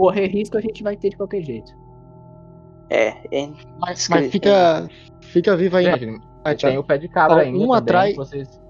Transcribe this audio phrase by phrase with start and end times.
[0.00, 1.72] correr risco a gente vai ter de qualquer jeito.
[2.88, 4.88] É, é Mas, mas fica,
[5.20, 5.98] fica vivo ainda.
[5.98, 7.58] Gente, Vai, tem o pé de cabra Ó, ainda.
[7.58, 8.60] um também, atrai- Vocês,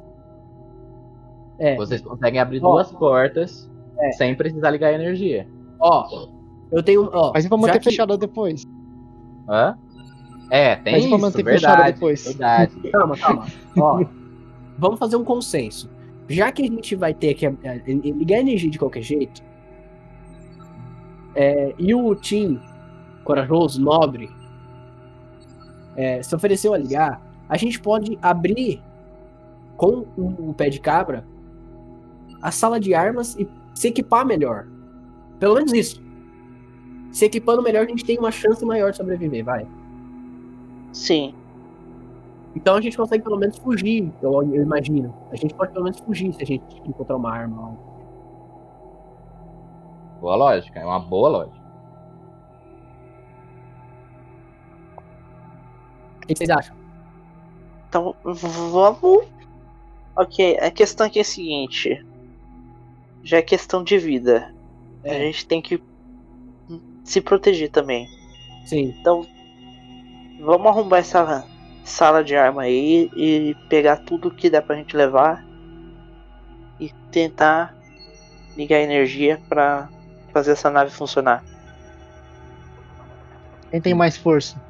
[1.58, 2.72] É, vocês conseguem abrir Ó.
[2.72, 3.70] duas portas
[4.00, 4.12] É.
[4.12, 5.46] sem precisar ligar a energia.
[5.78, 6.28] ó.
[6.72, 7.08] Eu tenho.
[7.12, 8.64] Ó, Mas e pra manter que- fechada depois?
[9.48, 9.76] Hã?
[10.50, 12.24] É, tem Mas pra isso, manter fechada verdade, depois?
[12.24, 12.90] verdade.
[12.90, 13.46] Calma, calma.
[13.78, 14.04] Ó,
[14.78, 15.90] vamos fazer um consenso.
[16.28, 17.52] Já que a gente vai ter que é,
[17.86, 19.42] ligar energia de qualquer jeito,
[21.34, 22.60] é, e o Tim,
[23.24, 24.30] corajoso, nobre,
[25.96, 28.82] é, se ofereceu a ligar, a gente pode abrir
[29.76, 31.24] com um, um pé de cabra
[32.42, 34.66] a sala de armas e se equipar melhor.
[35.38, 36.02] Pelo menos isso.
[37.10, 39.66] Se equipando melhor, a gente tem uma chance maior de sobreviver, vai.
[40.92, 41.34] Sim.
[42.54, 45.14] Então a gente consegue pelo menos fugir, eu, eu imagino.
[45.30, 47.76] A gente pode pelo menos fugir se a gente encontrar uma arma.
[50.20, 50.32] Lá.
[50.34, 51.60] Boa lógica, é uma boa lógica.
[56.22, 56.76] O que vocês acham?
[57.88, 59.26] Então vamos.
[60.16, 62.04] Ok, a questão aqui é a seguinte.
[63.22, 64.54] Já é questão de vida.
[65.08, 65.82] A É, gente tem que
[67.04, 68.08] se proteger também.
[68.64, 68.94] sim.
[69.00, 69.26] Então,
[70.40, 71.46] vamos arrumar essa
[71.84, 75.44] sala de arma aí e pegar tudo que dá pra gente levar
[76.78, 77.76] e tentar
[78.56, 79.90] ligar energia pra
[80.40, 81.44] fazer essa nave funcionar.
[83.70, 84.60] Quem tem mais força?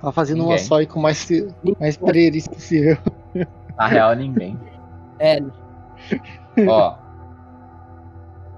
[0.00, 0.64] Tá fazendo uma Ninguém.
[0.64, 1.26] só e com mais,
[1.80, 2.96] mais pererice possível.
[3.76, 4.58] Na real, ninguém.
[5.20, 5.40] É,
[6.68, 6.96] Ó.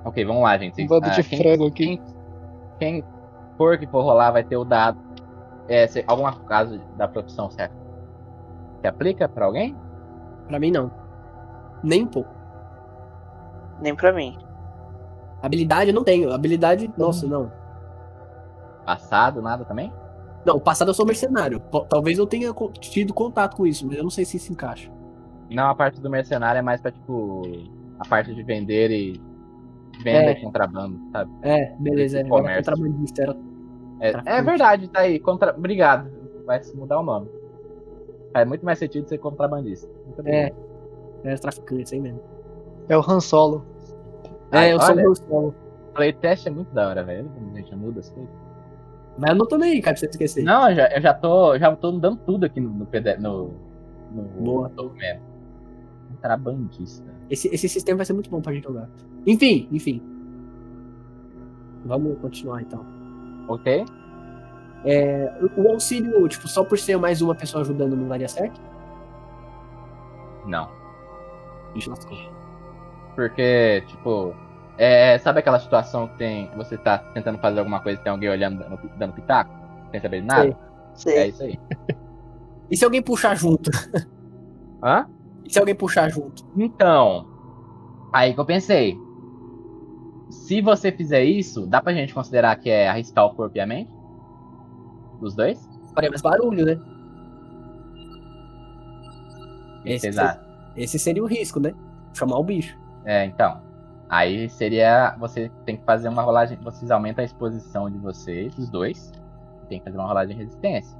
[0.04, 0.82] Ok, vamos lá, gente.
[0.82, 1.72] Um bando Ah, de quem, frango aqui.
[1.86, 2.02] quem,
[2.78, 3.04] quem
[3.56, 4.98] for que for rolar vai ter o dado.
[5.68, 7.56] É, se, alguma caso da profissão se,
[8.82, 9.74] se aplica pra alguém?
[10.48, 10.90] pra mim não.
[11.82, 12.28] Nem um pouco.
[13.80, 14.36] Nem pra mim.
[15.42, 16.32] Habilidade eu não tenho.
[16.32, 17.50] Habilidade, nossa, não.
[18.84, 19.92] Passado, nada também?
[20.44, 21.60] Não, o passado eu sou mercenário.
[21.88, 24.90] Talvez eu tenha co- tido contato com isso, mas eu não sei se se encaixa.
[25.50, 27.42] Não, a parte do mercenário é mais pra, tipo,
[27.98, 29.20] a parte de vender e.
[30.02, 30.32] Venda É.
[30.32, 31.30] e contrabando, sabe?
[31.42, 32.18] É, beleza.
[32.18, 32.72] É, era Comércio.
[32.72, 33.22] contrabandista.
[34.00, 34.22] Era...
[34.24, 35.18] É, é verdade, tá aí.
[35.18, 35.54] Contra...
[35.54, 36.10] Obrigado.
[36.46, 37.28] Vai se mudar o nome.
[38.32, 39.90] Faz muito mais sentido ser contrabandista.
[40.06, 40.52] Muito bem.
[41.24, 41.34] É.
[41.36, 42.20] Traficante, isso aí mesmo.
[42.88, 43.66] É o Han Solo.
[44.52, 45.54] É, eu sou o solo.
[45.94, 47.30] Playtest é muito da hora, velho.
[47.52, 48.30] A gente muda as coisas.
[49.18, 50.42] Mas eu não tô nem aí, cara, pra você esquecer.
[50.44, 51.58] Não, eu já, eu já tô.
[51.58, 53.52] Já tô dando tudo aqui no, no, PD no,
[54.12, 54.68] no Boa.
[54.68, 55.20] documento.
[56.10, 57.04] Contrabandista.
[57.28, 58.88] Esse, esse sistema vai ser muito bom pra gente jogar.
[59.26, 60.02] Enfim, enfim.
[61.84, 62.84] Vamos continuar então.
[63.48, 63.84] Ok?
[64.84, 68.60] É, o- o auxílio, tipo, só por ser mais uma pessoa ajudando não daria certo?
[70.46, 70.68] Não.
[71.74, 72.16] Ixi, lascou.
[73.20, 74.34] Porque, tipo.
[74.78, 76.50] É, sabe aquela situação que tem.
[76.56, 79.50] Você tá tentando fazer alguma coisa e tem alguém olhando dando, dando pitaco?
[79.90, 80.56] Sem saber de nada?
[80.94, 81.12] Sei.
[81.12, 81.28] É Sei.
[81.28, 81.60] isso aí.
[82.70, 83.70] E se alguém puxar junto?
[84.82, 85.06] Hã?
[85.44, 86.46] E se alguém puxar junto?
[86.56, 87.26] Então,
[88.10, 88.96] aí que eu pensei.
[90.30, 93.66] Se você fizer isso, dá pra gente considerar que é arriscar o corpo e a
[93.66, 93.92] mente?
[95.20, 95.68] Dos dois?
[95.94, 96.80] Faria mais barulho, né?
[99.84, 100.18] Esse sim.
[100.18, 100.42] acham?
[100.74, 101.74] Esse seria o risco, né?
[102.14, 102.79] Chamar o bicho.
[103.04, 103.60] É, então.
[104.08, 105.14] Aí seria.
[105.18, 106.58] Você tem que fazer uma rolagem.
[106.62, 109.12] Vocês aumentam a exposição de vocês, dos dois.
[109.68, 110.98] Tem que fazer uma rolagem de resistência.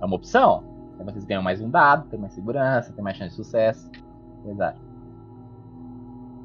[0.00, 0.62] É uma opção.
[0.98, 3.90] Aí vocês ganham mais um dado, tem mais segurança, tem mais chance de sucesso.
[4.46, 4.80] Exato.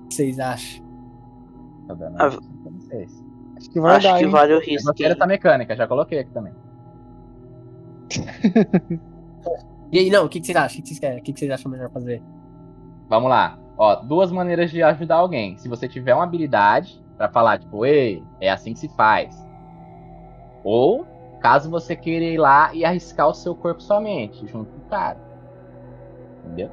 [0.05, 0.85] O que vocês acham?
[1.88, 2.29] Tô dando Ah,
[2.63, 3.23] vocês.
[3.57, 4.29] Acho que vai Acho dar, que hein?
[4.31, 4.88] vale o Eu risco.
[4.88, 6.53] gostei dessa mecânica, já coloquei aqui também.
[9.91, 10.67] E aí, não, o que, que vocês acham?
[10.67, 11.19] O que, que vocês querem?
[11.19, 12.22] O que, que vocês acham melhor fazer?
[13.09, 13.57] Vamos lá.
[13.79, 15.57] Ó, duas maneiras de ajudar alguém.
[15.57, 19.47] Se você tiver uma habilidade pra falar, tipo, ei, é assim que se faz.
[20.66, 21.07] Ou,
[21.40, 25.17] caso você queira ir lá e arriscar o seu corpo somente, junto com o cara.
[26.43, 26.70] Entendeu?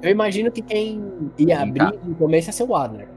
[0.00, 3.08] Eu imagino que quem ia Sim, abrir no começo ia ser o Adler.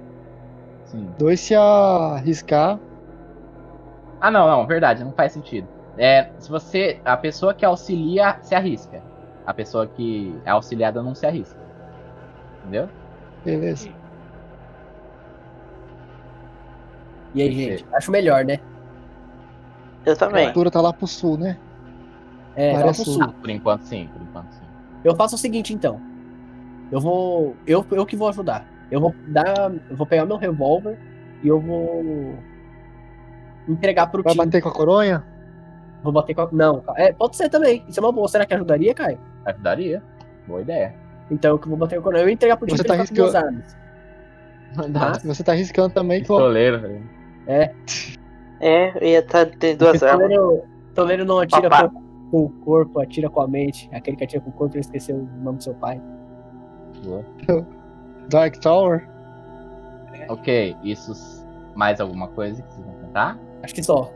[0.86, 1.08] Sim.
[1.20, 2.80] Dois se arriscar.
[4.20, 5.68] Ah, não, não, verdade, não faz sentido.
[5.98, 7.00] É, se você.
[7.04, 9.02] A pessoa que auxilia se arrisca.
[9.46, 11.60] A pessoa que é auxiliada não se arrisca.
[12.62, 12.88] Entendeu?
[13.44, 13.90] Beleza.
[17.34, 17.86] E aí, gente?
[17.94, 18.60] Acho melhor, né?
[20.06, 20.48] Eu A também.
[20.48, 21.58] altura tá lá pro sul, né?
[22.56, 23.14] É, Área lá pro sul.
[23.16, 23.34] sul.
[23.42, 24.64] Por enquanto sim, por enquanto sim.
[25.04, 26.00] Eu faço o seguinte, então.
[26.92, 27.56] Eu vou.
[27.68, 28.66] Eu, eu que vou ajudar.
[28.90, 29.72] Eu vou dar.
[29.90, 30.98] Eu vou pegar meu revólver
[31.44, 32.36] e eu vou.
[33.68, 34.46] Entregar pro Vai time.
[34.46, 35.24] bater com a coronha?
[36.04, 36.50] Vou bater com a...
[36.52, 37.84] Não, é, pode ser também.
[37.88, 38.28] Isso é uma boa.
[38.28, 39.20] Será que ajudaria, Caio?
[39.46, 40.02] Ajudaria.
[40.48, 40.96] Boa ideia.
[41.30, 42.22] Então eu que vou bater com a coroa.
[42.24, 43.78] Eu entregar pro time Você tá arriscando- armas.
[44.90, 47.04] Nossa, Você tá arriscando também pistoleiro, velho.
[48.62, 50.30] É, eu ia tá, tem duas armas.
[50.30, 50.64] Toleiro,
[50.94, 53.90] Toleiro não atira com, com o corpo, atira com a mente.
[53.92, 56.02] Aquele que atira com o corpo, ele esqueceu o nome do seu pai.
[58.30, 59.08] Dark Tower.
[60.28, 61.14] Ok, isso.
[61.76, 63.38] Mais alguma coisa que vocês vão tentar?
[63.64, 64.12] Acho que só.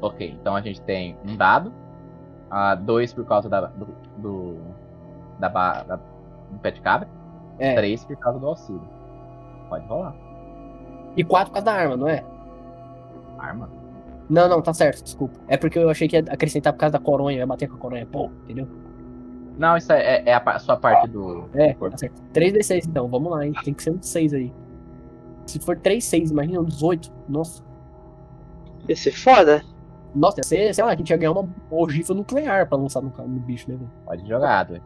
[0.00, 1.72] Ok, então a gente tem um dado.
[2.50, 3.86] ah, dois por causa da, do,
[4.18, 4.56] do,
[5.38, 7.08] da, ba- da- do pé de cabra.
[7.58, 7.74] É.
[7.74, 8.82] Três por causa do auxílio.
[9.68, 10.14] Pode rolar.
[11.16, 12.24] E quatro por causa da arma, não é?
[13.38, 13.68] Arma.
[14.28, 15.38] Não, não, tá certo, desculpa.
[15.48, 17.78] É porque eu achei que ia acrescentar por causa da coronha, ia bater com a
[17.78, 18.06] coronha.
[18.06, 18.66] Pô, entendeu?
[19.58, 21.44] Não, isso é, é- é a, sua parte do.
[21.54, 22.22] É, do tá certo.
[22.32, 23.52] 3d6 então, vamos lá, hein?
[23.64, 24.52] Tem que ser um 6 aí.
[25.46, 27.12] Se for 3, 6, imagina um 18.
[27.28, 27.62] Nossa.
[28.88, 29.62] Esse é foda.
[30.14, 33.10] Nossa, ia ser, sei lá, a gente ia ganhar uma ogiva nuclear pra lançar no,
[33.10, 33.90] no bicho, né, velho?
[34.04, 34.82] Pode jogar, dois.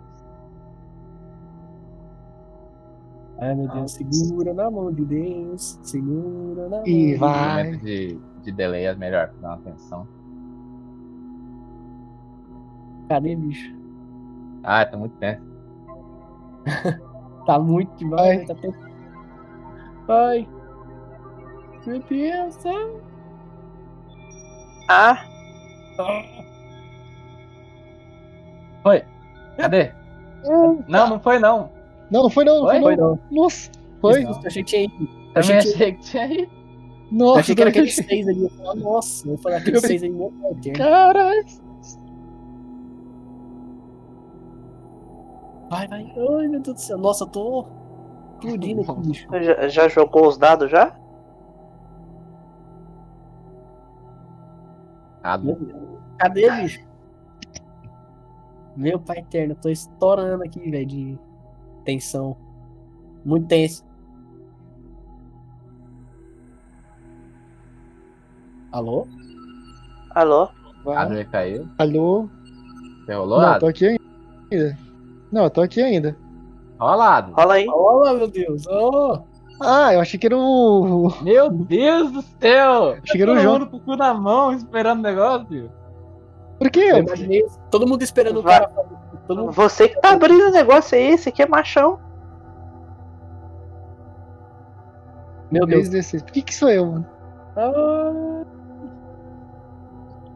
[3.39, 5.79] Ai, meu Deus, segura na mão de Deus.
[5.83, 6.87] Segura na mão.
[6.87, 7.77] E de vai.
[7.79, 10.07] de, de delay é melhor pra dar uma atenção.
[13.09, 13.75] Cadê, bicho?
[14.63, 15.43] Ah, tá muito tenso.
[17.45, 18.47] Tá muito demais, Ai.
[18.47, 18.55] tá.
[20.09, 20.49] Ai.
[21.87, 22.97] Meu Deus, ai.
[24.89, 25.25] Ah,
[28.83, 29.03] Foi?
[29.57, 29.93] Cadê?
[30.89, 31.71] Não, não foi não.
[32.11, 32.97] Não, não foi não, não Foi?
[32.97, 33.11] não.
[33.11, 33.19] não.
[33.31, 33.71] Nossa,
[34.01, 34.25] foi?
[34.25, 35.09] Eu achei que tinha ido.
[35.35, 36.43] Eu achei que, achei que tinha ido.
[36.43, 36.49] eu
[37.11, 38.43] Nossa, achei que era aquele também 6 ali.
[38.45, 40.79] Eu falei, nossa, eu vou falar aquele 6 ali, meu eterno.
[40.79, 41.45] Caralho.
[45.71, 46.03] Vai, vai.
[46.39, 46.99] Ai, meu Deus do céu.
[46.99, 47.67] Nossa, eu tô
[48.39, 49.29] explodindo aqui, bicho.
[49.43, 50.95] já, já jogou os dados já?
[55.43, 56.01] Meu Deus.
[56.19, 56.81] Cadê, bicho?
[58.77, 61.19] Meu pai eterno, eu tô estourando aqui, velho, de
[61.85, 62.37] tensão.
[63.25, 63.85] Muito tenso.
[68.71, 69.07] Alô?
[70.11, 70.49] Alô?
[70.95, 71.69] Adler caiu.
[71.79, 72.29] Alô?
[73.05, 74.79] Você rolou, Não, tô aqui ainda.
[75.31, 76.17] Não, eu tô aqui ainda.
[76.79, 77.37] Rola, Adler.
[77.37, 77.69] Rola aí.
[77.69, 78.67] Olá, meu Deus.
[78.67, 79.23] Oh.
[79.65, 81.13] Ah, eu achei que era o.
[81.23, 82.97] Meu Deus do céu!
[83.03, 83.59] Achei que era o Todo João.
[83.59, 85.71] mundo com o cu na mão esperando o negócio.
[86.59, 86.81] Por quê?
[86.93, 88.61] Eu imaginei todo mundo esperando o Vai.
[88.61, 88.71] cara.
[88.73, 89.53] fazer- Todo mundo...
[89.53, 91.99] Você que tá abrindo o negócio aí, esse aqui é machão.
[95.51, 95.89] Meu Deus.
[95.89, 96.23] 3d6.
[96.23, 97.07] Por que que sou eu, mano?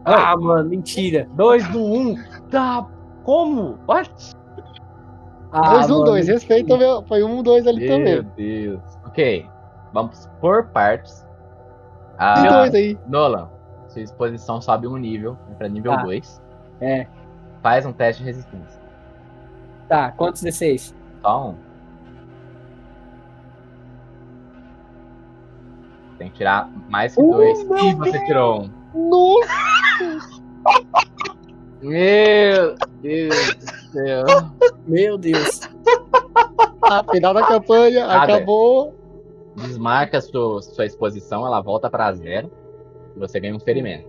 [0.05, 1.29] Ah, Ah, mano, mentira.
[1.35, 1.97] 2 do 1.
[2.11, 2.17] Um.
[2.51, 2.87] Tá.
[3.25, 3.79] Como?
[3.87, 4.11] What?
[5.53, 6.29] Ah, 2, 1, mano, 2.
[6.29, 7.03] Respeita, o meu.
[7.07, 8.23] Foi 1, 2 ali Meu também.
[8.37, 8.81] Deus.
[9.19, 9.51] Ok.
[9.93, 11.23] Vamos por partes.
[11.23, 11.27] E
[12.19, 12.99] Ah, 2 aí.
[13.09, 13.49] Nolan,
[13.89, 16.03] sua exposição sobe um nível pra nível Tá.
[16.05, 16.41] 2.
[16.81, 17.07] É.
[17.61, 18.81] Faz um teste de resistência.
[19.89, 20.95] Tá, quantos D6?
[21.21, 21.55] Só um.
[26.19, 27.59] Tem que tirar mais que Uh, dois.
[27.83, 28.71] E você tirou um.
[29.09, 30.43] Nossa!
[31.83, 34.25] Meu Deus do céu.
[34.87, 35.61] Meu Deus.
[36.83, 38.35] A final da campanha Nada.
[38.35, 38.98] acabou.
[39.61, 42.51] Desmarca sua, sua exposição, ela volta pra zero.
[43.15, 44.09] E você ganha um ferimento.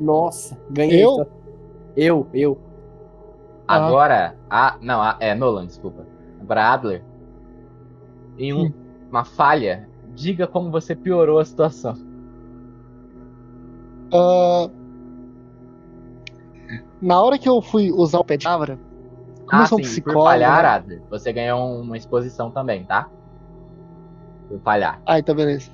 [0.00, 1.04] Nossa, ganhei.
[1.04, 1.12] Eu?
[1.12, 1.26] então.
[1.96, 2.58] Eu, eu.
[3.66, 3.86] Ah.
[3.86, 4.78] Agora, a.
[4.80, 6.06] Não, a, é Nolan, desculpa.
[6.40, 7.04] Agora Adler.
[8.38, 8.72] Em um- Hum.
[9.10, 11.94] uma falha, diga como você piorou a situação.
[14.12, 14.70] Ah,
[17.00, 18.78] na hora que eu fui usar o pé de cabra,
[19.46, 20.24] como ah, eu sou um sim, por psicólogo.
[20.24, 20.68] falhar, né?
[20.68, 23.08] Adler, você ganhou uma exposição também, tá?
[24.48, 25.00] Por falhar.
[25.06, 25.70] Ah, então beleza.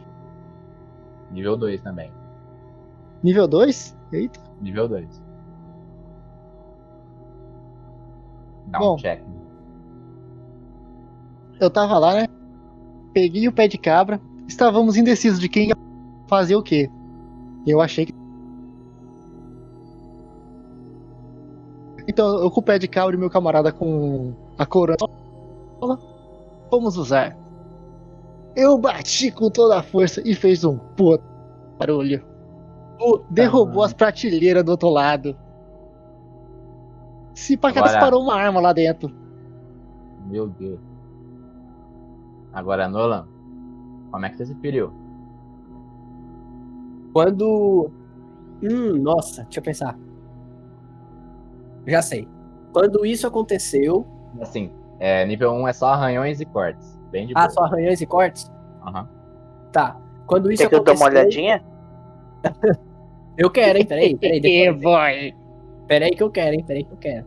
[1.31, 2.11] Nível 2 também.
[3.23, 3.97] Nível 2?
[4.13, 4.41] Eita.
[4.61, 5.23] Nível 2.
[8.67, 8.97] Dá um Bom.
[8.97, 9.23] check.
[11.61, 12.27] Eu tava lá, né?
[13.13, 14.21] Peguei o pé de cabra.
[14.47, 15.77] Estávamos indecisos de quem ia
[16.27, 16.91] fazer o quê.
[17.67, 18.15] Eu achei que.
[22.07, 24.97] Então, eu com o pé de cabra e meu camarada com a coroa.
[26.71, 27.37] Vamos usar.
[28.57, 31.25] Eu bati com toda a força e fez um puto
[31.79, 32.25] barulho.
[32.99, 33.83] Puta, Derrubou mano.
[33.83, 35.37] as prateleiras do outro lado.
[37.35, 39.11] Se pá que Agora- disparou uma arma lá dentro.
[40.27, 40.79] Meu Deus.
[42.53, 43.27] Agora, Nolan,
[44.13, 44.93] como é que você se feriu?
[47.13, 47.91] Quando.
[48.63, 49.99] Hum, nossa, deixa eu pensar.
[51.87, 52.29] Já sei.
[52.73, 54.07] Quando isso aconteceu.
[54.41, 56.94] Assim, é, nível 1 é só arranhões e cortes.
[57.15, 57.51] Bem de Ah, boa.
[57.51, 58.51] só arranhões e cortes?
[58.85, 59.09] Aham.
[59.71, 59.97] Tá.
[60.27, 61.63] Quando isso Quer que eu dê uma olhadinha?
[63.39, 63.87] Eu quero, hein?
[63.87, 64.41] Peraí, peraí.
[64.43, 65.35] depois- boy.
[65.87, 66.65] Peraí que eu quero, hein?
[66.67, 67.27] Peraí que eu quero.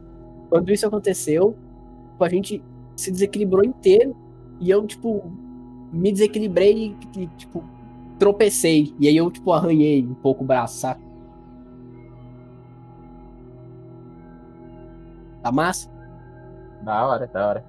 [0.50, 1.56] Quando isso aconteceu,
[2.12, 2.64] tipo, a gente
[2.96, 4.16] se desequilibrou inteiro
[4.60, 5.24] e eu, tipo,
[5.92, 7.64] me desequilibrei e, e, tipo,
[8.20, 8.94] tropecei.
[9.00, 11.02] E aí eu, tipo, arranhei um pouco o braço, saca?
[15.44, 15.90] Tá massa?
[16.82, 17.66] Da hora, da hora.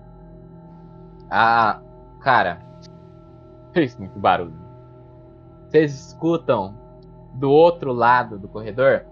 [1.30, 1.80] Ah,
[2.28, 2.58] cara.
[3.73, 4.52] Fez muito barulho.
[5.68, 6.75] Vocês escutam
[7.35, 9.06] do outro lado do corredor?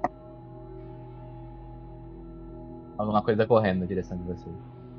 [2.99, 4.54] Alguma coisa correndo na direção de vocês.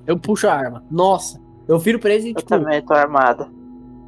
[0.06, 0.84] Eu puxo a arma.
[0.90, 1.40] Nossa.
[1.68, 3.52] Eu viro pra eles e, Eu tipo, também tô armado.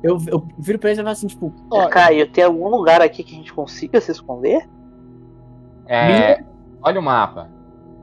[0.02, 3.24] eu, eu viro pra eles e falo assim, tipo, Ó, Caio, tem algum lugar aqui
[3.24, 4.68] que a gente consiga se esconder?
[5.88, 6.44] É,
[6.82, 7.50] olha o mapa.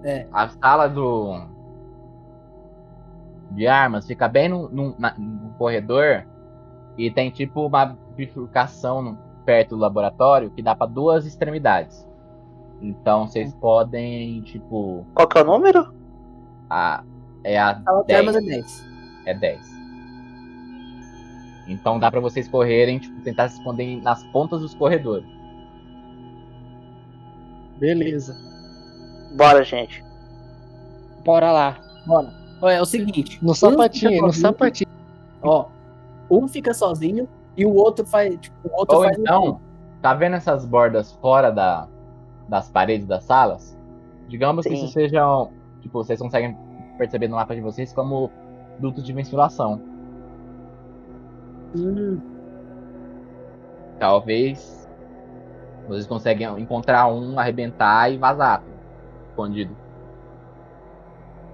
[0.04, 0.26] É.
[0.32, 1.40] A sala do.
[3.50, 6.26] De armas fica bem no, no- na- no corredor
[6.98, 12.06] e tem tipo uma bifurcação no- perto do laboratório que dá pra duas extremidades.
[12.82, 15.06] Então vocês podem, tipo.
[15.14, 15.94] Qual que é o número?
[16.68, 17.02] A,
[17.44, 18.18] é a de 10.
[18.18, 18.86] armas é 10.
[19.26, 19.76] É 10.
[21.68, 25.26] Então dá pra vocês correrem, tipo, tentar se esconder nas pontas dos corredores.
[27.78, 28.34] beleza.
[29.36, 30.02] Bora, gente.
[31.24, 31.76] Bora lá.
[32.06, 32.32] Bora.
[32.62, 33.38] É o seguinte.
[33.42, 34.90] No um sapatinho, no sapatinho.
[35.42, 35.66] Ó,
[36.30, 39.60] um fica sozinho e o outro faz, tipo, o outro Ou faz um- então,
[40.02, 41.86] tá vendo essas bordas fora da,
[42.48, 43.76] das paredes das salas?
[44.28, 44.84] Digamos que Sim.
[44.84, 45.50] isso sejam.
[45.80, 46.56] Tipo, vocês conseguem
[46.98, 48.30] perceber no mapa de vocês como
[48.78, 49.80] dutos de ventilação.
[51.76, 52.18] Hum,
[53.98, 54.88] Talvez
[55.88, 58.62] vocês conseguem encontrar um, arrebentar e vazar.
[59.30, 59.74] Escondido.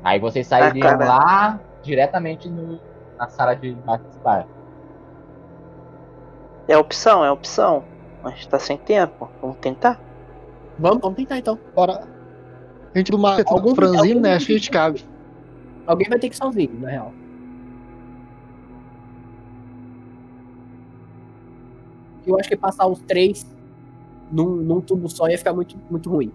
[0.05, 2.81] Aí vocês sairiam lá diretamente no-
[3.19, 4.47] na sala de participar.
[6.69, 7.85] É opção, é opção.
[8.25, 9.29] A gente tá sem tempo.
[9.41, 10.01] Vamos tentar?
[10.79, 11.59] vamos, vamos tentar então.
[11.75, 12.07] Bora.
[12.95, 14.35] A gente do mapa Algum- franzino, algum- né?
[14.35, 15.05] Acho que a gente cabe.
[15.87, 17.13] Alguém vai ter que sozinho, na real.
[22.27, 23.45] Eu acho que passar os três
[24.31, 26.33] num, num tubo só ia ficar muito, muito ruim.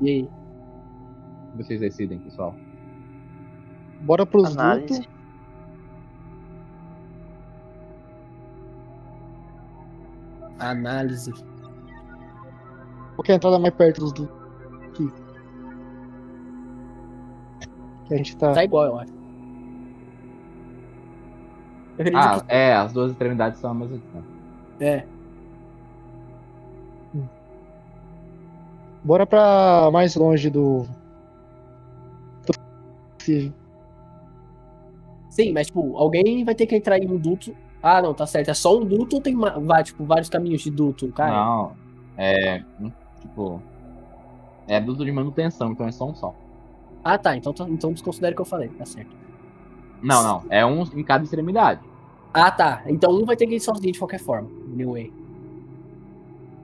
[0.00, 0.28] E aí?
[1.56, 2.54] Vocês decidem, pessoal.
[4.02, 5.00] Bora pros Análise.
[5.00, 5.16] dutos.
[10.58, 11.32] Análise.
[13.16, 14.36] Porque a entrada mais perto dos dutos.
[14.88, 15.08] Aqui.
[18.06, 18.52] Que a gente tá.
[18.52, 19.12] Tá igual, eu acho.
[21.98, 24.30] Eu Ah, é, as duas extremidades são a mesma distância.
[24.78, 25.06] que é.
[29.06, 30.84] Bora pra mais longe do.
[35.28, 37.54] Sim, mas tipo, alguém vai ter que entrar em um duto.
[37.80, 38.48] Ah, não, tá certo.
[38.50, 41.32] É só um duto ou tem vai, tipo, vários caminhos de duto, cara?
[41.32, 41.72] Não,
[42.16, 42.64] é.
[42.80, 43.62] um, Tipo.
[44.66, 46.34] É duto de manutenção, então é só um só.
[47.04, 47.36] Ah, tá.
[47.36, 49.14] Então, tá- então desconsidere o que eu falei, tá certo.
[50.02, 50.42] Não, não.
[50.50, 51.80] É um em cada extremidade.
[52.34, 52.82] Ah, tá.
[52.86, 54.48] Então um vai ter que ir sozinho de qualquer forma.
[54.72, 55.12] Anyway.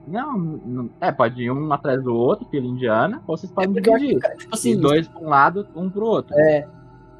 [0.05, 3.71] Não, não- é, pode ir um atrás do outro, fila indiana, ou vocês É podem
[3.71, 4.19] acho dividir.
[4.19, 6.37] que, tipo E assim, dois pra um lado, um pro outro.
[6.37, 6.67] é,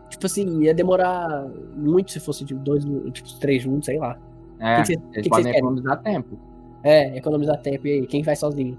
[0.09, 4.17] tipo assim, ia demorar muito se fosse tipo, dois, tipo, três juntos, sei lá.
[4.59, 5.59] É, que que cê- eles que que podem querem?
[5.59, 6.37] economizar tempo.
[6.83, 7.87] É, economizar tempo.
[7.87, 8.77] E aí, quem vai sozinho?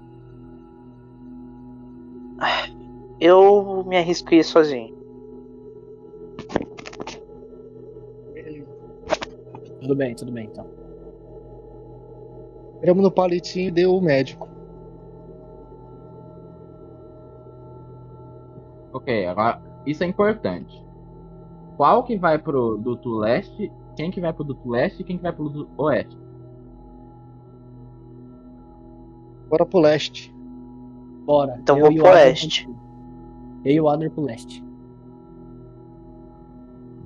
[3.19, 4.93] Eu me arrisco a ir sozinho.
[9.81, 10.65] Tudo bem, tudo bem, então.
[12.77, 14.47] Entramos no palitinho e deu o médico.
[18.93, 20.83] Ok, agora, isso é importante.
[21.77, 25.23] Qual que vai pro duto leste, quem que vai pro duto leste e quem que
[25.23, 26.17] vai pro duto oeste?
[29.49, 30.33] Bora pro leste.
[31.25, 31.57] Bora.
[31.59, 32.69] Então eu vou o pro oeste.
[33.63, 34.63] Eu e o Adler pro leste.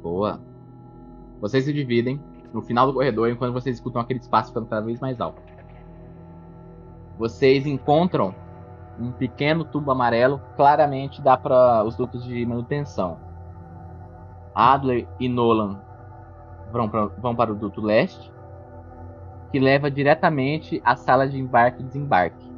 [0.01, 0.41] Boa.
[1.41, 2.21] Vocês se dividem
[2.53, 5.41] no final do corredor enquanto vocês escutam aquele espaço ficando cada vez mais alto.
[7.19, 8.33] Vocês encontram
[8.97, 13.17] um pequeno tubo amarelo, claramente dá para os dutos de manutenção.
[14.55, 15.81] Adler e Nolan
[16.71, 18.31] vão, pra- vão para o duto leste,
[19.51, 22.49] que leva diretamente à sala de embarque e desembarque.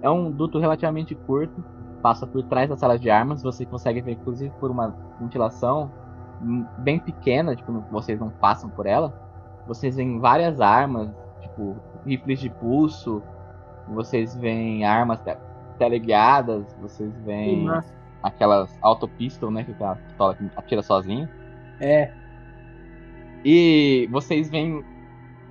[0.00, 1.62] É um duto relativamente curto,
[2.00, 5.90] passa por trás da sala de armas, você consegue ver inclusive por uma ventilação
[6.78, 9.12] bem pequena, tipo, vocês não passam por ela.
[9.66, 11.08] Vocês veem várias armas,
[11.40, 13.22] tipo, rifles de pulso,
[13.92, 15.36] vocês veem armas te-
[15.78, 17.64] teleguiadas, vocês veem
[18.22, 21.28] aquelas autopistol, né, que é a pistola que atira sozinho.
[21.80, 22.12] É,
[23.44, 24.84] E vocês veem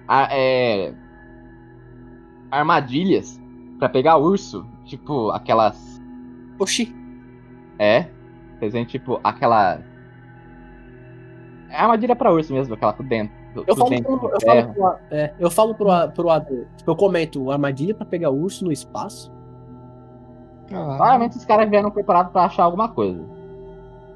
[0.07, 0.93] a- é,
[2.49, 3.39] armadilhas
[3.79, 6.01] pra pegar urso, tipo aquelas
[6.59, 6.95] oxi.
[7.79, 8.05] É.
[8.59, 9.81] Vocês veem, tipo, aquela.
[11.69, 13.35] É armadilha pra urso mesmo, aquela por dentro.
[13.55, 16.27] Eu falo, pro, eu falo, pro, a- é, eu falo pro, pro
[16.77, 19.31] tipo, eu comento armadilha pra pegar urso no espaço.
[20.73, 23.21] Ah, Claramente os caras vieram preparados pra achar alguma coisa.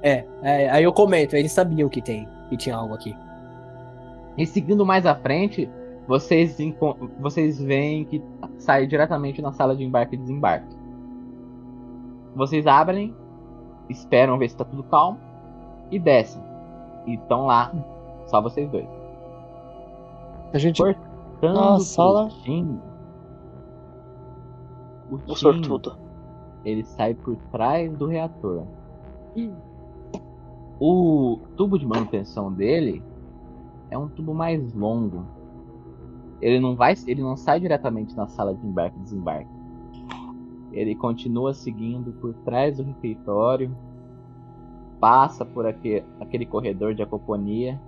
[0.01, 3.15] É, é, aí eu comento, eles sabiam que tem, que tinha algo aqui.
[4.37, 5.69] E seguindo mais à frente,
[6.07, 6.57] vocês,
[7.19, 8.23] vocês veem que
[8.57, 10.75] sai diretamente na sala de embarque e desembarque.
[12.35, 13.13] Vocês abrem,
[13.89, 15.17] esperam ver se tá tudo calmo
[15.91, 16.41] e descem.
[17.05, 17.71] E estão lá,
[18.27, 18.87] só vocês dois.
[20.57, 20.81] A gente.
[20.81, 22.29] Cortando Na sala.
[25.11, 25.97] O sortudo.
[26.63, 28.63] ele sai por trás do reator.
[30.79, 33.03] O tubo de manutenção dele
[33.89, 35.23] é um tubo mais longo.
[36.41, 39.49] Ele não vai, ele não sai diretamente na sala de embarque e desembarque.
[40.71, 43.73] Ele continua seguindo por trás do refeitório,
[44.99, 47.79] passa por aque- aquele corredor de acoponia,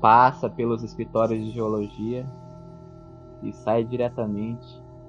[0.00, 2.26] passa pelos escritórios de geologia
[3.42, 4.66] e sai diretamente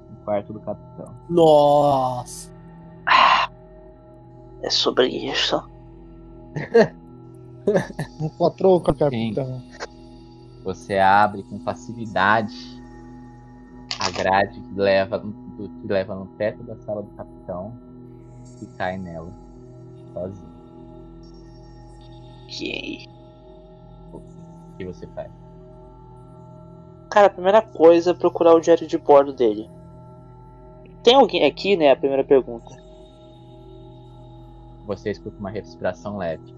[0.10, 1.14] no quarto do capitão.
[1.30, 2.52] Nossa!
[4.62, 5.62] É sobre isso.
[8.20, 9.62] Encontrou com a capitão.
[10.64, 12.56] Você abre com facilidade
[14.00, 15.34] a grade que leva, do-
[15.82, 17.74] que leva no teto da sala do capitão
[18.62, 19.32] e cai nela.
[20.14, 20.58] Sozinho.
[22.48, 23.08] Que...
[23.10, 23.17] O
[24.78, 25.32] que você faz?
[27.10, 29.70] Cara, a primeira coisa é procurar o diário de bordo dele.
[31.04, 31.92] Tem alguém aqui, né?
[31.92, 32.76] A primeira pergunta.
[34.86, 36.56] Você escuta uma respiração leve.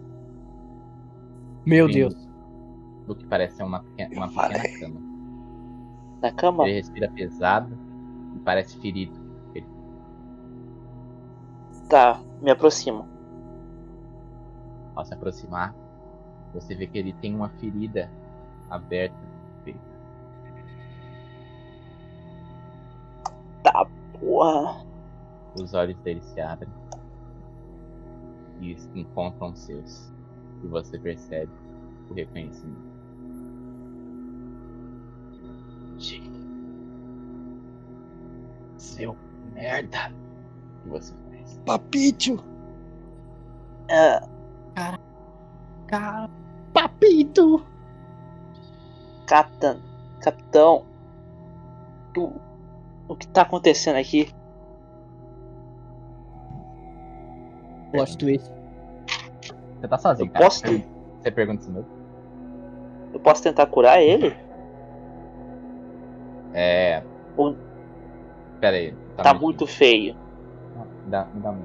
[1.66, 1.88] Meu.
[1.88, 2.16] Deus.
[3.06, 5.02] Do que parece ser uma pequena, uma pequena cama.
[6.22, 6.64] Na cama?
[6.68, 7.78] Ele respira pesado
[8.36, 9.30] e parece ferido.
[11.90, 13.08] Tá, me aproximo.
[14.96, 15.74] Ao se aproximar,
[16.54, 18.10] você vê que ele tem uma ferida
[18.70, 19.80] aberta no peito.
[23.64, 23.86] Tá,
[24.20, 24.86] porra.
[25.56, 26.70] Os olhos dele se abrem
[28.62, 30.12] e encontram os seus.
[30.64, 31.52] E você percebe
[32.10, 32.90] o reconhecimento.
[38.78, 39.16] Seu
[39.54, 40.12] merda!
[40.80, 41.60] O que você faz?
[41.66, 42.44] Papito!
[43.90, 44.22] É,
[45.90, 46.30] Cara,
[47.00, 47.66] Papito!
[49.26, 49.80] capitão.
[50.22, 50.86] Capitão.
[52.14, 52.32] Tu,
[53.08, 54.34] o que tá acontecendo aqui?
[57.92, 58.52] plot twist.
[59.80, 60.46] Você tá sozinho, Eu cara.
[60.46, 61.90] posso- Você pergunta isso mesmo?
[63.14, 64.36] Eu posso tentar curar ele?
[66.54, 67.02] É.
[67.38, 67.56] Ou-
[68.60, 68.94] Pera aí.
[69.18, 70.16] Tá me- muito feio.
[71.06, 71.62] Me dá, me dá um.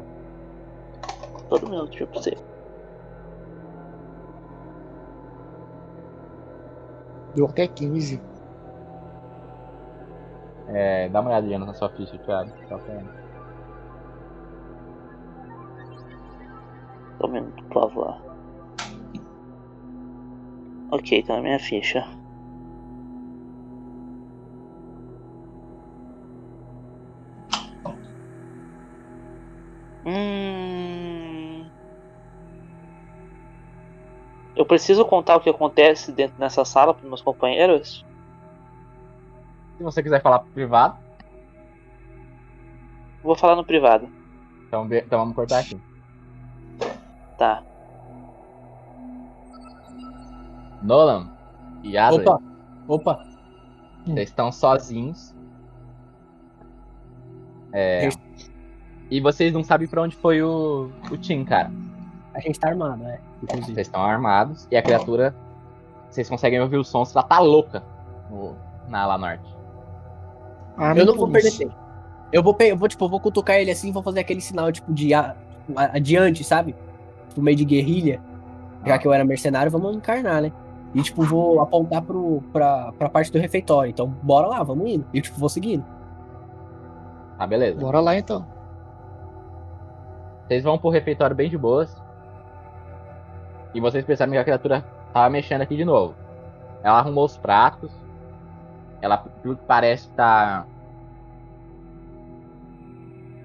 [1.48, 2.36] Todo minuto pra você.
[7.34, 8.20] Deu até 15.
[10.68, 12.50] É, dá uma olhadinha na sua ficha, Thiago.
[12.68, 13.02] Só pra-
[17.18, 18.16] Só um minuto, por favor.
[20.90, 22.04] Ok, tá na minha ficha.
[34.64, 38.02] Eu preciso contar o que acontece dentro dessa sala para meus companheiros?
[39.76, 40.96] Se você quiser falar pro privado,
[43.22, 44.08] Vou falar no privado.
[44.66, 45.78] então, então vamos cortar aqui.
[47.36, 47.62] Tá.
[50.82, 51.30] Nolan
[51.82, 52.40] e Adley, Opa,
[52.88, 53.26] opa.
[54.06, 55.34] vocês estão sozinhos.
[57.70, 58.08] É,
[59.10, 61.70] e vocês não sabem pra onde foi o, o Tim, cara.
[62.32, 63.20] A gente tá armado, né?
[63.44, 63.74] Inclusive.
[63.74, 65.34] Vocês estão armados e a criatura.
[66.10, 67.82] Vocês conseguem ouvir o som, ela tá louca
[68.30, 68.54] no-
[68.88, 69.54] na ala norte.
[70.76, 71.74] Arma Eu não vou perder tempo.
[72.32, 74.70] Eu vou, eu vou, tipo, eu vou cutucar ele assim e vou fazer aquele sinal,
[74.72, 75.36] tipo, de a-
[75.76, 76.74] a- adiante, sabe?
[77.28, 78.20] Tipo, meio de guerrilha.
[78.84, 78.98] Já Ah.
[78.98, 80.52] que eu era mercenário, vamos encarnar, né?
[80.94, 83.90] E, tipo, vou apontar pro, pra, pra parte do refeitório.
[83.90, 85.04] Então, bora lá, vamos indo.
[85.12, 85.84] E, tipo, vou seguindo.
[87.38, 87.80] Tá, beleza.
[87.80, 88.46] Bora lá então.
[90.46, 91.96] Vocês vão pro refeitório bem de boas.
[93.74, 96.14] E vocês percebem que a criatura tava mexendo aqui de novo.
[96.82, 97.90] Ela arrumou os pratos.
[99.02, 100.64] Ela, pelo que parece, tá.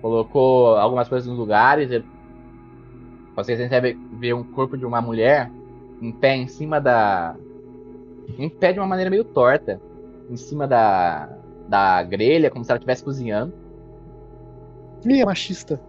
[0.02, 1.92] Colocou algumas coisas nos lugares.
[1.92, 2.04] e-
[3.36, 5.52] Vocês recebem ver um corpo de uma mulher
[6.02, 7.36] em pé em cima da.
[8.38, 9.82] Em pé de uma maneira meio torta.
[10.30, 11.30] Em cima da.
[11.68, 13.54] Da grelha, como se ela estivesse cozinhando.
[15.06, 15.80] Ih, é machista.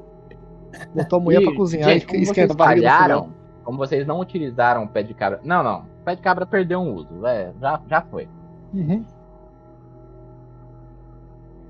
[0.94, 3.39] Botou a mulher E, pra cozinhar gente, e esquentar a barriga.
[3.70, 5.40] Como vocês não utilizaram o pé de cabra.
[5.44, 5.82] Não, não.
[5.82, 7.24] O pé de cabra perdeu um uso.
[7.24, 8.28] É, já, já foi.
[8.74, 9.04] Uhum.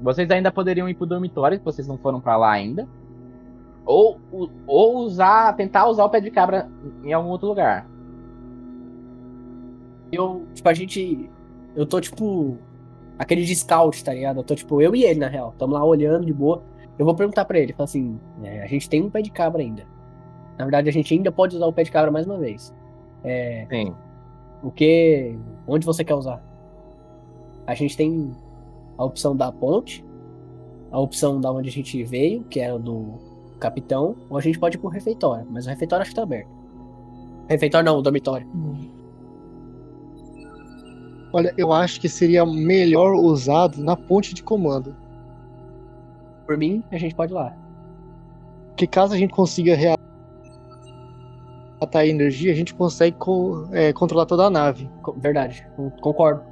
[0.01, 2.89] Vocês ainda poderiam ir pro dormitório, se vocês não foram pra lá ainda.
[3.85, 4.19] Ou,
[4.67, 5.55] ou usar.
[5.57, 6.71] tentar usar o pé de cabra
[7.05, 7.87] em algum outro lugar.
[10.11, 11.29] Eu, tipo, a gente.
[11.77, 12.57] Eu tô, tipo.
[13.19, 14.39] Aquele de scout, tá ligado?
[14.39, 15.55] Eu tô, tipo, eu e ele, na real.
[15.59, 16.63] Tamo lá olhando de boa.
[16.99, 19.61] Eu vou perguntar pra ele, falar assim, é, a gente tem um pé de cabra
[19.61, 19.85] ainda.
[20.61, 22.71] Na verdade, a gente ainda pode usar o pé de cabra mais uma vez.
[23.25, 23.95] É, Sim.
[24.63, 25.35] o que.
[25.67, 26.45] Onde você quer usar?
[27.67, 28.31] A gente tem
[28.99, 30.05] a opção da ponte,
[30.93, 33.19] a opção da onde a gente veio, que era do
[33.59, 36.51] capitão, ou a gente pode ir pro refeitório, mas o refeitório acho que tá aberto.
[37.49, 38.47] Refeitório não, o dormitório.
[41.33, 44.95] Olha, eu acho que seria melhor usado na ponte de comando.
[46.45, 47.57] Por mim, a gente pode ir lá.
[48.69, 49.75] Porque caso a gente consiga
[51.81, 54.91] reatar a energia, a gente consegue co- é, controlar toda a nave.
[55.17, 56.43] Verdade, con- concordo.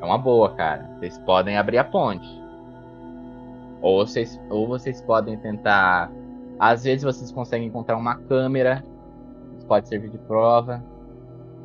[0.00, 0.88] É uma boa, cara.
[0.98, 2.26] Vocês podem abrir a ponte.
[3.82, 6.10] Ou vocês, ou vocês podem tentar.
[6.58, 8.84] Às vezes vocês conseguem encontrar uma câmera.
[9.56, 10.82] Isso pode servir de prova.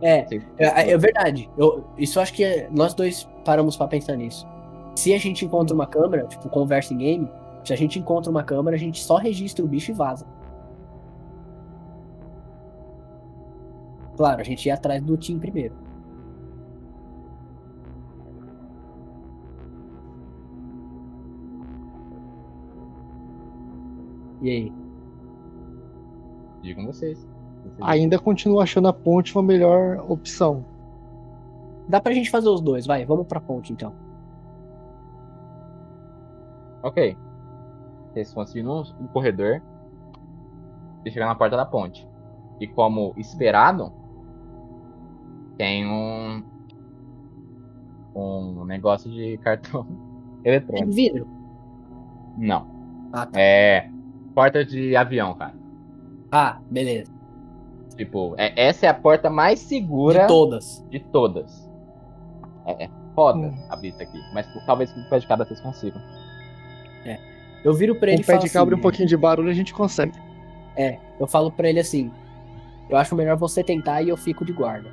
[0.02, 0.26] É,
[0.58, 1.50] é, é verdade.
[1.58, 4.48] Eu, isso acho que é- nós dois paramos pra pensar nisso.
[4.96, 7.32] Se a gente encontra uma câmera, tipo, conversa em game,
[7.64, 10.26] se a gente encontra uma câmera, a gente só registra o bicho e vaza.
[14.16, 15.76] Claro, a gente ia atrás do Tim primeiro.
[24.42, 24.74] E aí?
[26.62, 27.18] Digam vocês.
[27.64, 30.66] Vocês- Ainda continuo achando a ponte uma melhor opção.
[31.88, 33.94] Dá pra gente fazer os dois, vai, vamos pra ponte então.
[36.82, 37.18] Ok.
[38.14, 39.62] Vocês conseguiram no corredor
[41.04, 42.08] e chegar na porta da ponte.
[42.60, 43.92] E como esperado,
[45.58, 46.44] tem um
[48.16, 49.88] um negócio de cartão
[50.44, 50.92] eletrônico.
[50.92, 51.28] vidro?
[52.38, 52.68] Não.
[53.12, 53.40] Ah, tá.
[53.40, 53.90] É
[54.36, 55.54] porta de avião, cara.
[56.32, 57.12] Ah, beleza.
[57.96, 60.86] Tipo, é- essa é a porta mais segura De todas.
[60.90, 61.70] de todas.
[62.66, 63.54] É, é foda Hum.
[63.70, 64.20] abrir isso aqui.
[64.34, 66.02] Mas talvez com o pé de cabra vocês consigam.
[67.64, 69.16] Eu viro pra ele o e pé falo de cabra e assim, um pouquinho de
[69.18, 70.14] barulho a gente consegue.
[70.76, 72.12] É, eu falo pra ele assim.
[72.90, 74.90] Eu acho melhor você tentar e eu fico de guarda.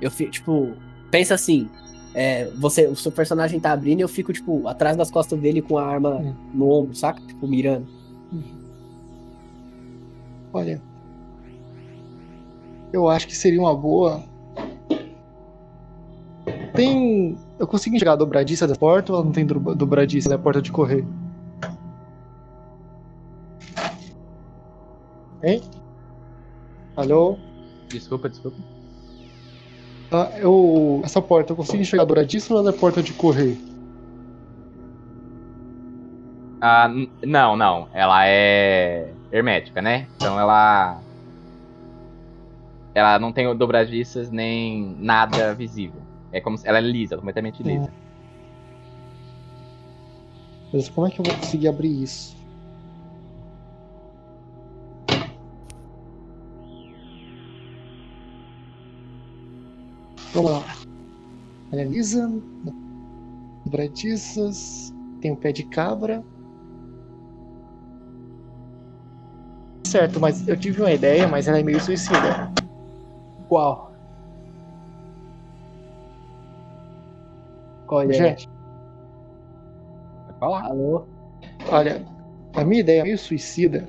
[0.00, 0.72] Eu fico, tipo,
[1.10, 1.68] pensa assim.
[2.14, 5.62] É, você, o seu personagem tá abrindo e eu fico, tipo, atrás das costas dele
[5.62, 6.34] com a arma Hum.
[6.52, 7.20] no ombro, saca?
[7.22, 7.86] Tipo, mirando.
[10.52, 10.80] Olha.
[12.92, 14.22] Eu acho que seria uma boa.
[16.74, 17.36] Tem.
[17.58, 21.04] Eu consigo enxergar a dobradiça da porta ou não tem dobradiça da porta de correr?
[25.42, 25.60] Hein?
[26.96, 27.36] Alô?
[27.88, 28.56] Desculpa, desculpa.
[30.10, 33.58] Ah, eu, essa porta, eu consigo enxergar a dobradiça ou ela é porta de correr?
[36.60, 36.88] Ah,
[37.24, 37.88] não, não.
[37.92, 40.06] Ela é hermética, né?
[40.16, 41.00] Então ela.
[42.94, 46.00] Ela não tem dobradiças nem nada visível.
[46.30, 47.90] É como se ela é lisa, completamente lisa.
[50.72, 52.41] Mas como é que eu vou conseguir abrir isso?
[60.32, 60.64] Vamos lá.
[61.72, 62.30] Ela é lisa.
[63.64, 64.92] Dobradiças.
[65.20, 66.22] Tem um pé de cabra.
[69.86, 72.50] Certo, mas eu tive uma ideia, mas ela é meio suicida.
[73.48, 73.92] Qual?
[77.86, 78.30] Qual ideia?
[78.30, 78.48] Gente,
[80.40, 80.64] falar.
[80.64, 81.04] Alô?
[81.70, 82.04] olha,
[82.54, 83.86] a minha ideia meio suicida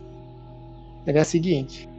[1.06, 1.89] é a seguinte.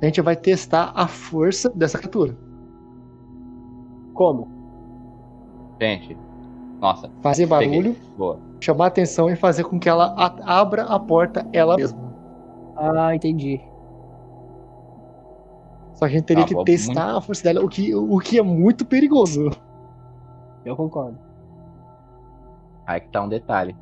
[0.00, 2.34] A gente vai testar a força dessa criatura.
[4.20, 4.46] Como?
[5.80, 6.14] Gente.
[6.78, 8.38] Nossa, Fazer barulho, boa.
[8.60, 12.12] chamar atenção e fazer com que ela a- abra a porta ela mesma.
[12.76, 13.62] Ah, entendi.
[15.94, 18.38] Só que a gente teria Tá que testar a força dela, o que, o que
[18.38, 19.48] é muito perigoso.
[20.66, 21.18] Eu concordo.
[22.86, 23.74] Aí que tá um detalhe.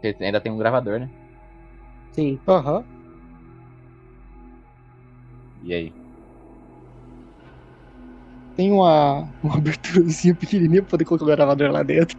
[0.00, 1.08] Vocês ainda tem um gravador, né?
[2.10, 2.40] Sim.
[2.48, 2.84] Aham.
[5.62, 6.01] E aí?
[8.56, 12.18] Tem uma, uma aberturazinha pequenininha pra poder colocar o gravador lá dentro.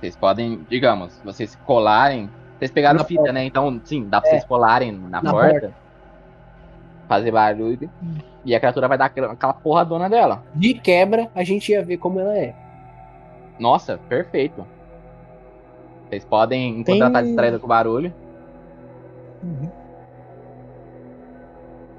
[0.00, 2.30] Vocês podem, digamos, vocês colarem.
[2.58, 3.32] Vocês pegaram Na fita, porta.
[3.32, 3.44] né?
[3.44, 4.32] Então, sim, dá pra É.
[4.32, 5.72] vocês colarem na, Na porta,
[7.08, 7.90] Fazer barulho.
[8.44, 10.44] E a criatura vai dar aquela, aquela porradona dela.
[10.54, 12.54] De quebra, a gente ia ver como ela é.
[13.58, 14.64] Nossa, perfeito.
[16.08, 18.14] Vocês podem, enquanto Tem- ela tá distraída com o barulho.
[19.42, 19.68] Uhum.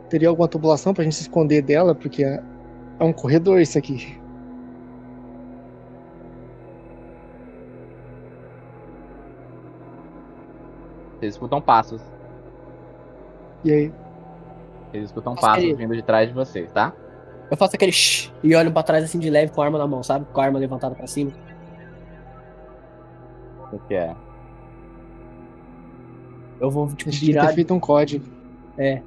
[0.09, 2.23] Teria alguma tubulação pra gente se esconder dela, porque
[3.01, 4.17] é, um corredor isso aqui.
[11.19, 12.01] Vocês escutam passos.
[13.63, 13.93] E aí?
[14.91, 16.93] Vocês escutam Nossa, passos ele- vindo de trás de vocês, tá?
[17.49, 19.85] Eu faço aquele shh e olho pra trás assim de leve com a arma na
[19.87, 20.25] mão, sabe?
[20.31, 21.31] Com a arma levantada pra cima.
[23.71, 24.15] O que é?
[26.59, 27.47] Eu vou, tipo, A gente devia virar.
[27.49, 28.25] ter feito um código.
[28.77, 29.01] É.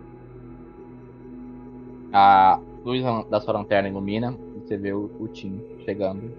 [2.12, 6.30] A luz da sua lanterna ilumina e você vê o, o Tim chegando.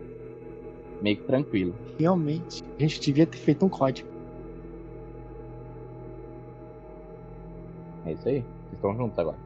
[1.01, 1.75] Meio que tranquilo.
[1.99, 2.63] Realmente.
[2.77, 4.07] A gente devia ter feito um código.
[8.05, 8.41] É isso aí.
[8.41, 9.37] Vocês estão juntos agora.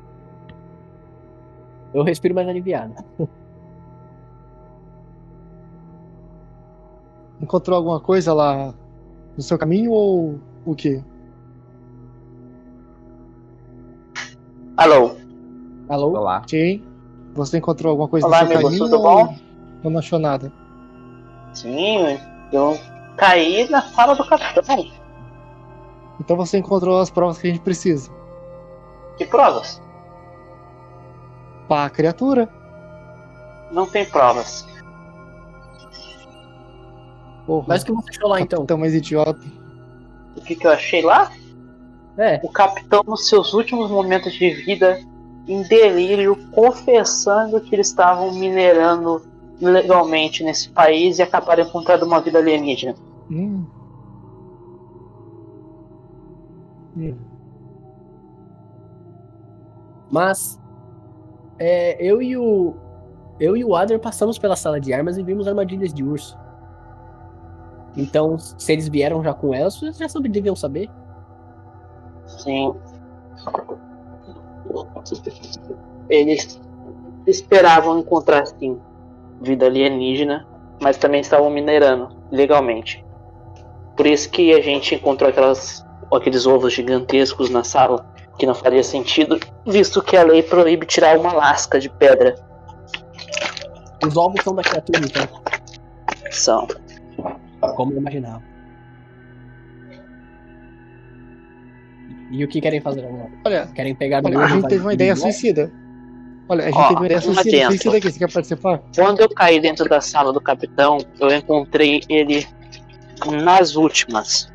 [1.93, 2.93] Eu respiro mais aliviado.
[7.41, 8.75] Encontrou alguma coisa lá
[9.35, 11.01] no seu caminho ou o quê?
[14.75, 15.18] Alô?
[15.89, 16.15] Alô?
[16.17, 16.43] Olá.
[16.47, 16.83] Jay,
[17.33, 19.35] você encontrou alguma coisa Olá, no seu amigo, caminho tudo bom?
[19.83, 20.51] ou não achou nada?
[21.53, 22.19] Sim,
[22.51, 22.77] eu
[23.17, 24.85] caí na sala do capitão.
[26.19, 28.11] Então você encontrou as provas que a gente precisa.
[29.17, 29.81] Que provas?
[31.67, 32.47] Pá, criatura.
[33.71, 34.67] Não tem provas.
[37.45, 38.59] Porra, Mas o que você achou lá então?
[38.59, 39.39] capitão mais idiota.
[40.35, 41.31] O que, que eu achei lá?
[42.17, 44.99] É, O capitão, nos seus últimos momentos de vida,
[45.49, 49.21] em delírio, confessando que eles estavam minerando
[49.59, 52.95] ilegalmente nesse país e acabaram encontrando uma vida alienígena.
[53.29, 53.65] Hum.
[56.95, 57.15] Hum.
[60.09, 60.59] mas.
[61.57, 62.75] É, eu e o.
[63.39, 66.37] Eu e o Adler passamos pela sala de armas e vimos armadilhas de urso.
[67.95, 70.89] Então, se eles vieram já com elas, vocês já deviam saber.
[72.25, 72.75] Sim.
[76.09, 76.59] Eles
[77.27, 78.79] esperavam encontrar, sim,
[79.41, 80.47] vida alienígena,
[80.81, 83.03] mas também estavam minerando legalmente.
[83.95, 88.05] Por isso que a gente encontrou aquelas, aqueles ovos gigantescos na sala,
[88.37, 92.35] que não faria sentido, visto que a lei proíbe tirar uma lasca de pedra.
[94.05, 95.27] Os ovos são da criatura, então,
[96.31, 96.67] São.
[97.75, 98.48] como eu imaginava.
[102.31, 103.29] E o que querem fazer agora?
[103.45, 105.71] Olha, Querem pegar olha, a gente teve uma ideia suicida.
[106.47, 107.65] Olha, a gente Ó, teve uma ideia suicida.
[107.67, 108.81] Suicida aqui, você quer participar?
[108.95, 112.47] Quando eu caí dentro da sala do capitão, eu encontrei ele
[113.43, 114.51] nas últimas.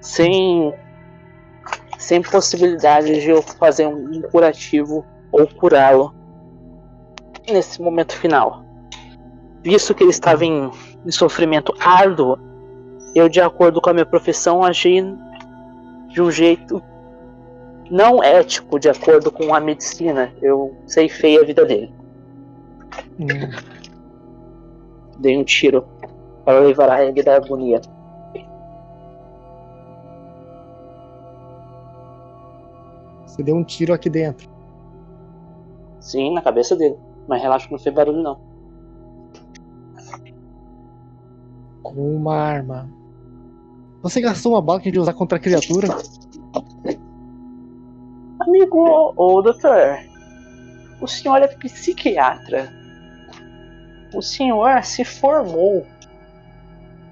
[0.00, 0.72] Sem
[1.98, 6.14] sem possibilidade de eu fazer um curativo ou curá-lo
[7.50, 8.62] nesse momento final.
[9.62, 10.70] Visto que ele estava em,
[11.04, 12.38] em sofrimento árduo,
[13.14, 15.00] eu, de acordo com a minha profissão, agi
[16.14, 16.80] de um jeito
[17.90, 20.32] não ético, de acordo com a medicina.
[20.40, 21.92] Eu ceifei a vida dele.
[23.18, 23.50] Hum.
[25.18, 25.84] Dei um tiro
[26.44, 27.80] para livrar ele da agonia.
[33.26, 34.48] Você deu um tiro aqui dentro.
[35.98, 36.96] Sim, na cabeça dele.
[37.26, 38.38] Mas relaxa que não fez barulho não.
[41.82, 42.88] Com uma arma.
[44.04, 45.88] Você gastou uma bala que ia usar contra a criatura?
[48.38, 49.98] Amigo, ô doutor,
[51.00, 52.70] o senhor é psiquiatra.
[54.14, 55.86] O senhor se formou.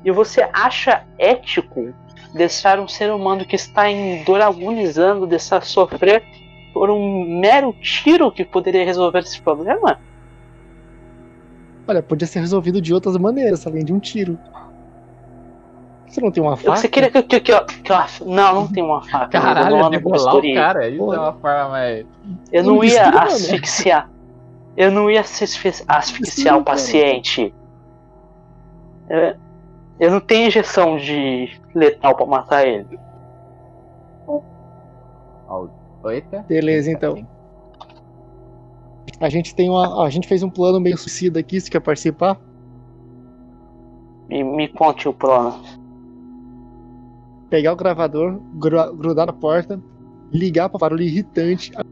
[0.04, 1.94] E você acha ético
[2.34, 6.22] deixar um ser humano que está em dor agonizando deixar sofrer
[6.74, 9.98] por um mero tiro que poderia resolver esse problema?
[11.88, 14.38] Olha, podia ser resolvido de outras maneiras, além de um tiro.
[16.12, 16.76] Você não tem uma faca?
[16.76, 19.38] Você queria que, que, que, eu- que eu- Não, não tem uma faca.
[19.38, 20.86] eu Caralho, não ando de com bolar o cara.
[20.86, 21.16] Isso Porra.
[21.16, 22.06] é uma forma mais.
[22.52, 23.18] Eu não ia mano.
[23.20, 24.10] asfixiar.
[24.76, 27.54] Eu não ia asfixi- asfixiar o paciente.
[29.08, 29.36] Eu,
[29.98, 32.98] eu não tenho injeção de letal pra matar ele.
[36.10, 36.44] Eita.
[36.46, 37.26] Beleza, então.
[39.18, 40.04] A gente tem uma.
[40.04, 42.38] A gente fez um plano meio suicida aqui, você quer participar?
[44.28, 45.62] Me, me conte o plano.
[47.52, 49.78] Pegar o gravador, gru- grudar na porta,
[50.32, 51.84] ligar para barulho irritante, a,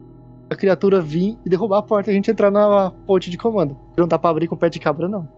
[0.49, 3.77] a criatura vir e derrubar a porta e a gente entrar na ponte de comando.
[3.95, 5.29] Não dá pra abrir com o pé de cabra, não.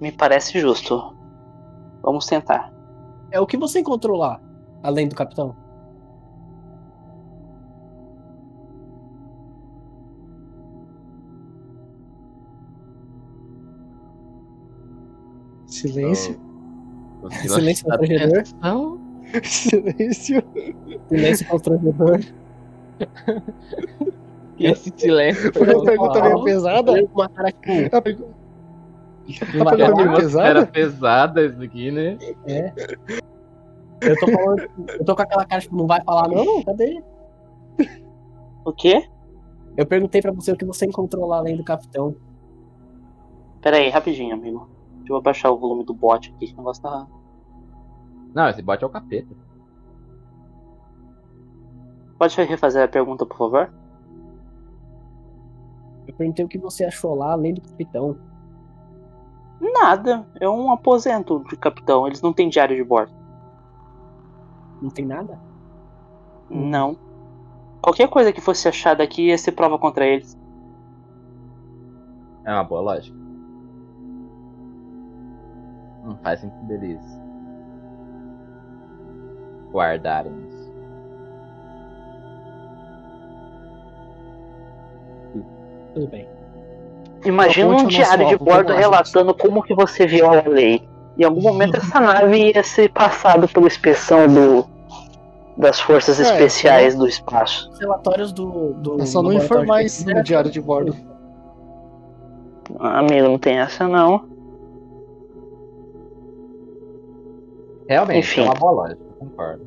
[0.00, 1.12] Me parece justo.
[2.04, 2.72] Vamos tentar.
[3.32, 4.40] É o que você encontrou lá,
[4.80, 5.56] além do capitão?
[15.66, 16.38] Silêncio.
[17.30, 18.38] Silêncio constrangedor.
[18.38, 19.00] atenção.
[19.44, 20.42] Silêncio.
[21.08, 22.20] Silêncio constrangedor.
[24.58, 26.92] E esse silêncio Foi uma pergunta meio pesada.
[27.14, 27.48] Uma cara.
[27.92, 28.28] A pergu-
[29.54, 30.66] Uma pergunta cara- meio Era pesada.
[30.66, 32.18] pesada isso aqui, né?
[32.46, 32.72] É.
[34.00, 36.62] Eu tô falando, eu tô com aquela cara, tipo, não vai falar, não?
[36.62, 37.02] Cadê?
[38.64, 39.08] O quê?
[39.76, 42.14] Eu perguntei pra você o que você encontrou lá além do capitão.
[43.60, 44.68] Pera aí, rapidinho, amigo.
[45.08, 47.06] Deixa eu abaixar o volume do bot aqui, que o negócio tá.
[48.34, 49.34] Não, esse bot é o capeta.
[52.18, 53.72] Pode refazer a pergunta, por favor?
[56.06, 58.18] Eu perguntei o que você achou lá além do capitão.
[59.58, 60.26] Nada.
[60.38, 62.06] É um aposento de capitão.
[62.06, 63.12] Eles não têm diário de bordo.
[64.82, 65.40] Não tem nada?
[66.50, 66.98] Não.
[67.80, 70.38] Qualquer coisa que fosse achada aqui ia ser prova contra eles.
[72.44, 73.27] É uma boa lógica.
[76.08, 77.00] Não faz sentido eles
[79.70, 80.72] guardarem isso.
[85.92, 86.26] Tudo bem.
[87.26, 90.88] Imagina um diário de bordo relatando como que você viu a lei.
[91.18, 94.66] Em algum momento essa nave ia ser passada pela inspeção do,
[95.58, 97.68] das forças É, especiais do espaço.
[97.70, 98.72] Os relatórios do.
[98.74, 100.96] do É só não informar isso no diário de bordo.
[102.78, 104.37] Amigo, não tem essa não.
[107.88, 108.40] Realmente, Enfim.
[108.42, 109.66] é uma boa lógica, eu concordo.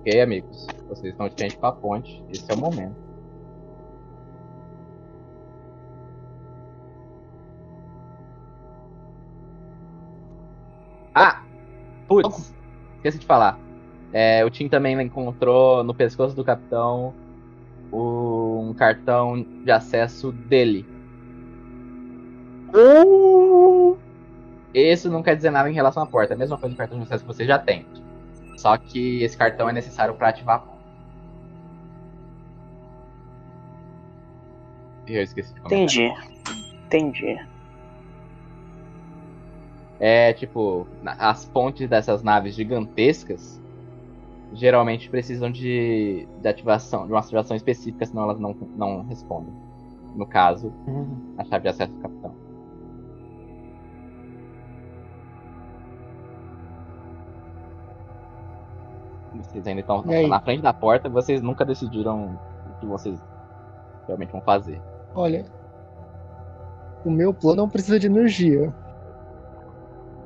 [0.00, 0.66] Ok, amigos.
[0.88, 2.24] Vocês estão de frente pra ponte.
[2.30, 2.96] Esse é o momento.
[11.14, 11.42] Ah!
[12.08, 12.52] Putz!
[12.96, 13.58] Esqueci de falar.
[14.12, 17.14] É, o Tim também encontrou no pescoço do capitão
[17.92, 20.84] um cartão de acesso dele.
[22.74, 23.75] Uh,
[24.76, 26.34] Isso não quer dizer nada em relação à porta.
[26.34, 27.86] É a mesma coisa do cartão de acesso que você já tem.
[28.58, 30.76] Só que esse cartão é necessário para ativar a porta.
[35.06, 35.78] E eu esqueci de comentar.
[35.78, 36.12] entendi.
[36.84, 37.46] Entendi.
[39.98, 43.58] É tipo, as pontes dessas naves gigantescas
[44.52, 49.54] geralmente precisam de, de ativação, de uma ativação específica, senão elas não, não respondem.
[50.14, 50.70] No caso,
[51.38, 52.45] a chave de acesso do capitão.
[59.42, 62.38] Vocês ainda estão na frente da porta, vocês nunca decidiram
[62.76, 63.18] o que vocês
[64.06, 64.80] realmente vão fazer.
[65.14, 65.44] Olha.
[67.04, 68.72] O meu plano não precisa de energia.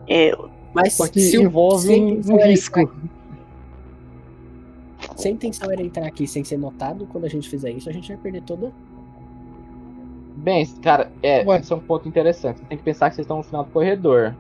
[0.09, 1.87] Eu, Mas Só que se o- envolve
[2.23, 2.81] se um, um risco.
[2.81, 2.97] entrar-
[5.17, 7.93] Se a intenção era entrar aqui sem ser notado, quando a gente fizer isso, a
[7.93, 8.73] gente vai perder toda.
[10.37, 11.61] Bem, cara, é, Ué.
[11.61, 12.61] isso é um ponto interessante.
[12.61, 14.35] Você tem que pensar que vocês estão no final do corredor.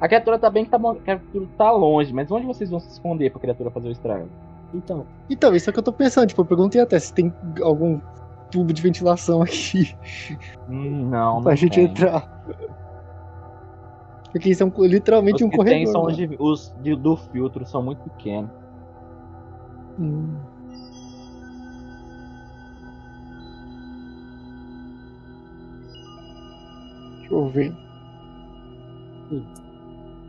[0.00, 2.78] A criatura tá bem que tá, bom- a criatura tá longe, mas onde vocês vão
[2.80, 4.28] se esconder pra criatura fazer o estrago?
[4.74, 6.28] Então, Então, isso é o que eu tô pensando.
[6.28, 7.32] Tipo, eu perguntei até se tem
[7.62, 7.98] algum
[8.50, 9.96] tubo de ventilação aqui
[10.68, 11.84] Hum, Não, pra não gente tem.
[11.84, 12.28] entrar.
[14.32, 15.78] Porque isso é um- literalmente Os um que corredor.
[15.78, 16.10] tem são né?
[16.10, 18.50] os, de- os de- do filtro, são muito pequenos.
[19.98, 20.36] Hum.
[27.20, 27.72] Deixa eu ver.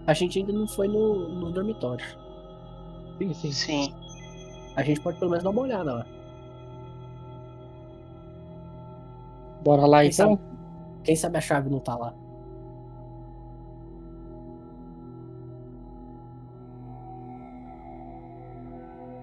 [0.07, 2.05] A gente ainda não foi no, no dormitório.
[3.17, 3.51] Sim, sim.
[3.51, 3.95] sim.
[4.75, 6.05] A gente pode pelo menos dar uma olhada lá.
[9.63, 10.29] Bora lá Quem então?
[10.37, 10.41] sabe,
[11.03, 12.13] quem sabe a chave não tá lá.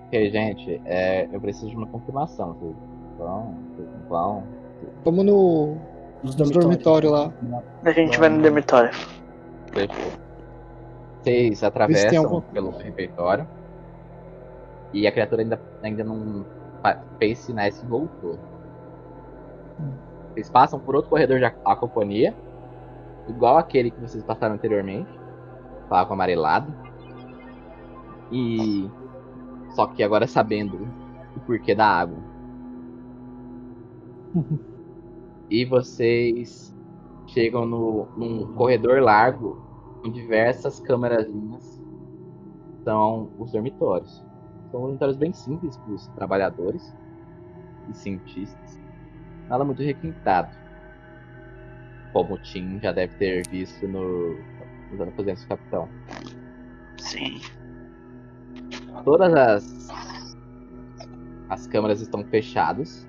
[0.07, 2.53] Ok, gente, é, eu preciso de uma confirmação.
[2.55, 2.77] Vocês
[3.17, 3.55] vão?
[3.75, 4.45] Vocês não vão?
[5.03, 5.77] Vamos no,
[6.23, 7.33] Nos dormitório lá.
[7.83, 8.91] A gente vai no dormitório.
[9.73, 10.24] Fechou.
[11.25, 13.49] Vocês atravessam alguma- pelo refeitório.
[14.93, 16.45] E a criatura ainda, ainda não
[17.19, 18.39] fez sinais que voltou.
[20.33, 22.35] Vocês passam por outro corredor de acoponia.
[23.27, 25.09] Igual aquele que vocês passaram anteriormente.
[25.89, 26.73] Tava amarelado.
[28.31, 28.89] E.
[29.71, 30.89] Só que agora sabendo
[31.37, 32.19] o porquê da água.
[35.51, 36.75] E vocês
[37.27, 39.64] chegam no, num corredor largo
[40.05, 41.27] com diversas câmeras.
[42.85, 44.23] São os dormitórios.
[44.71, 46.95] São dormitórios bem simples para os trabalhadores
[47.91, 48.79] e cientistas.
[49.49, 50.55] Nada muito requintado.
[52.13, 54.37] Como o Tim já deve ter visto no,
[54.91, 55.89] nos aposentos do capitão.
[56.99, 57.41] Sim.
[59.05, 59.85] Todas as
[61.49, 63.09] as câmeras estão fechadas.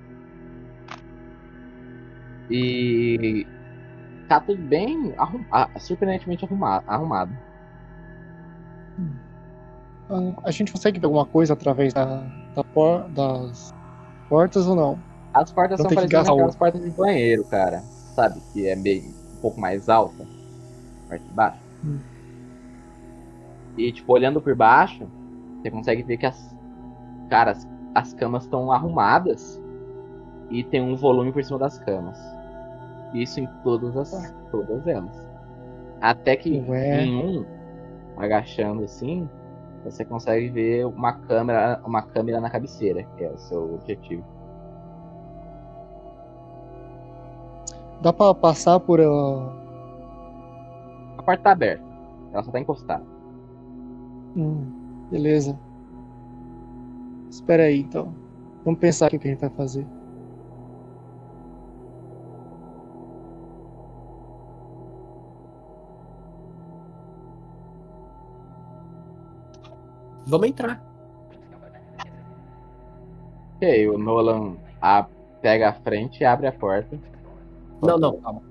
[2.50, 3.46] E
[4.28, 5.44] tá tudo bem arrum...
[5.52, 6.84] ah, surpreendentemente arrumado.
[6.88, 7.32] arrumado.
[10.10, 12.24] Ah, A gente consegue ver alguma coisa através da,
[12.56, 13.74] da por- das
[14.30, 15.00] portas ou não?
[15.34, 17.82] As portas Não são parecidas com as portas de banheiro, cara.
[18.16, 18.40] Sabe?
[18.54, 20.26] Que é bem um pouco mais alta.
[21.10, 21.60] Parte de baixo.
[21.84, 22.00] Hum.
[23.78, 25.06] E, tipo, olhando por baixo,
[25.62, 26.56] você consegue ver que as.
[27.30, 29.62] Cara, as, as camas estão arrumadas.
[30.50, 32.18] E tem um volume por cima das camas.
[33.16, 34.36] Isso em todas as.
[34.52, 35.28] Todas elas.
[36.02, 37.04] Até que Ué.
[37.04, 37.46] em um,
[38.18, 39.30] agachando assim,
[39.84, 44.24] você consegue ver uma câmera, uma câmera na cabeceira, que é o seu objetivo.
[48.02, 49.00] Dá pra passar por.
[49.02, 49.54] ah,
[51.18, 51.84] A porta tá aberta.
[52.34, 53.04] Ela só tá encostada.
[54.36, 54.70] Hum,
[55.10, 55.58] beleza.
[57.30, 58.14] Espera aí então.
[58.66, 59.86] Vamos pensar o que a gente vai fazer.
[70.28, 70.82] Vamos entrar.
[73.56, 75.08] Ok, o Nolan a-
[75.42, 76.98] pega a frente e abre a porta.
[77.82, 78.42] Não, não, calma.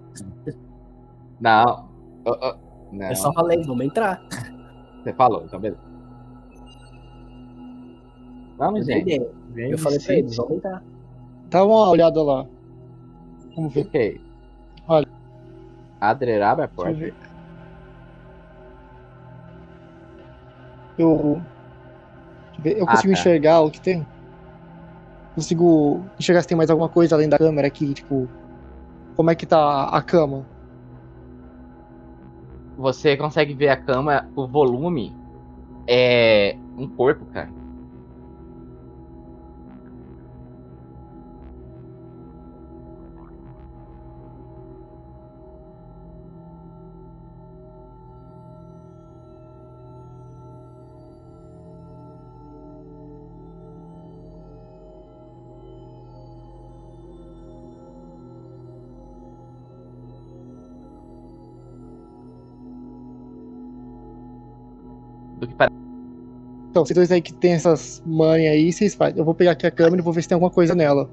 [1.41, 1.89] Não.
[2.25, 2.55] Ô, ô,
[2.93, 4.23] Não, Eu só falei, vamos entrar.
[5.03, 5.81] você falou, então beleza.
[8.57, 9.27] Vamos, Eu gente.
[9.51, 10.83] Vem Eu falei pra eles, vamos entrar.
[11.51, 12.47] Dá uma olhada lá.
[13.57, 13.87] Vamos ver.
[13.87, 14.21] Ok.
[14.89, 15.09] Olha.
[16.01, 16.99] Adler abre a Deixa eu porta.
[16.99, 17.15] ver.
[20.99, 21.43] Eu.
[22.65, 23.21] Eu Ah, consigo tá.
[23.21, 24.07] enxergar o que tem?
[25.35, 28.29] Consigo enxergar se tem mais alguma coisa além da câmera aqui, tipo.
[29.17, 30.45] Como é que tá a cama?
[32.77, 35.13] Você consegue ver a cama, o volume
[35.89, 37.64] é um corpo, cara.
[66.75, 69.17] Então, vocês dois aí que tem essas manhas aí, vocês fazem.
[69.17, 71.09] Eu vou pegar aqui a câmera e vou ver se tem alguma coisa nela.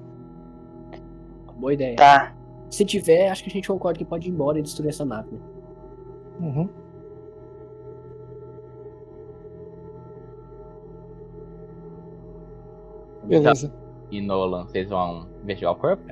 [1.55, 1.95] Boa ideia.
[1.97, 2.35] Tá.
[2.71, 5.29] Se tiver, acho que a gente concorda que pode ir embora e destruir essa nave.
[5.31, 5.39] né?
[6.39, 6.69] Uhum.
[13.25, 13.71] Beleza.
[14.09, 16.03] E Nolan, vocês vão investigar o corpo?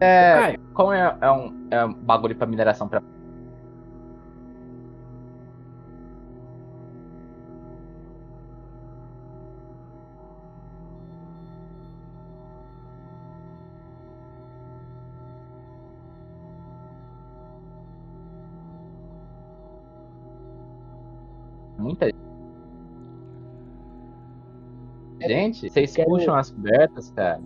[0.00, 3.02] É, Caio, como é, é um, é um bagulho pra mineração pra.
[21.78, 22.06] Muita
[25.20, 27.40] gente, vocês Quero- puxam as cobertas, cara,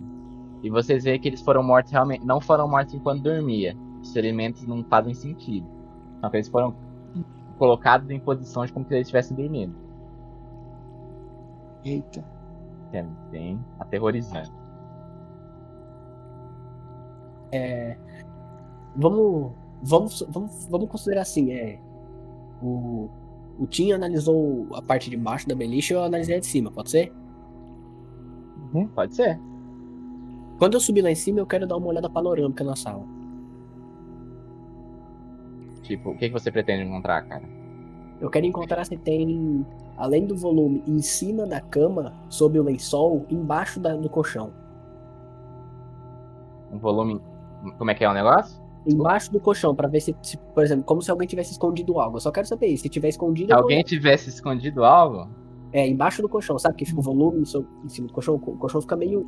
[0.63, 2.25] e vocês veem que eles foram mortos realmente.
[2.25, 3.75] Não foram mortos enquanto dormia.
[4.01, 5.67] Os ferimentos não fazem sentido.
[6.19, 6.75] Só que eles foram
[7.57, 9.75] colocados em posição de como se eles estivessem dormindo.
[11.83, 12.23] Eita.
[12.93, 14.51] É bem aterrorizante.
[18.95, 19.51] vamos,
[19.83, 21.79] vamos, vamos, vamos considerar assim, é.
[22.61, 23.09] O,
[23.59, 26.89] o Tim analisou a parte de baixo da beliche eu analisei a de cima, pode
[26.89, 27.13] ser?
[28.87, 29.39] Pode ser.
[30.57, 33.03] Quando eu subir lá em cima, eu quero dar uma olhada panorâmica na sala.
[35.83, 37.43] Tipo, o que, que você pretende encontrar, cara?
[38.19, 43.25] Eu quero encontrar se tem, além do volume, em cima da cama, sob o lençol,
[43.29, 44.51] embaixo da- do colchão.
[46.71, 47.21] Um volume.
[47.77, 48.59] Como é que é o negócio?
[48.85, 52.17] Embaixo do colchão, pra ver se, se, por exemplo, como se alguém tivesse escondido algo.
[52.17, 52.83] Eu só quero saber isso.
[52.83, 55.27] Se tiver escondido, alguém tivesse escondido algo,
[55.73, 56.75] É, embaixo do colchão, sabe?
[56.77, 58.35] Que fica o volume em cima do colchão.
[58.35, 59.27] O colchão fica meio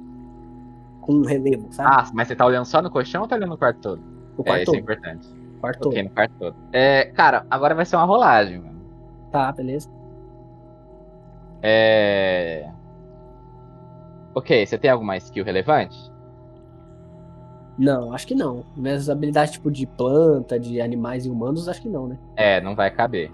[1.01, 1.89] com um relevo, sabe?
[1.91, 4.19] Ah, mas você tá olhando só no colchão ou tá olhando no quarto todo?
[4.39, 4.81] o é, quarto isso é todo.
[4.81, 5.27] importante.
[5.59, 5.91] quarto todo.
[5.91, 6.55] Ok, no quarto todo.
[6.71, 8.79] É, cara, agora vai ser uma rolagem, mano.
[9.31, 9.89] Tá, beleza.
[11.61, 12.71] É.
[14.33, 15.97] Ok, você tem alguma skill relevante?
[17.77, 18.65] Não, acho que não.
[18.75, 22.17] Minhas habilidades tipo de planta, de animais e humanos, acho que não, né?
[22.35, 23.31] É, não vai caber.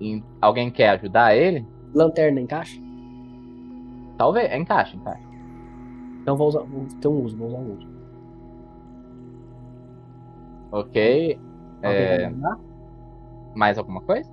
[0.00, 1.66] E alguém quer ajudar ele?
[1.94, 2.78] Lanterna encaixa?
[4.16, 4.52] Talvez.
[4.52, 5.23] Encaixa, encaixa.
[6.24, 6.60] Então vou usar.
[6.60, 7.88] Vou ter um uso, vou usar um uso.
[10.72, 11.38] Ok.
[11.82, 12.32] É,
[13.54, 14.32] mais alguma coisa?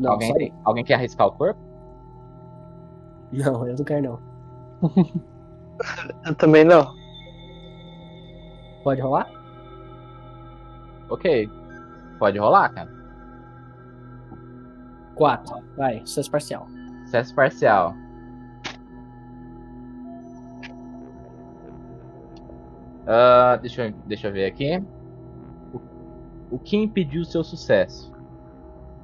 [0.00, 1.60] Não, alguém, tem- alguém quer arriscar o corpo?
[3.30, 4.20] Não, eu não quero não.
[6.26, 6.92] Eu também não.
[8.82, 9.30] Pode rolar?
[11.08, 11.48] Ok.
[12.18, 12.90] Pode rolar, cara.
[15.14, 15.62] 4.
[15.76, 16.66] Vai, sucesso parcial.
[17.04, 17.94] Sucesso parcial.
[23.06, 24.82] Ah, deixa, eu, deixa eu ver aqui.
[25.72, 25.80] O,
[26.56, 28.12] o que impediu o seu sucesso?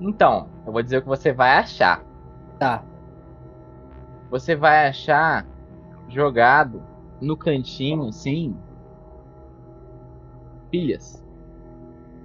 [0.00, 2.04] Então, eu vou dizer o que você vai achar.
[2.58, 2.84] Tá.
[4.30, 5.46] Você vai achar
[6.08, 6.82] jogado
[7.20, 8.56] no cantinho, assim,
[10.70, 11.24] pilhas.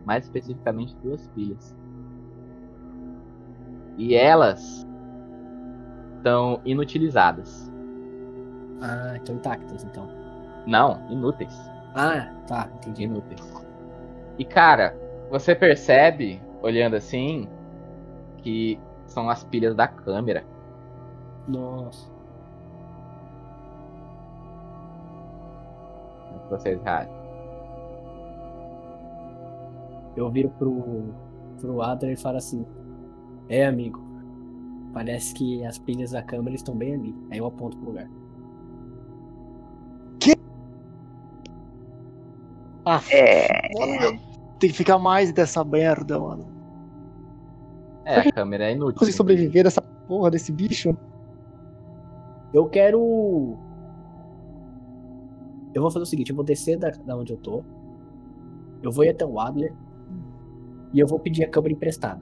[0.06, 1.76] Mais especificamente duas pilhas.
[3.98, 4.88] E elas
[6.16, 7.72] estão inutilizadas.
[8.82, 10.27] Ah, estão intactas então.
[10.68, 11.58] Não, inúteis.
[11.96, 13.04] Ah, tá, entendi.
[13.04, 13.42] Inúteis.
[14.38, 14.94] E cara,
[15.32, 17.48] você percebe, olhando assim,
[18.40, 20.44] que são as pilhas da câmera.
[21.48, 22.12] Nossa.
[26.50, 27.16] Vocês acham?
[30.16, 31.14] Eu viro pro,
[31.62, 32.66] pro Adler e falo assim:
[33.48, 34.06] É, amigo.
[34.94, 37.16] Parece que as pilhas da câmera estão bem ali.
[37.32, 38.10] Aí eu aponto pro lugar.
[42.90, 43.48] Ah, É.
[43.78, 44.18] mano,
[44.58, 46.48] tem que ficar mais dessa merda, mano.
[48.06, 48.98] É, a câmera é inútil.
[49.00, 50.98] Consegui sobreviver dessa porra desse bicho?
[52.54, 53.58] Eu quero.
[55.74, 57.62] Eu vou fazer o seguinte: eu vou descer da, da onde eu tô.
[58.82, 59.74] Eu vou ir até o Adler.
[60.94, 62.22] E eu vou pedir a câmera emprestada.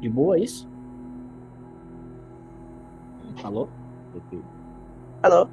[0.00, 0.68] De boa isso?
[3.42, 3.68] Alô?
[5.24, 5.48] Alô?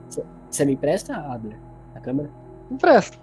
[0.51, 1.57] Você me empresta, Adler?
[1.95, 2.29] A câmera?
[2.69, 3.17] Empresta.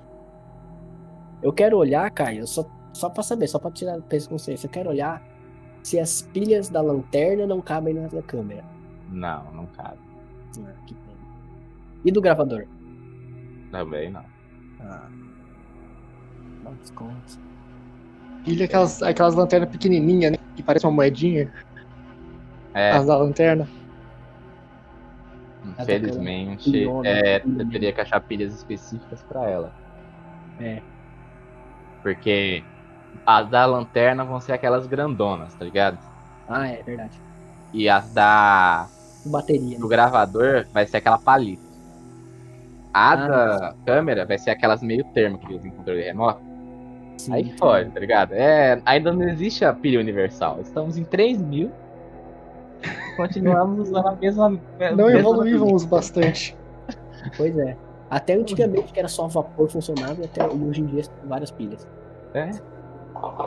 [1.43, 4.67] Eu quero olhar, Caio, só, só pra saber, só pra tirar o peso consciência.
[4.67, 5.23] Eu quero olhar
[5.83, 8.65] se as pilhas da lanterna não cabem na câmera.
[9.11, 9.99] Não, não cabe.
[10.61, 11.19] Ah, que pena.
[12.05, 12.67] E do gravador?
[13.71, 14.25] Também não.
[14.81, 15.09] Ah.
[16.65, 17.39] Não desconto.
[18.45, 20.39] Pilha aquelas, aquelas lanternas pequenininhas, né?
[20.57, 21.53] Que parece uma moedinha.
[22.75, 23.69] É, As da lanterna.
[25.79, 29.73] Infelizmente, é, eu teria que achar pilhas específicas pra ela.
[30.61, 30.81] É.
[32.03, 32.63] Porque
[33.27, 35.99] as da lanterna vão ser aquelas grandonas, tá ligado?
[36.49, 37.21] Ah, é verdade.
[37.73, 38.89] E as da
[39.27, 39.79] Bateria.
[39.79, 39.89] do Né?
[39.89, 41.63] gravador vai ser aquela palito.
[42.93, 46.41] A Ah, da câmera vai ser aquelas meio termo que em controle remoto.
[47.19, 48.33] Sim, Aí fode, tá ligado?
[48.33, 50.61] É, ainda não existe a pilha universal.
[50.61, 51.71] Estamos em 3000.
[53.17, 54.51] Continuamos usando a mesma.
[54.51, 56.57] Não mesma evoluímos bastante.
[57.37, 57.77] Pois é.
[58.11, 61.87] Até antigamente que era só vapor funcionava e até hoje em dia tem várias pilhas.
[62.33, 62.51] É.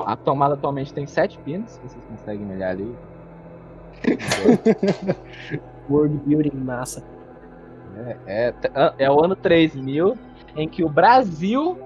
[0.05, 2.95] A tomada atualmente tem 7 pinos, vocês conseguem olhar ali.
[5.89, 7.03] World building massa.
[8.27, 10.17] É, é, é o ano 3000
[10.55, 11.77] em que o Brasil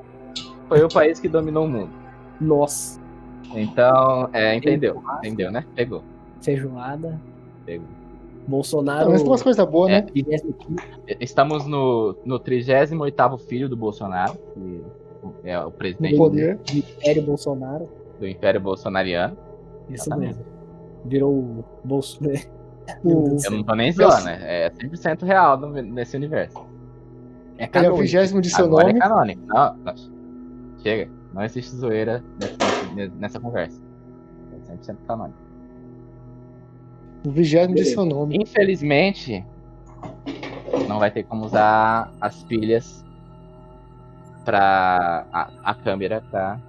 [0.68, 1.92] foi o país que dominou o mundo.
[2.40, 3.00] Nossa.
[3.54, 5.02] Então, é, entendeu?
[5.20, 5.64] Entendeu, né?
[5.76, 6.04] Pegou.
[6.42, 7.20] Feijoada.
[7.66, 7.88] Pegou.
[8.48, 9.10] Bolsonaro.
[9.10, 10.02] Mas tem umas coisas boas, É.
[10.02, 10.08] né?
[10.14, 11.18] 25º.
[11.20, 14.84] Estamos no, no 38 filho do Bolsonaro, que
[15.44, 16.60] é o presidente poder.
[16.74, 17.90] Império Bolsonaro.
[18.20, 19.36] do Império Bolsonariano.
[19.90, 20.36] Isso Exatamente.
[20.38, 20.46] mesmo.
[21.06, 22.20] Virou o Bolso.
[23.04, 24.38] O, Eu não tô nem zoando, né?
[24.44, 26.56] É 100% real no- nesse universo.
[27.58, 27.98] É ele é o canônico.
[28.04, 29.00] vigésimo de seu Agora nome.
[29.00, 29.42] é canônico.
[29.48, 29.94] Não, não.
[30.84, 31.10] Chega.
[31.34, 33.82] Não existe zoeira nessa, nessa conversa.
[34.70, 35.40] É 100% canônico.
[37.26, 38.38] O vigésimo de seu nome.
[38.40, 39.44] Infelizmente,
[40.88, 43.04] não vai ter como usar as pilhas
[44.44, 46.60] pra a, a câmera pra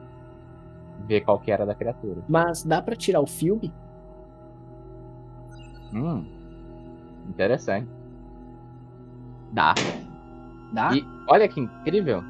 [1.07, 2.23] ver qual que era da criatura.
[2.27, 3.73] Mas dá pra tirar o filme?
[5.93, 6.25] Hum,
[7.29, 7.89] interessante.
[9.53, 9.75] Dá.
[10.73, 10.95] Dá?
[10.95, 12.23] E olha que incrível.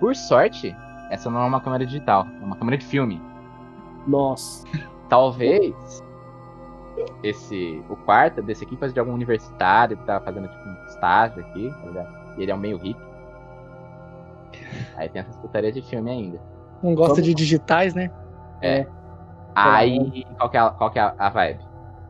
[0.00, 0.76] Por sorte,
[1.10, 3.20] essa não é uma câmera digital, é uma câmera de filme.
[4.06, 4.66] Nossa.
[5.08, 5.74] Talvez
[7.22, 11.70] esse o quarto desse aqui de algum universitário que tá fazendo tipo um estágio aqui,
[11.70, 12.14] tá ligado?
[12.38, 13.02] E ele é um meio hippie.
[14.96, 16.40] Aí tem essas putarias de filme ainda.
[16.82, 18.10] Não gosta Vamos- de digitais, né?
[19.54, 21.60] Aí, qual que é, a, qual que é a a vibe?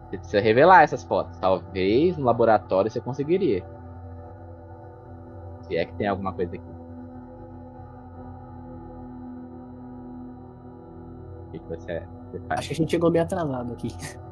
[0.08, 1.36] Você precisa revelar essas fotos.
[1.38, 3.64] Talvez no laboratório você conseguiria.
[5.62, 6.64] Se é que tem alguma coisa aqui.
[11.48, 12.60] O que, que você, você faz?
[12.60, 13.88] Acho que a gente chegou meio atrasado aqui.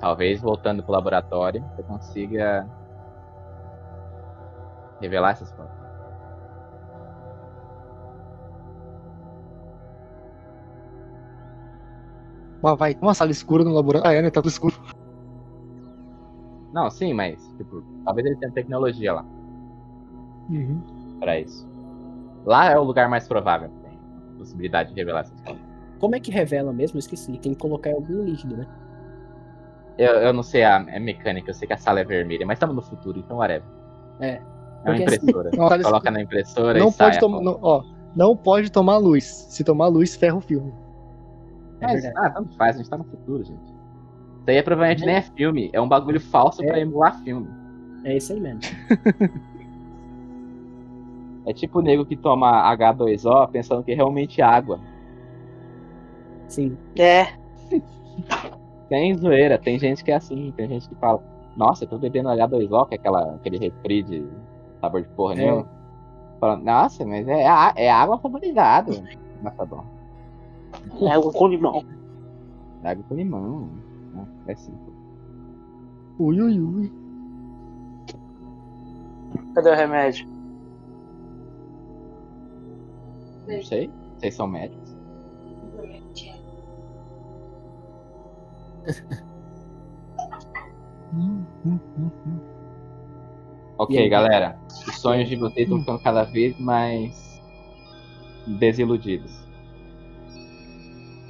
[0.00, 2.68] Talvez voltando pro laboratório você consiga
[5.00, 5.74] revelar essas fotos.
[12.62, 14.16] Mas vai, uma sala escura no laboratório.
[14.16, 14.30] Ah, é, né?
[14.30, 14.74] Tá tudo escuro.
[16.72, 19.24] Não, sim, mas, tipo, talvez ele tenha tecnologia lá
[20.50, 20.80] Uhum.
[21.20, 21.68] pra isso.
[22.44, 23.98] Lá é o lugar mais provável que tem
[24.38, 25.62] possibilidade de revelar essas coisas.
[26.00, 26.96] Como é que revela mesmo?
[26.96, 27.38] Eu esqueci.
[27.38, 28.66] Tem que colocar em algum líquido, né?
[29.96, 32.56] Eu, eu não sei a, a mecânica, eu sei que a sala é vermelha, mas
[32.56, 33.64] estamos no futuro, então whatever.
[34.20, 34.40] É.
[34.84, 35.50] É uma assim- impressora.
[35.54, 37.42] Sala Coloca na impressora Não e sai pode foto.
[37.42, 37.82] Não, ó,
[38.14, 39.24] não pode tomar luz.
[39.24, 40.72] Se tomar luz, ferra o filme.
[41.80, 43.62] É Mas, ah, tanto faz, a gente tá no futuro, gente.
[43.64, 46.66] Isso aí é, provavelmente nem é filme, é um bagulho falso É.
[46.66, 47.48] pra emular filme.
[48.04, 48.60] É isso aí mesmo.
[51.46, 54.80] É tipo o nego que toma H2O pensando que é realmente água.
[56.48, 56.74] Sim.
[56.98, 57.26] É,
[58.94, 61.20] Tem zoeira, tem gente que é assim, tem gente que fala,
[61.56, 64.24] nossa, eu tô bebendo H2O, que é aquela, aquele refri de
[64.80, 65.36] sabor de porra É.
[65.38, 65.68] nenhuma.
[66.38, 67.42] Fala, nossa, mas é,
[67.74, 68.92] é água saborizada.
[69.42, 69.84] Mas tá bom.
[71.02, 71.84] é água com limão.
[72.84, 73.68] É água com limão.
[74.14, 74.26] né?
[74.46, 74.72] É assim.
[76.20, 76.92] Ui, ui, ui.
[79.56, 80.28] Cadê o remédio?
[83.48, 83.90] Não sei.
[84.18, 84.92] Vocês são médicos.
[85.42, 86.33] Hum, hum.
[93.78, 94.56] Ok, galera.
[94.88, 97.42] Os sonhos de vocês estão ficando cada vez mais
[98.46, 99.32] desiludidos.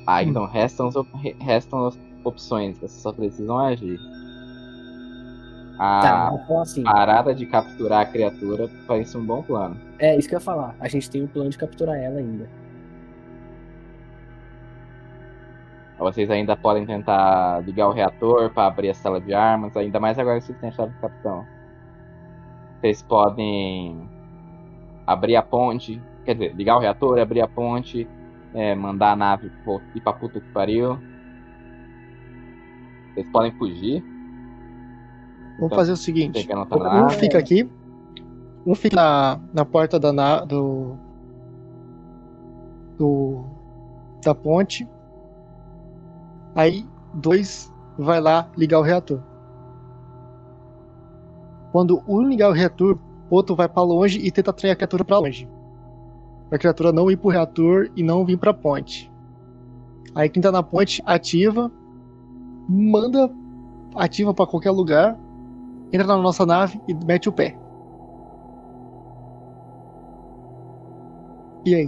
[0.07, 2.77] Ah, então restam, as op- re- restam as opções.
[2.79, 3.99] Vocês só precisam agir.
[5.79, 6.83] Tá, A vamos falar assim.
[6.85, 9.77] parada de capturar a criatura parece um bom plano.
[9.99, 10.77] É isso que eu ia falar.
[10.79, 12.49] A gente tem um plano de capturar ela ainda.
[16.13, 20.19] Vocês ainda podem tentar ligar o reator para abrir a sala de armas, ainda mais
[20.19, 21.45] agora que vocês têm a chave do capitão.
[22.81, 24.09] Vocês podem
[25.07, 28.09] abrir a ponte, quer dizer, ligar o reator, abrir a ponte,
[28.53, 29.51] é, mandar a nave
[29.95, 30.99] ir pra puta que pariu.
[33.15, 34.05] Vocês podem fugir,
[35.59, 36.49] Vamos fazer o seguinte.
[37.05, 37.71] Um fica aqui.
[38.67, 40.97] Um fica na, na porta da, na- do,
[42.99, 43.45] do.
[44.25, 44.89] da ponte.
[46.55, 49.21] Aí, dois vai lá ligar o reator.
[51.73, 52.99] Quando um ligar o reator,
[53.29, 55.49] outro vai pra longe e tenta atrair a criatura pra longe.
[56.49, 59.13] Pra criatura não ir pro reator e não vir pra ponte.
[60.15, 61.73] Aí quem tá na ponte ativa,
[62.69, 63.29] manda
[63.97, 65.19] ativa pra qualquer lugar,
[65.93, 67.59] entra na nossa nave e mete o pé.
[71.65, 71.87] E aí?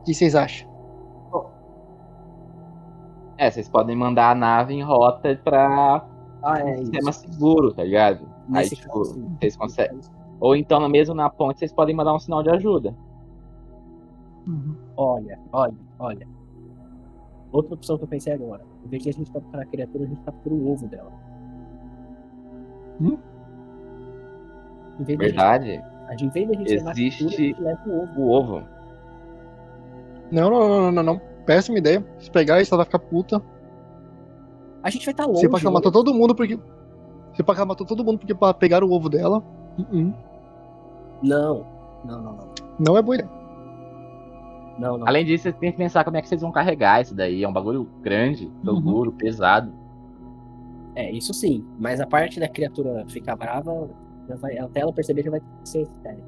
[0.00, 0.71] O que vocês acham?
[3.42, 6.04] É, vocês podem mandar a nave em rota pra
[6.42, 6.82] Ah, é um isso.
[6.86, 8.20] sistema seguro, tá ligado?
[8.48, 10.00] Nesse Aí, tipo, caso, vocês conseguem.
[10.38, 12.94] Ou então, mesmo na ponte, vocês podem mandar um sinal de ajuda.
[14.96, 16.28] Olha, olha, olha.
[17.50, 18.62] Outra opção que eu pensei agora.
[18.84, 21.12] Em vez de a gente capturar a criatura, a gente captura o ovo dela.
[23.00, 23.18] Hum?
[25.00, 25.82] Verdade?
[26.08, 28.02] A gente, em vez de a gente levar a Existe- criatura, a gente leva o
[28.02, 28.20] ovo.
[28.20, 28.62] O ovo.
[30.30, 31.31] Não, não, não, não, não, não.
[31.46, 32.04] Péssima ideia.
[32.18, 33.42] Se pegar isso, ela vai ficar puta.
[34.82, 35.40] A gente vai estar longe.
[35.40, 35.70] Você pode né?
[35.70, 36.58] matou todo mundo porque.
[37.32, 39.42] Você pode matou todo mundo porque pra pegar o ovo dela.
[39.78, 40.12] Uh-uh.
[41.22, 41.66] Não.
[42.04, 42.48] Não, não, não.
[42.78, 43.30] Não é boa ideia.
[44.78, 45.06] Não, não.
[45.06, 47.42] Além disso, vocês têm que pensar como é que vocês vão carregar isso daí.
[47.44, 48.80] É um bagulho grande, Uhum.
[48.80, 49.72] duro, pesado.
[50.94, 51.64] É, isso sim.
[51.78, 53.88] Mas a parte da criatura ficar brava,
[54.28, 56.24] já vai- até ela perceber já vai ser sério.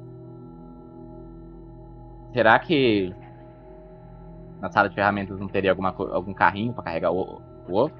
[2.33, 3.13] Será que
[4.65, 7.39] na sala de ferramentas não teria alguma, algum carrinho pra carregar o,
[7.69, 7.93] o ovo?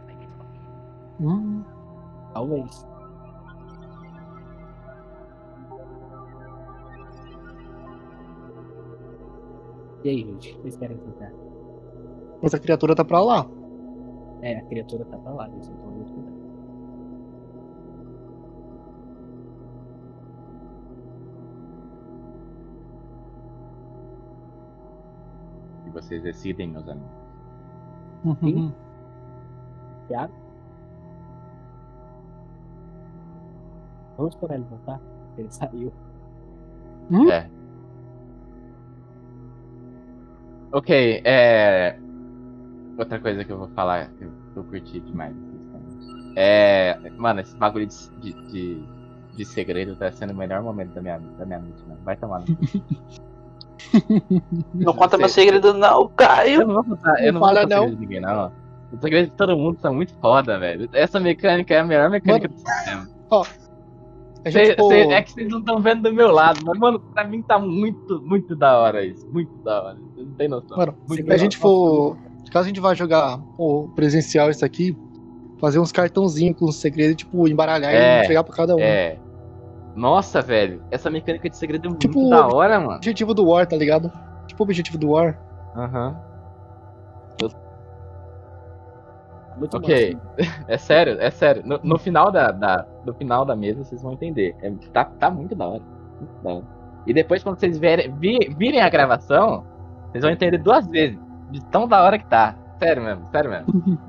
[1.22, 1.64] Hum.
[2.34, 2.88] Talvez.
[10.04, 10.54] E aí, gente?
[10.54, 11.32] o que Vocês querem tentar?
[12.42, 13.46] Mas a criatura tá pra lá.
[14.42, 15.70] É, a criatura tá pra lá, eles
[25.96, 27.10] vocês decidem, meus amigos.
[28.24, 28.72] Uhum.
[30.08, 30.34] Thiago?
[34.18, 35.00] Vamos esperar ele voltar?
[35.38, 35.94] Ele saiu.
[37.32, 37.50] É.
[40.72, 41.98] Ok, é.
[42.98, 45.36] Outra coisa que eu vou falar que eu, curti demais.
[46.36, 46.98] É.
[47.18, 48.86] Mano, esse bagulho de, de, de,
[49.36, 52.02] de segredo tá sendo o melhor momento da minha, da minha noite, mano.
[52.04, 52.56] Vai tomar no cu.
[54.74, 56.66] Não conta meu segredo, não, Eu Caio.
[56.68, 57.82] não vou contar, eu não Não vou fala, contar não.
[57.84, 58.52] segredo de ninguém, não.
[58.94, 60.90] Os segredos de todo mundo são muito foda, velho.
[60.94, 63.08] Essa mecânica é a melhor mecânica do sistema.
[64.46, 64.90] A gente Cê- ficou...
[64.90, 67.58] cê- é que vocês não estão vendo do meu lado, mas, mano, pra mim tá
[67.58, 69.26] muito, muito da hora isso.
[69.32, 69.98] Muito da hora.
[70.14, 70.78] Você não tem noção.
[70.78, 72.16] Mano, muito se a gente for.
[72.52, 74.96] caso a gente vá jogar o presencial isso aqui,
[75.60, 78.80] fazer uns cartãozinhos com segredo, tipo, embaralhar É, e entregar pra cada um.
[78.80, 79.18] É.
[79.96, 80.84] Nossa, velho.
[80.92, 82.98] Essa mecânica de segredo é muito Tipo, da hora, mano.
[82.98, 84.12] Objetivo do War, tá ligado?
[84.48, 85.40] Tipo o objetivo do War.
[85.76, 86.16] Aham.
[89.58, 90.16] Muito Ok.
[90.16, 90.66] massa.
[90.68, 91.64] É sério, é sério.
[91.66, 94.54] No, no final da, da- no final da mesa vocês vão entender.
[94.62, 95.82] É- tá, tá muito da hora.
[96.20, 96.66] Muito da hora.
[97.08, 99.64] E depois quando vocês verem, vi- virem a gravação,
[100.12, 101.18] vocês vão entender duas vezes.
[101.52, 102.56] De tão da hora que tá.
[102.80, 103.98] Sério mesmo, sério mesmo.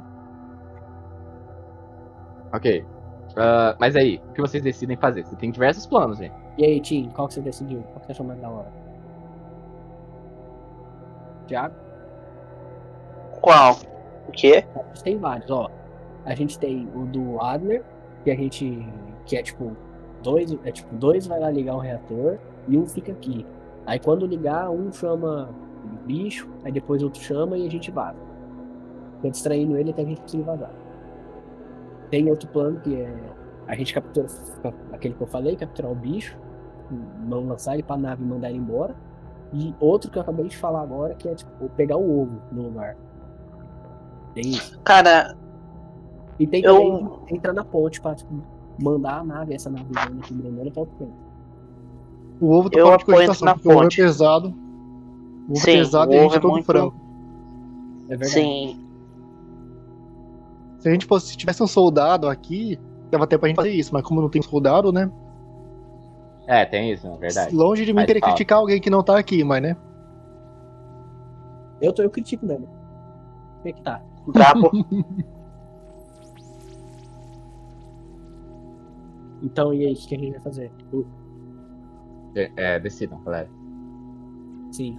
[2.52, 2.84] ok.
[3.36, 5.24] Ah, mas aí, o que vocês decidem fazer?
[5.24, 6.34] Você tem diversos planos, gente.
[6.56, 7.82] E aí, Tim, qual que você decidiu?
[7.82, 8.72] Qual que você achou mais da hora?
[11.46, 11.74] Thiago?
[13.42, 13.76] Qual?
[14.26, 14.64] O quê?
[14.74, 15.70] A gente tem vários, ó.
[16.24, 17.84] A gente tem o do Adler,
[18.24, 18.88] que a gente.
[19.26, 19.76] que é tipo.
[20.22, 23.46] Dois, é tipo, dois vai lá ligar o reator e um fica aqui.
[23.84, 25.50] Aí quando ligar, um chama
[25.84, 28.18] o bicho, aí depois outro chama e a gente vaza.
[29.16, 30.85] Fica distraindo ele até a gente conseguir vazar.
[32.10, 33.14] Tem outro plano que é
[33.66, 34.26] a gente captura
[34.92, 36.36] aquele que eu falei, capturar o bicho,
[37.26, 38.94] não lançar ele pra nave e mandar ele embora.
[39.52, 42.62] E outro que eu acabei de falar agora, que é tipo pegar o ovo no
[42.64, 42.96] lugar.
[44.34, 44.78] Tem isso.
[44.84, 45.36] Cara,
[46.38, 48.30] E tem Eu- também de entrar na ponte pra tipo,
[48.78, 49.86] mandar a nave, essa nave
[50.18, 51.14] aqui grandona pra outro canto.
[52.38, 53.96] O ovo tá Eu fora de cogitação, na porque o ovo é ponte.
[53.96, 54.48] pesado.
[55.48, 56.94] O ovo Sim, é pesado o e a ovo gente é é todo muito- frango.
[58.04, 58.30] É verdade.
[58.30, 58.85] sim.
[60.78, 62.78] Se a gente fosse, se tivesse um soldado aqui,
[63.10, 65.10] dava tempo pra gente fazer isso, mas como não tem soldado, né?
[66.46, 67.54] É, tem isso, é verdade.
[67.54, 68.34] Longe de mim Faz querer falta.
[68.34, 69.76] criticar alguém que não tá aqui, mas né?
[71.80, 72.66] Eu, tô, eu critico mesmo.
[72.66, 74.00] Como é que tá?
[74.28, 74.70] Brabo.
[79.42, 80.70] Então, e aí, o que que a gente vai fazer?
[80.92, 81.06] Uh,
[82.34, 83.48] É, é, decidam, galera.
[84.72, 84.98] Sim.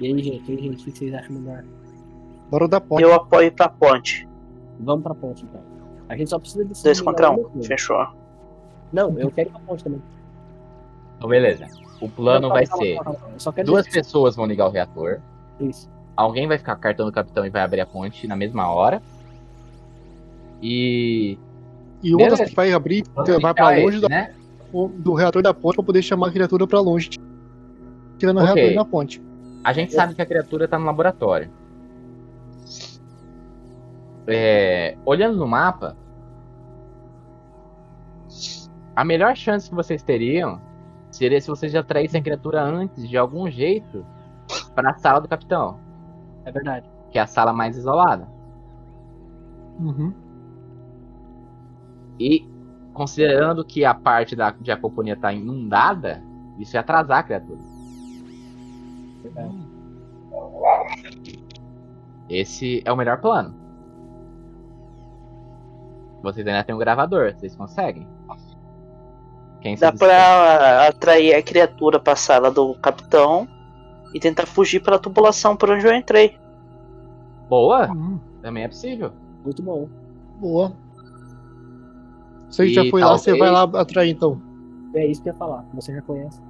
[0.00, 1.64] E aí, gente, e aí, gente, o que vocês acham melhor?
[2.50, 3.02] Bora da ponte.
[3.02, 4.26] Eu apoio pra ponte.
[4.80, 5.60] Vamos pra ponte, então.
[6.08, 6.84] A gente só precisa decidir.
[6.84, 7.44] Dois contra um.
[7.62, 8.06] Fechou.
[8.92, 10.00] Não, eu quero ir pra ponte também.
[11.16, 11.66] Então, beleza.
[12.00, 13.34] O plano Não, vai calma, ser: calma, calma.
[13.56, 15.18] Eu duas dizer pessoas vão ligar o reator.
[15.60, 15.88] isso.
[16.16, 19.02] Alguém vai ficar cartão do capitão e vai abrir a ponte na mesma hora.
[20.62, 21.38] E.
[22.02, 23.04] E uma das que vai abrir
[23.40, 24.34] vai pra longe esse, da- né?
[24.72, 27.10] do reator da ponte pra poder chamar a criatura pra longe.
[28.18, 28.54] Tirando o Ok.
[28.54, 29.22] reator da ponte.
[29.64, 31.50] A gente sabe que a criatura tá no laboratório.
[34.28, 35.96] É, olhando no mapa,
[38.94, 40.60] a melhor chance que vocês teriam
[41.10, 44.04] seria se vocês já traíssem a criatura antes, de algum jeito,
[44.74, 45.78] para a sala do capitão,
[46.44, 46.86] É verdade.
[47.10, 48.28] que é a sala mais isolada.
[49.80, 50.12] Uhum.
[52.20, 52.46] E
[52.92, 56.22] considerando que a parte da de Apoponia tá inundada,
[56.58, 57.60] isso ia atrasar a criatura.
[59.22, 59.68] verdade.
[62.28, 63.54] Esse é o melhor plano.
[66.22, 68.06] Vocês ainda tem um gravador, vocês conseguem.
[69.60, 73.46] Quem Dá pra atrair a criatura pra sala do capitão
[74.14, 76.38] e tentar fugir pela tubulação por onde eu entrei.
[77.48, 78.20] Boa, Uhum.
[78.40, 79.12] também é possível.
[79.44, 79.88] Muito bom.
[80.38, 80.72] Boa.
[82.50, 84.40] Se a gente E já foi lá, você vai talvez- lá atrair então.
[84.94, 85.64] É isso que eu ia falar.
[85.74, 86.40] Você já conhece.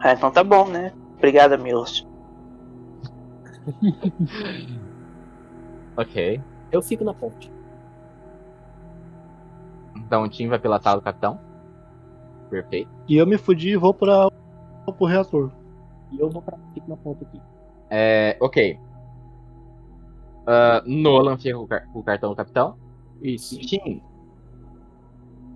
[0.00, 0.92] Ah, então tá bom, né?
[1.16, 2.06] Obrigado, amigos.
[5.96, 6.40] Ok.
[6.70, 7.50] Eu fico na ponte.
[10.06, 11.38] Então o time vai pela sala do capitão.
[12.50, 12.90] Perfeito.
[13.08, 14.30] E eu me fudi e vou pra,
[14.96, 15.50] pro reator.
[16.10, 16.56] E eu vou pra.
[16.72, 17.40] Fico na ponte aqui.
[17.90, 18.78] É, ok.
[20.46, 22.76] Ah, Nolan fica com o, car- com o cartão do capitão.
[23.20, 23.58] Isso.
[23.60, 24.00] Tim,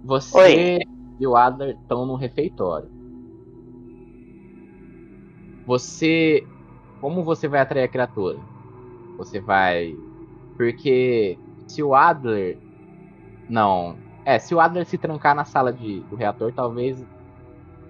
[0.04, 0.78] você Oi.
[1.18, 2.90] e o Adler estão no refeitório.
[5.66, 6.46] Você.
[7.00, 8.38] Como você vai atrair a criatura?
[9.16, 9.96] Você vai.
[10.56, 12.58] Porque se o Adler.
[13.48, 13.96] Não.
[14.24, 17.04] É, se o Adler se trancar na sala de, do reator, talvez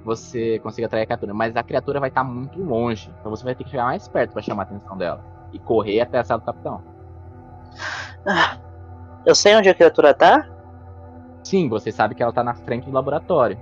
[0.05, 1.35] você consiga atrair a criatura.
[1.35, 3.13] Mas a criatura vai estar muito longe.
[3.21, 5.25] Então você vai ter que chegar mais perto para chamar a atenção dela.
[5.53, 6.83] E correr até a sala do capitão.
[8.27, 8.59] Ah,
[9.27, 10.49] eu sei onde a criatura tá?
[11.45, 13.59] Sim, você sabe que ela tá na frente do laboratório.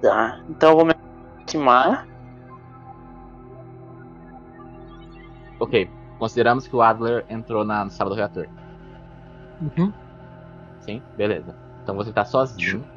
[0.00, 0.40] Tá.
[0.48, 2.06] Então eu vou me aproximar.
[5.58, 8.46] Ok, consideramos que o Adler entrou na sala do reator.
[9.60, 9.92] Uhum.
[10.88, 11.58] Sim, beleza.
[11.82, 12.88] Então você tá sozinho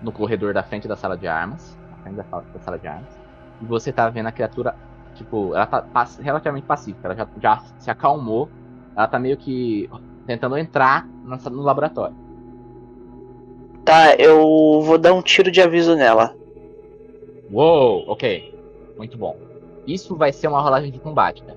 [0.00, 1.78] no corredor da frente da sala de armas.
[1.90, 3.20] Na frente da sala, da sala de armas.
[3.60, 4.76] E você tá vendo a criatura,
[5.14, 7.08] tipo, ela tá pass- relativamente pacífica.
[7.08, 8.54] Ela já, já se acalmou.
[8.96, 9.88] Ela tá meio que
[10.26, 12.16] tentando entrar nessa- no laboratório.
[13.84, 16.36] Tá, eu vou dar um tiro de aviso nela.
[17.48, 18.24] Uou, ok.
[18.96, 19.40] Muito bom.
[19.86, 21.56] Isso vai ser uma rolagem de combate, né?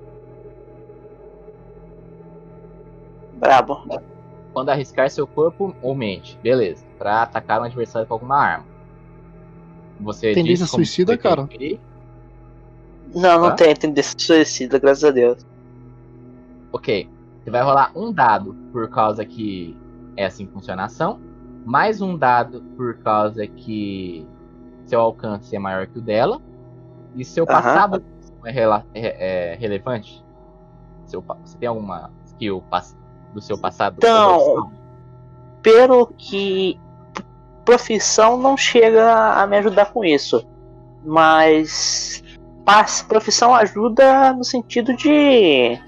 [3.31, 3.75] Brabo.
[4.55, 8.65] Quando arriscar seu corpo ou mente, beleza, pra atacar um adversário com alguma arma.
[9.99, 11.41] Você Tendência suicida, você cara?
[13.13, 13.55] Não, não Tá.
[13.55, 15.45] tem tendência suicida, graças a Deus.
[16.71, 17.09] Ok.
[17.43, 19.75] Você vai rolar um dado por causa que
[20.15, 21.19] é assim que funciona a ação,
[21.65, 24.25] mais um dado por causa que
[24.85, 26.41] seu alcance é maior que o dela,
[27.13, 28.01] e seu passado
[28.45, 30.23] é, rela- é- é relevante.
[31.07, 32.97] Seu, você tem alguma skill pass-
[33.35, 33.95] do seu passado?
[33.97, 34.71] Então?
[35.61, 36.79] Pelo que
[37.63, 40.43] profissão não chega a me ajudar com isso.
[41.03, 42.23] Mas
[43.07, 45.79] profissão ajuda no sentido de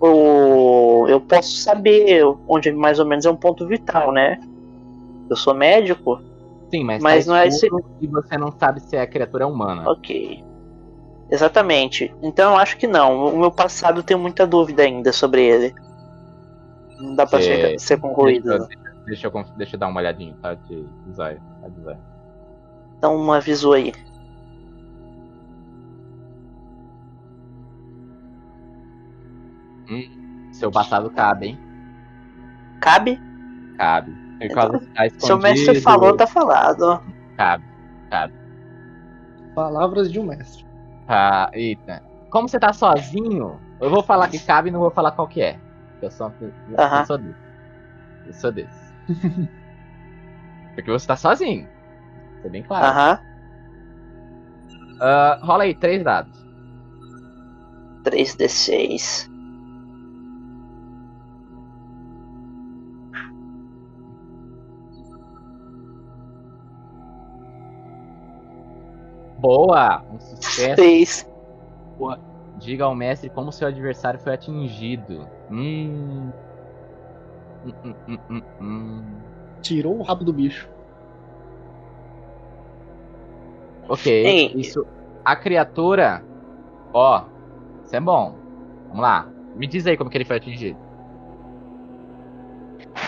[0.00, 4.40] o, eu posso saber onde mais ou menos é um ponto vital, né?
[5.28, 6.20] Eu sou médico,
[6.70, 7.68] Sim, mas, mas tá não é esse-
[8.00, 9.88] e você não sabe se a criatura é humana.
[9.88, 10.42] ok.
[11.30, 12.12] Exatamente.
[12.22, 13.26] Então eu acho que não.
[13.26, 15.72] O meu passado tem muita dúvida ainda sobre ele.
[17.00, 18.44] Não dá pra Você- ser, ser concluído.
[18.50, 20.54] Deixa, eu- deixa eu, deixa eu dar uma olhadinha, tá?
[20.54, 21.98] De zóio, tá de zóio.
[22.98, 23.92] Então um aviso aí.
[30.52, 31.58] Seu passado cabe, hein?
[32.80, 33.20] Cabe?
[33.76, 34.12] Cabe.
[34.40, 37.00] Por causa que tá Se o mestre falou, tá falado.
[37.36, 37.64] Cabe,
[38.10, 38.34] cabe.
[39.54, 40.64] Palavras de um mestre.
[41.06, 42.02] Tá, eita.
[42.30, 45.42] Como você tá sozinho, eu vou falar que cabe e não vou falar qual que
[45.42, 45.58] é.
[46.02, 47.00] Eu sou, eu, Aham.
[47.00, 47.40] eu sou desse.
[48.26, 48.94] Eu sou desse.
[50.74, 51.68] Porque você tá sozinho.
[52.38, 52.86] Isso é bem claro.
[52.86, 53.18] Aham.
[55.00, 56.38] Ah, rola aí, três dados.
[58.04, 59.28] 3d6.
[69.38, 70.02] Boa!
[70.10, 70.76] Um sucesso.
[70.76, 71.30] 6.
[72.60, 75.26] Diga ao mestre como seu adversário foi atingido.
[75.50, 76.30] Hum.
[77.64, 79.20] Hum, hum, hum, hum, hum.
[79.62, 80.68] Tirou o rabo do bicho.
[83.88, 84.52] Ok, Ei.
[84.60, 84.86] isso.
[85.24, 86.22] A criatura.
[86.92, 87.22] Ó,
[87.84, 88.34] isso é bom.
[88.88, 89.26] Vamos lá.
[89.56, 90.78] Me diz aí como que ele foi atingido.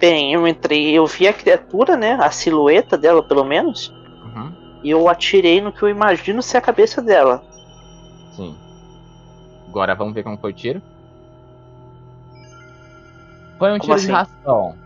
[0.00, 2.14] Bem, eu entrei, eu vi a criatura, né?
[2.14, 3.92] A silhueta dela, pelo menos.
[4.24, 7.42] Uhum, E eu atirei no que eu imagino ser a cabeça dela.
[8.36, 8.61] sim.
[9.72, 10.82] Agora vamos ver como foi o tiro.
[13.58, 14.06] Foi um Como tiro assim?
[14.08, 14.76] de raspão.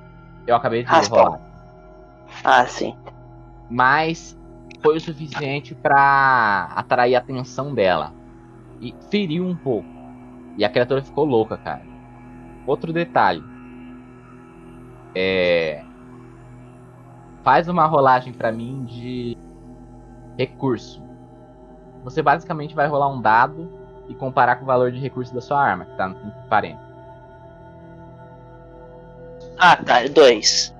[0.47, 1.25] Eu acabei de Raspão.
[1.25, 1.41] rolar.
[2.45, 2.97] Ah, sim.
[3.69, 4.39] Mas
[4.81, 8.13] foi o suficiente pra atrair a atenção dela.
[8.81, 9.89] E feriu um pouco.
[10.57, 11.83] E a criatura ficou louca, cara.
[12.65, 13.43] Outro detalhe.
[15.17, 15.83] É.
[17.43, 19.37] Faz uma rolagem pra mim de
[20.39, 21.03] recurso.
[22.05, 23.69] Você basicamente vai rolar um dado
[24.09, 26.17] e comparar com o valor de recurso da sua arma, que tá no
[26.49, 26.79] 40.
[29.59, 30.05] Ah, tá.
[30.05, 30.75] É 2.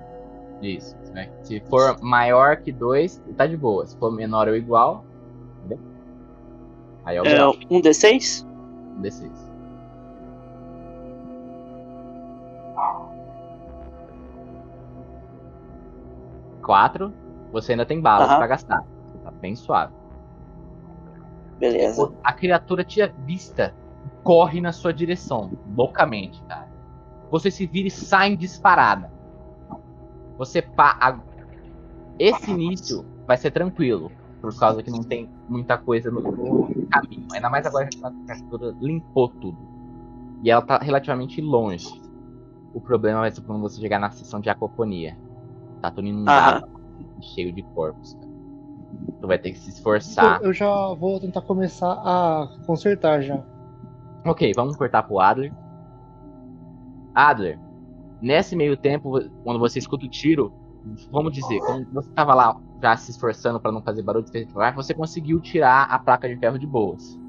[0.61, 0.95] Isso.
[1.13, 1.29] né?
[1.43, 3.85] Se for maior que 2, tá de boa.
[3.85, 5.03] Se for menor ou igual,
[5.59, 5.79] entendeu?
[7.05, 8.45] Aí é o É, um D6?
[8.97, 9.31] Um D6.
[16.61, 17.13] Quatro.
[17.51, 18.37] Você ainda tem balas Aham.
[18.37, 18.83] pra gastar.
[19.11, 19.93] Você tá bem suave.
[21.59, 22.11] Beleza.
[22.23, 23.73] A criatura te avista
[24.05, 26.67] e corre na sua direção, loucamente, cara.
[27.31, 29.11] Você se vira e sai em disparada.
[30.37, 30.97] Você pa...
[31.01, 31.19] a-
[32.19, 37.27] Esse início vai ser tranquilo, por causa que não tem muita coisa no, no caminho.
[37.33, 39.57] Ainda mais agora que a criatura limpou tudo.
[40.43, 41.87] E ela tá relativamente longe.
[42.73, 45.17] O problema vai ser quando você chegar na seção de acoponia.
[45.81, 46.67] Tá tudo inundado,
[47.21, 48.13] cheio de corpos.
[48.13, 48.26] cara.
[49.19, 50.41] Tu vai ter que se esforçar.
[50.41, 53.43] Eu, já vou tentar começar a consertar já.
[54.25, 55.53] Ok, vamos cortar pro Adler.
[57.15, 57.59] Adler,
[58.21, 60.53] nesse meio tempo, quando você escuta o tiro,
[61.11, 64.93] vamos dizer, quando você tava lá já se esforçando pra não fazer barulho de você
[64.93, 67.19] conseguiu tirar a placa de ferro de boas.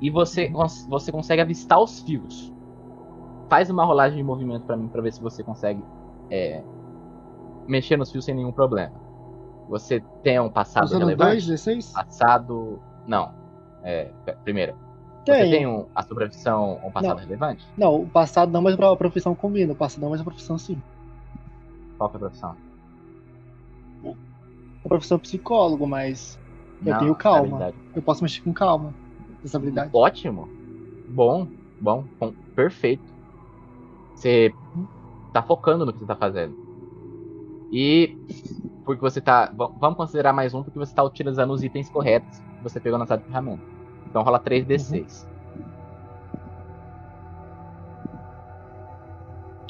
[0.00, 0.52] E você,
[0.88, 2.52] você consegue avistar os fios.
[3.48, 5.82] Faz uma rolagem de movimento pra mim pra ver se você consegue
[6.30, 6.62] é,
[7.66, 9.05] mexer nos fios sem nenhum problema.
[9.68, 11.46] Você tem um passado Usando relevante?
[11.46, 11.92] 2 D6?
[11.92, 12.80] Passado.
[13.06, 13.32] Não.
[13.82, 14.12] É,
[14.42, 14.74] primeiro,
[15.24, 15.50] você Tem.
[15.50, 17.22] tem um, a sua profissão um passado Não.
[17.22, 17.66] relevante?
[17.76, 19.72] Não, o passado não, mas a profissão combina.
[19.72, 20.80] O passado não, mas a profissão sim.
[21.98, 22.56] Qual que é a profissão?
[24.84, 26.38] A profissão é psicólogo, mas
[26.84, 27.74] Eu Não, tenho calma.
[27.94, 28.94] eu posso mexer com calma.
[29.44, 29.90] Essa habilidade.
[29.92, 30.48] Ótimo.
[31.08, 31.48] Bom,
[31.80, 33.04] bom, bom, perfeito.
[34.14, 34.54] Você
[35.32, 36.54] tá focando no que você tá fazendo.
[37.72, 38.16] E
[38.86, 39.50] porque você tá.
[39.54, 42.98] va- Vamos considerar mais um porque você tá utilizando os itens corretos que você pegou
[42.98, 43.62] na sala de ferramenta.
[44.08, 45.26] Então rola 3d6.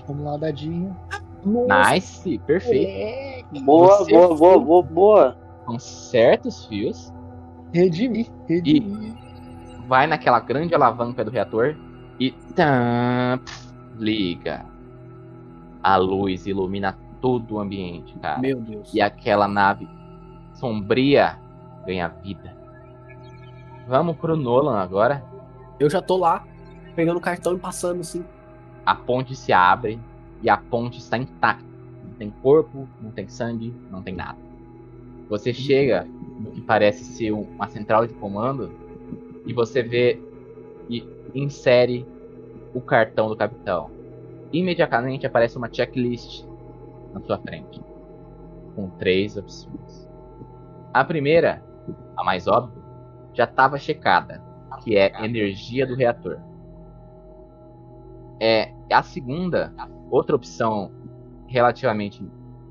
[0.06, 0.96] Vamos lá, dadinho.
[1.44, 3.48] Nice, perfeito.
[3.64, 5.36] Boa, Você boa, boa, boa, boa.
[5.64, 7.12] Com certos fios,
[7.72, 9.16] Redimi, redimi.
[9.88, 11.76] vai naquela grande alavanca do reator
[12.20, 14.64] e tam, pf, liga.
[15.82, 16.96] A luz ilumina
[17.26, 18.38] todo o ambiente, cara.
[18.40, 18.94] Meu Deus.
[18.94, 19.88] E aquela nave
[20.54, 21.36] sombria
[21.84, 22.56] ganha vida.
[23.88, 25.24] Vamos pro Nolan agora.
[25.80, 26.44] Eu já tô lá,
[26.94, 28.24] pegando o cartão e passando assim.
[28.84, 29.98] A ponte se abre
[30.40, 31.66] e a ponte está intacta.
[32.04, 34.38] Não tem corpo, não tem sangue, não tem nada.
[35.28, 36.06] Você chega
[36.38, 38.70] no que parece ser um- uma central de comando
[39.44, 40.22] e você vê
[40.88, 41.04] e
[41.34, 42.06] insere
[42.72, 43.90] o cartão do capitão.
[44.52, 46.44] Imediatamente aparece uma checklist
[47.16, 47.82] na sua frente
[48.74, 50.06] com três opções.
[50.92, 51.64] A primeira,
[52.16, 52.82] a mais óbvia,
[53.32, 54.42] já estava checada,
[54.82, 56.38] que é energia do reator.
[58.38, 59.72] É a segunda,
[60.10, 60.92] outra opção
[61.46, 62.22] relativamente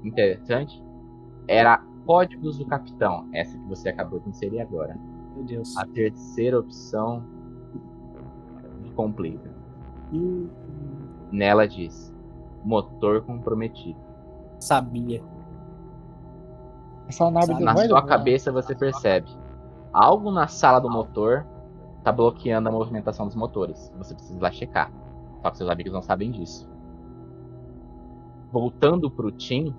[0.04, 0.84] interessante,
[1.48, 4.96] era códigos do capitão, essa que você acabou de inserir agora.
[5.36, 5.76] Meu Deus.
[5.76, 7.26] A terceira opção
[8.96, 9.52] complica.
[10.14, 10.48] Hum,
[11.32, 12.14] Nela diz:
[12.64, 14.05] motor comprometido.
[14.60, 15.22] Sabia.
[17.08, 18.06] Essa nave Sabe, Na sua levar.
[18.06, 19.30] cabeça você percebe
[19.96, 21.46] algo na sala do motor
[22.04, 23.92] tá bloqueando a movimentação dos motores.
[23.98, 24.92] Você precisa ir lá checar.
[25.42, 26.70] Só que seus amigos não sabem disso.
[28.52, 29.74] Voltando pro Tim,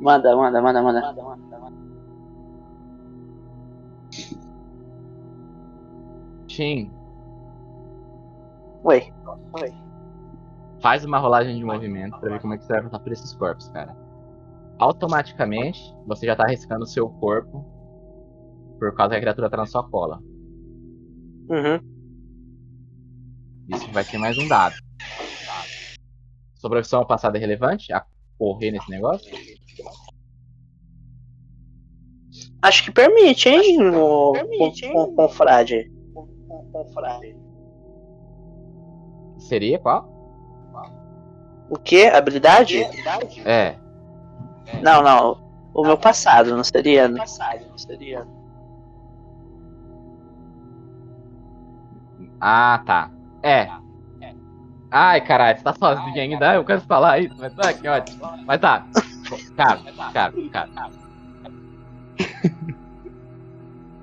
[0.00, 1.00] Manda, manda, manda, manda.
[6.46, 6.90] Tim,
[8.86, 9.02] Oi.
[10.80, 13.34] faz uma rolagem de movimento pra ver como é que você vai voltar por esses
[13.34, 13.96] corpos, cara.
[14.78, 17.64] Automaticamente, você já tá arriscando o seu corpo
[18.78, 20.20] por causa que a criatura tá na sua cola.
[21.48, 21.80] Uhum.
[23.68, 24.76] Isso vai ser mais um dado.
[26.54, 27.92] Sobre a opção passada é relevante?
[27.92, 28.06] A
[28.38, 29.34] correr nesse negócio?
[32.62, 33.80] Acho que permite, hein?
[33.80, 35.90] O, com, com, com frade.
[36.14, 37.45] Com frade.
[39.46, 40.08] Seria qual?
[41.68, 42.06] O que?
[42.06, 42.82] Habilidade?
[43.44, 43.76] É.
[44.82, 45.38] Não, não.
[45.74, 47.08] O meu passado, não seria?
[47.08, 47.18] né?
[47.18, 48.26] Passado, não seria.
[52.40, 53.10] Ah, tá.
[53.42, 53.68] É.
[54.90, 56.54] Ai, caralho, você tá sozinho ainda?
[56.54, 58.24] Eu quero falar isso, mas tá, que ótimo.
[58.46, 58.86] Mas tá.
[59.56, 59.80] Cara,
[60.12, 60.90] cara, cara.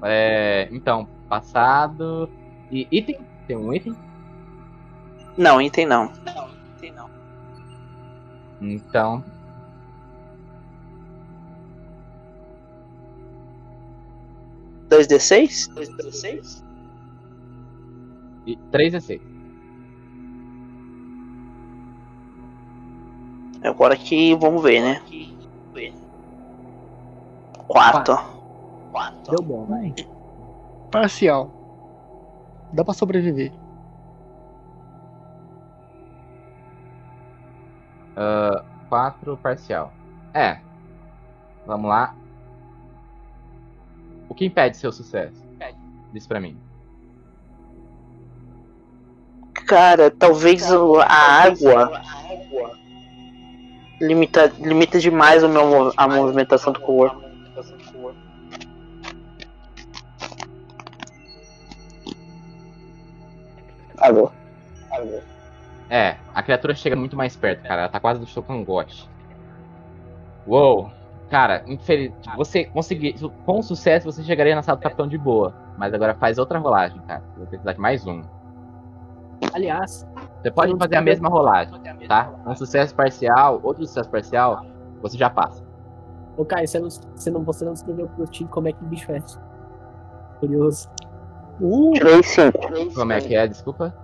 [0.04, 2.30] É, então, passado.
[2.70, 3.18] E item?
[3.48, 3.96] Tem um item?
[5.38, 6.11] Não, item não.
[6.25, 7.09] Não, item não.
[8.61, 9.23] Então.
[14.89, 15.67] Dois d seis?
[15.67, 16.63] Dois d seis?
[18.45, 19.21] E 3 e 6.
[23.63, 25.01] Agora que vamos ver, né?
[27.67, 28.17] Quatro.
[28.91, 29.36] Quatro.
[29.36, 29.95] Deu bom, vai.
[30.91, 31.49] Parcial.
[32.73, 33.53] Dá pra sobreviver.
[38.89, 39.91] 4 parcial.
[40.34, 40.59] É.
[41.66, 42.16] Vamos lá.
[44.30, 45.43] O que impede seu sucesso?
[46.11, 46.57] Diz pra mim.
[49.68, 51.05] Cara, talvez o- a
[51.43, 52.01] água
[54.01, 57.24] limita, limita demais o meu, a movimentação do corpo.
[63.97, 64.32] Água.
[65.94, 67.82] É, a criatura chega muito mais perto, cara.
[67.82, 69.08] Ela tá quase no seu cangote.
[70.48, 70.89] Uou!
[71.30, 72.12] Cara, infeliz...
[72.36, 73.16] você conseguir.
[73.46, 75.54] Com sucesso você chegaria na sala do capitão de boa.
[75.78, 77.22] Mas agora faz outra rolagem, cara.
[77.38, 78.24] Vou precisar de mais um.
[79.54, 80.08] Aliás,
[80.41, 82.34] Você pode fazer a mesma rolagem, tá?
[82.44, 84.66] Um sucesso parcial, outro sucesso parcial,
[85.00, 85.64] você já passa.
[86.36, 89.12] ô Caio, você não, você não, você não escreveu pro time como é que bicho
[89.12, 89.22] é.
[90.39, 90.89] Curioso.
[91.62, 92.58] Uh, Tirei cinco.
[92.96, 93.48] Como é que é?
[93.48, 94.03] Desculpa.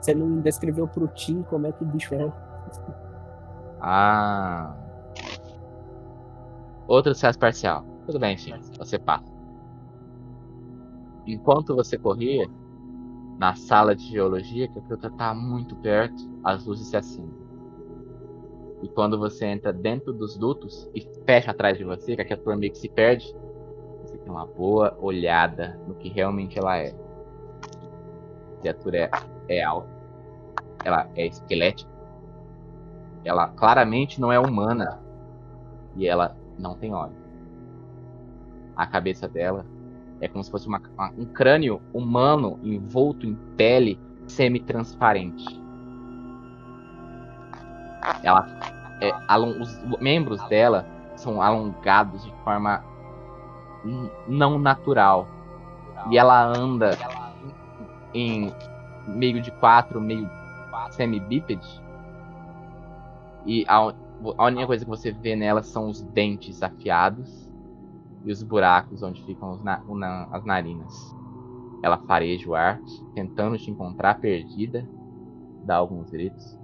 [0.00, 2.32] Você não descreveu pro time como é que bicho é.
[3.80, 4.74] Ah.
[6.86, 7.84] Outro sucesso parcial.
[8.06, 8.54] Tudo bem, enfim.
[8.78, 9.30] Você passa.
[11.26, 12.48] Enquanto você corria,
[13.38, 17.40] na sala de geologia, que a criatura tá muito perto, as luzes se acendem.
[18.82, 22.56] E quando você entra dentro dos dutos e fecha atrás de você, que a criatura
[22.56, 23.34] meio que se perde,
[24.02, 26.94] você tem uma boa olhada no que realmente ela é.
[28.56, 29.10] A criatura é,
[29.54, 29.88] é alta.
[30.84, 31.90] Ela é esquelética.
[33.24, 35.00] Ela claramente não é humana.
[35.96, 37.20] E ela não tem olhos.
[38.76, 39.66] a cabeça dela
[40.22, 45.44] é como se fosse uma- uma- um crânio humano envolto em pele semi-transparente.
[48.22, 48.46] Ela,
[49.02, 49.12] é,
[49.60, 52.82] os membros dela são alongados de forma
[54.26, 55.28] não natural.
[56.10, 56.96] E ela anda
[58.14, 58.50] em
[59.10, 60.28] meio de quatro, meio
[60.90, 61.66] semi-bípede.
[63.46, 63.76] E a,
[64.38, 67.48] a única coisa que você vê nela são os dentes afiados
[68.24, 70.92] e os buracos onde ficam na- na- as narinas.
[71.82, 72.80] Ela fareja o ar,
[73.14, 74.86] tentando te encontrar perdida,
[75.64, 76.58] dá alguns gritos.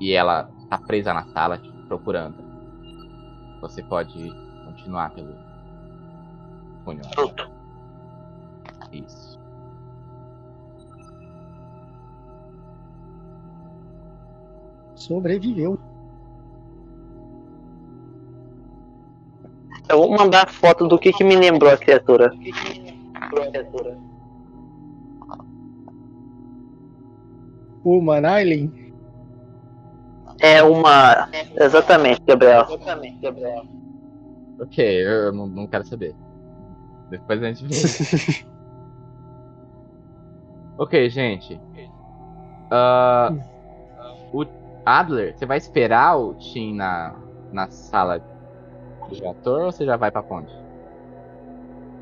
[0.00, 2.36] E ela tá presa na sala te procurando.
[3.60, 4.12] Você pode
[4.64, 5.34] continuar pelo
[6.84, 7.04] túnel.
[8.92, 9.31] Isso.
[15.02, 15.78] Sobreviveu.
[19.88, 22.32] Eu vou mandar foto do que, que me lembrou a criatura.
[27.84, 28.92] O Manailen.
[30.38, 31.28] É uma.
[31.56, 32.66] Exatamente, Gabriel.
[34.60, 36.14] Ok, eu não, não quero saber.
[37.10, 38.44] Depois a gente vê.
[40.78, 41.60] ok, gente.
[42.70, 43.32] Ah,
[44.32, 47.14] o Adler, você vai esperar o Tim na,
[47.52, 48.20] na sala
[49.10, 50.52] de ator ou você já vai pra ponte?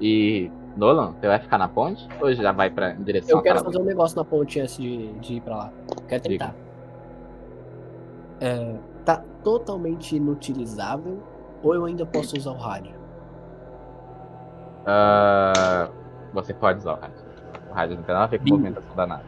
[0.01, 3.79] E Nolan, você vai ficar na ponte ou já vai pra, direção Eu quero fazer
[3.79, 5.73] um negócio na ponte antes de, de ir pra lá.
[6.09, 6.55] Quero tentar.
[8.41, 8.75] É,
[9.05, 11.23] tá totalmente inutilizável
[11.63, 12.95] ou eu ainda posso usar o rádio?
[14.87, 15.91] Ah,
[16.33, 17.21] você pode usar o rádio.
[17.71, 19.25] O rádio não tem nada a ver com a movimentação da nave.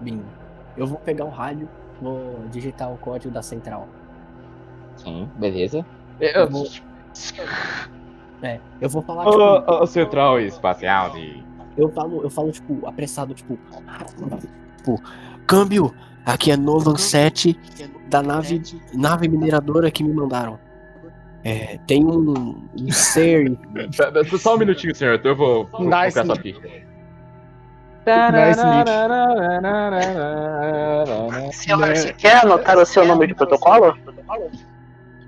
[0.00, 0.24] Bingo.
[0.76, 1.68] Eu vou pegar o rádio,
[2.00, 3.88] vou digitar o código da central.
[4.96, 5.84] Sim, beleza.
[6.20, 6.66] Eu Eu, vou-
[8.42, 11.44] É, eu vou falar, tipo, o, o central espacial de.
[11.76, 13.58] eu falo, eu falo, tipo, apressado, tipo,
[14.78, 15.02] tipo,
[15.46, 15.94] câmbio,
[16.24, 17.54] aqui é Nolan 7
[18.08, 18.62] da nave,
[18.94, 20.58] nave mineradora que me mandaram.
[21.44, 23.58] É, tem um, um ser
[24.38, 25.20] Só um minutinho, senhor.
[25.22, 26.14] Eu vou Nice.
[26.18, 26.60] comprar sua ficha.
[31.52, 33.94] Senhor, você quer anotar o seu número de protocolo?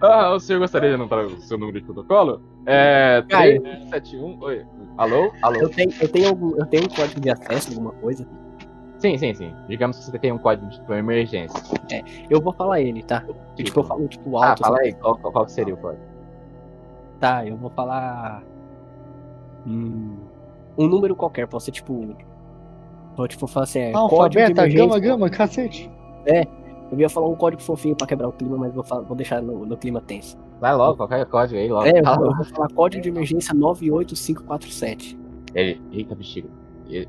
[0.01, 2.43] Ah, o senhor gostaria de anotar o seu número de protocolo?
[2.67, 3.23] É.
[3.29, 3.61] Caio.
[3.63, 4.39] 371.
[4.43, 4.67] Oi.
[4.97, 5.33] Alô?
[5.43, 5.61] Alô?
[5.61, 8.27] Eu tenho, eu tenho algum, eu tenho um código de acesso, alguma coisa.
[8.99, 9.55] Sim, sim, sim.
[9.69, 11.61] Digamos que você tem um código de tipo, emergência.
[12.31, 13.25] Eu vou falar ele, tá?
[13.59, 14.63] E, tipo, eu falo tipo Ah, alto.
[14.63, 14.87] fala assim.
[14.89, 14.95] aí.
[14.95, 16.03] Qual, qual qual que seria o código?
[17.21, 18.43] Tá, eu vou falar.
[19.67, 20.17] Hum,
[20.79, 22.17] um número qualquer, pode ser tipo.
[23.17, 24.87] Vou tipo falar assim, é, Alfa, código de beta, emergência.
[24.87, 25.91] gama, gama, cacete.
[26.91, 29.41] Eu ia falar um código fofinho pra quebrar o clima, mas vou, falar- vou deixar
[29.43, 30.37] no, no clima tenso.
[30.61, 31.87] Vai logo, qualquer código aí, logo.
[31.87, 32.45] É, eu, Fala vou- eu logo.
[32.45, 35.19] vou falar código de emergência 98547.
[35.55, 35.81] Ele.
[35.93, 36.49] Eita, bexiga.
[36.89, 37.07] Eu,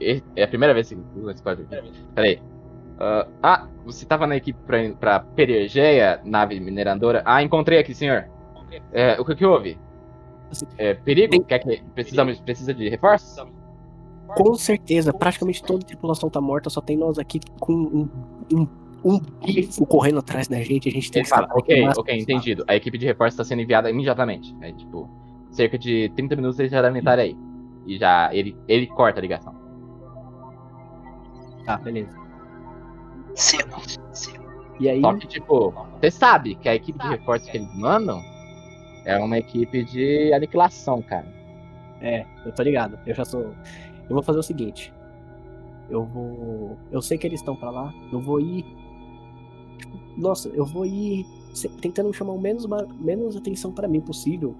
[0.00, 1.68] eu- é a primeira vez que eu uso esse código.
[2.14, 2.40] Peraí.
[2.98, 7.22] Ah, ah, você tava na equipe pra, pra Perigeia, nave mineradora.
[7.24, 8.26] Ah, encontrei aqui, senhor.
[8.92, 9.78] É, o que, que houve?
[10.76, 11.30] É, perigo?
[11.30, 13.36] Tem- Quer que precisamos, precisa de reforços?
[14.36, 18.08] Com certeza, praticamente toda a tripulação tá morta, só tem nós aqui com um,
[18.52, 18.68] um,
[19.04, 20.88] um bicho correndo atrás da gente.
[20.88, 22.64] A gente tem Ele que ok, ok, entendido.
[22.68, 24.54] A equipe de reforço está sendo enviada imediatamente.
[24.60, 25.08] É, tipo,
[25.50, 27.36] cerca de 30 minutos eles já devem estar aí.
[27.86, 29.54] E já, ele, ele corta a ligação.
[31.64, 32.16] Tá, beleza.
[33.34, 33.58] Sim.
[34.78, 38.22] E aí, Só que, tipo, você sabe que a equipe de reforço que eles mandam
[39.04, 41.26] é uma equipe de aniquilação, cara.
[42.00, 42.98] é, eu tô ligado.
[43.06, 43.54] Eu já sou.
[44.10, 44.92] Eu vou fazer o seguinte.
[45.88, 46.76] Eu vou.
[46.90, 47.94] Eu sei que eles estão pra lá.
[48.12, 48.64] Eu vou ir.
[49.78, 51.24] tipo, Nossa, eu vou ir
[51.80, 52.66] tentando chamar o menos,
[52.98, 54.54] menos atenção pra mim possível.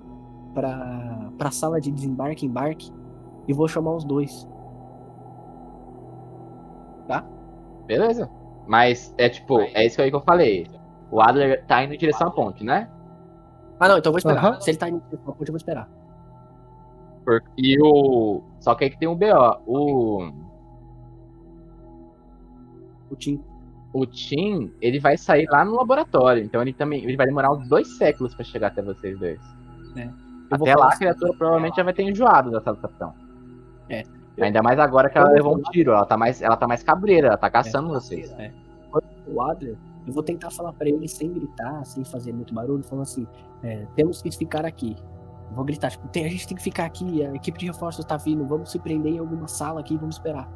[0.54, 2.90] Pra, pra sala de desembarque embarque.
[3.46, 4.48] E vou chamar os dois.
[7.86, 8.30] Beleza.
[8.68, 10.68] Mas é tipo, é isso aí que eu falei.
[11.10, 12.88] O Adler tá indo em direção à ponte, né?
[13.80, 14.44] Ah, não, então eu vou esperar.
[14.44, 14.60] Aham.
[14.60, 15.90] Se ele tá indo pra ponte, eu vou esperar.
[17.24, 18.42] Por- E o.
[18.60, 19.60] Só que aí que tem um BO.
[19.66, 20.32] O.
[23.10, 23.42] O Tim.
[23.92, 26.44] O Tim, ele vai sair lá no laboratório.
[26.44, 27.02] Então ele também.
[27.04, 29.40] Ele vai demorar uns dois séculos pra chegar até vocês dois.
[30.50, 33.14] Vou Até lá a criatura provavelmente já vai ter enjoado dessa capitão.
[33.88, 34.02] É.
[34.40, 35.92] Ainda mais agora que ela levou um tiro.
[35.92, 38.32] Ela tá mais, ela tá mais cabreira, ela tá caçando vocês.
[38.32, 38.52] É.
[39.26, 39.76] O Adler,
[40.06, 43.26] eu vou tentar falar pra ele sem gritar, sem fazer muito barulho, falando assim:
[43.62, 44.96] é, temos que ficar aqui
[45.50, 48.46] vou gritar, tipo, a gente tem que ficar aqui, a equipe de reforços tá vindo,
[48.46, 50.48] vamos se prender em alguma sala aqui e vamos esperar.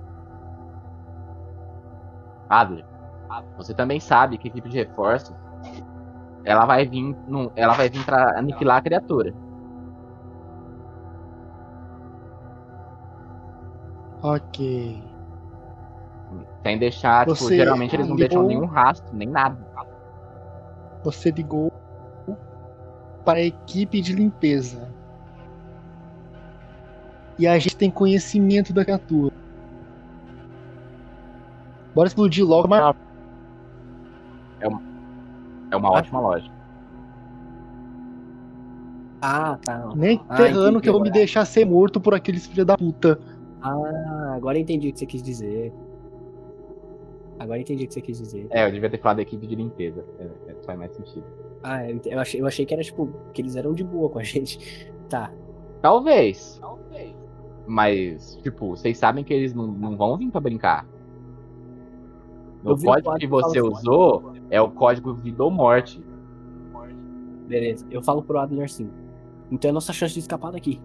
[2.48, 2.84] Adler,
[3.56, 5.34] você também sabe que a equipe de reforços
[6.44, 9.34] ela vai vir, no, ela vai vir pra aniquilar a criatura.
[14.22, 15.02] Ok.
[16.62, 19.58] Sem deixar, tipo, geralmente eles não deixam nenhum rastro, nem nada.
[21.02, 21.70] Você ligou
[23.24, 24.88] para a equipe de limpeza.
[27.38, 29.32] E a gente tem conhecimento da criatura.
[31.94, 33.05] Bora explodir logo mais rápido.
[35.70, 36.55] É uma ótima lógica.
[39.20, 39.90] Ah, tá.
[39.96, 42.76] Nem Ah, ferrando entendi que eu vou me deixar ser morto por aqueles filhos da
[42.76, 43.18] puta.
[43.60, 45.72] Ah, agora entendi o que você quis dizer.
[47.38, 48.46] Agora entendi o que você quis dizer.
[48.51, 50.05] É, eu devia ter falado da equipe de limpeza.
[50.20, 51.24] É, é, faz mais sentido.
[51.66, 54.23] Ah, eu, achei, eu achei que era tipo, que eles eram de boa com a
[54.23, 54.93] gente.
[55.09, 55.32] Tá.
[55.81, 56.61] Talvez.
[57.66, 60.86] Mas, tipo, vocês sabem que eles não, não vão vir pra brincar.
[62.62, 63.69] O código que você assim.
[63.69, 66.05] usou é o código vida ou morte.
[67.47, 67.86] Beleza.
[67.91, 68.91] Eu falo pro Adler sim.
[69.51, 70.81] Então é nossa chance de escapar daqui.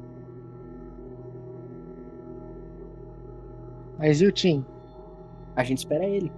[3.97, 4.65] Mas e o Tim?
[5.55, 6.31] A gente espera ele.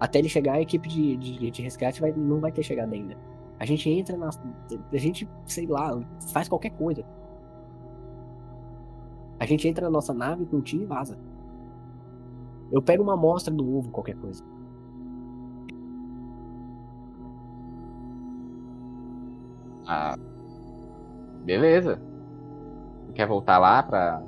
[0.00, 3.16] Até ele chegar, a equipe de, de, de resgate vai, não vai ter chegado ainda.
[3.62, 4.28] A gente entra na.
[4.28, 5.96] A gente, sei lá,
[6.32, 7.04] faz qualquer coisa.
[9.38, 11.16] A gente entra na nossa nave com e vaza.
[12.72, 14.42] Eu pego uma amostra do ovo, qualquer coisa.
[19.86, 20.18] Ah,
[21.44, 22.02] beleza.
[23.14, 24.24] Quer voltar lá pra.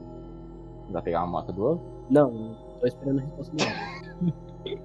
[0.92, 1.82] pra pegar uma moto do ovo?
[2.08, 3.52] Não, tô esperando a resposta.
[3.52, 3.56] O
[4.64, 4.76] que,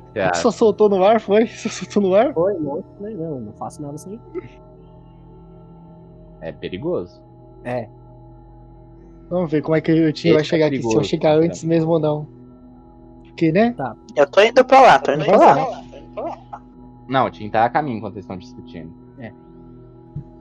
[0.00, 0.34] que você?
[0.34, 1.46] Só soltou no ar, foi?
[1.46, 2.32] Só soltou no ar?
[2.32, 4.20] Foi, não, não, não, não faço nada sem.
[6.40, 7.20] É perigoso.
[7.64, 7.88] É,
[9.28, 11.08] Vamos ver como é que o Tim Esse vai é chegar aqui, se eu perigoso,
[11.08, 11.46] chegar né?
[11.46, 12.28] antes mesmo ou não.
[13.24, 13.74] Porque, né?
[14.14, 15.82] Eu tô indo pra lá, tô indo pra lá.
[17.08, 18.92] Não, o Tim tá a caminho enquanto eles estão discutindo.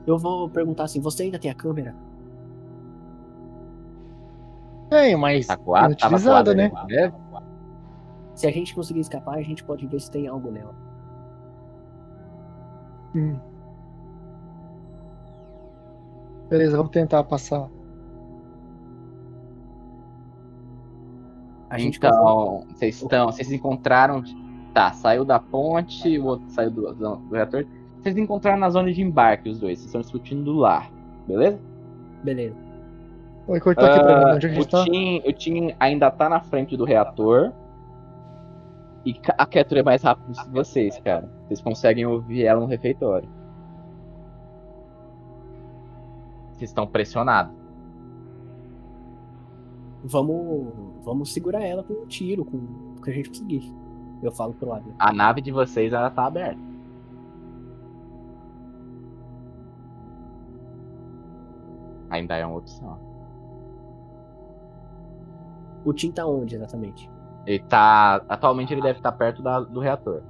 [0.06, 1.96] eu vou perguntar assim: você ainda tem a câmera?
[4.90, 5.96] Tem, mas Tá coado?
[5.96, 6.72] Tava inutilizada, coado né?
[6.76, 7.25] ali mesmo?
[8.36, 10.76] Se a gente conseguir escapar, a gente pode ver se tem algo nela.
[13.16, 13.40] Hum.
[16.50, 17.68] Beleza, vamos tentar passar.
[21.70, 23.26] A gente consegue- Então, vocês estão.
[23.32, 24.22] Vocês encontraram.
[24.74, 27.66] Tá, saiu da ponte, o outro saiu do, do, do reator.
[28.02, 29.80] Vocês encontraram na zona de embarque os dois.
[29.80, 30.88] Vocês estão discutindo lá.
[31.26, 31.58] Beleza?
[32.24, 32.56] Beleza.
[33.48, 34.84] Oi, cortou aqui pra mim, Ah, onde a o, gente tá?
[34.84, 37.54] Tim, o Tim ainda tá na frente do reator.
[39.06, 41.30] E a criatura é mais rápida que vocês, cara.
[41.46, 43.30] Vocês conseguem ouvir ela no refeitório.
[46.54, 47.54] Vocês estão pressionados.
[50.04, 50.74] Vamos,
[51.04, 53.72] vamos segurar ela com um tiro, com o que a gente conseguir.
[54.24, 54.92] Eu falo pro lado.
[54.98, 56.60] A nave de vocês ela tá aberta.
[62.10, 62.98] Ainda é uma opção.
[65.84, 67.10] O Tim tá onde exatamente?
[67.46, 68.22] Ele tá.
[68.28, 70.22] Atualmente ele deve estar perto da- do reator.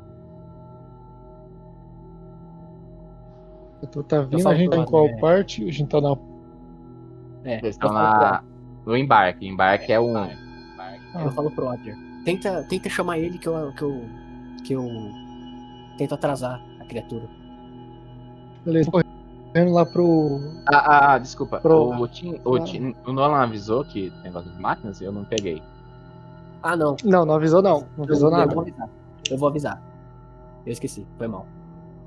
[3.91, 5.15] Tu tá vindo, a gente tá em qual é.
[5.19, 5.67] parte?
[5.67, 6.15] A gente tá na.
[7.43, 8.43] É, Vocês estão na,
[8.85, 9.45] no embarque.
[9.47, 10.15] Embarque é um.
[11.23, 11.95] Eu falo pro Adler.
[12.25, 14.05] Tenta, tenta chamar ele que eu, que eu.
[14.65, 14.87] que eu.
[15.97, 17.27] Tento atrasar a criatura.
[18.65, 20.39] Beleza, correndo lá pro.
[20.67, 21.59] Ah, ah, ah, desculpa.
[21.59, 25.11] Pro- O, Tim, o, Tim- o Nolan avisou que tem negócio de máquinas e eu
[25.11, 25.61] não peguei.
[26.67, 26.95] Ah, não.
[27.03, 27.85] Não, não avisou não.
[27.95, 28.51] Não avisou eu, nada.
[28.51, 28.89] Eu vou avisar.
[29.29, 29.81] Eu vou avisar.
[30.65, 31.45] Eu esqueci, foi mal.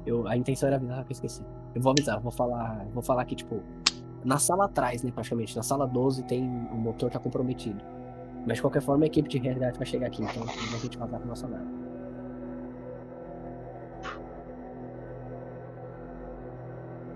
[0.05, 1.45] Eu, a intenção era avisar, que eu esqueci.
[1.77, 2.85] Eu vou avisar, vou falar.
[2.93, 3.61] Vou falar que, tipo,
[4.25, 5.57] na sala atrás, né, praticamente.
[5.57, 6.43] Na sala 12 tem.
[6.73, 7.81] O motor tá comprometido.
[8.45, 11.21] Mas de qualquer forma a equipe de resgate vai chegar aqui, então a gente vazar
[11.21, 11.67] pra nossa nave.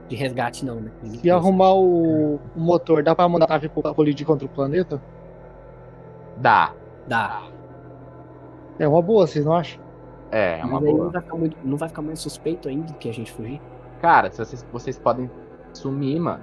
[0.08, 0.90] De resgate não, né?
[1.02, 1.34] Limpeza.
[1.34, 5.00] arrumar o, o motor, dá pra mandar a nave pro- colidir contra o planeta?
[6.36, 6.72] Dá.
[7.12, 7.42] Dá.
[8.78, 9.78] É uma boa, vocês não acham?
[10.30, 11.04] É, é uma Mas aí boa.
[11.04, 13.60] não vai, ficar muito, não vai ficar mais suspeito ainda que a gente fugir?
[14.00, 15.30] Cara, se vocês, vocês podem
[15.74, 16.42] sumir, mano.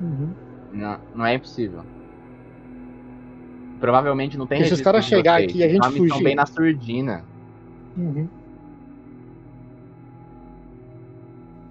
[0.00, 0.30] Uhum.
[0.72, 1.82] Não, não é impossível.
[3.78, 5.48] Provavelmente não tem Porque se os caras de chegar vocês.
[5.50, 7.22] aqui e a gente fugir- bem na surdina.
[7.96, 8.28] Uhum.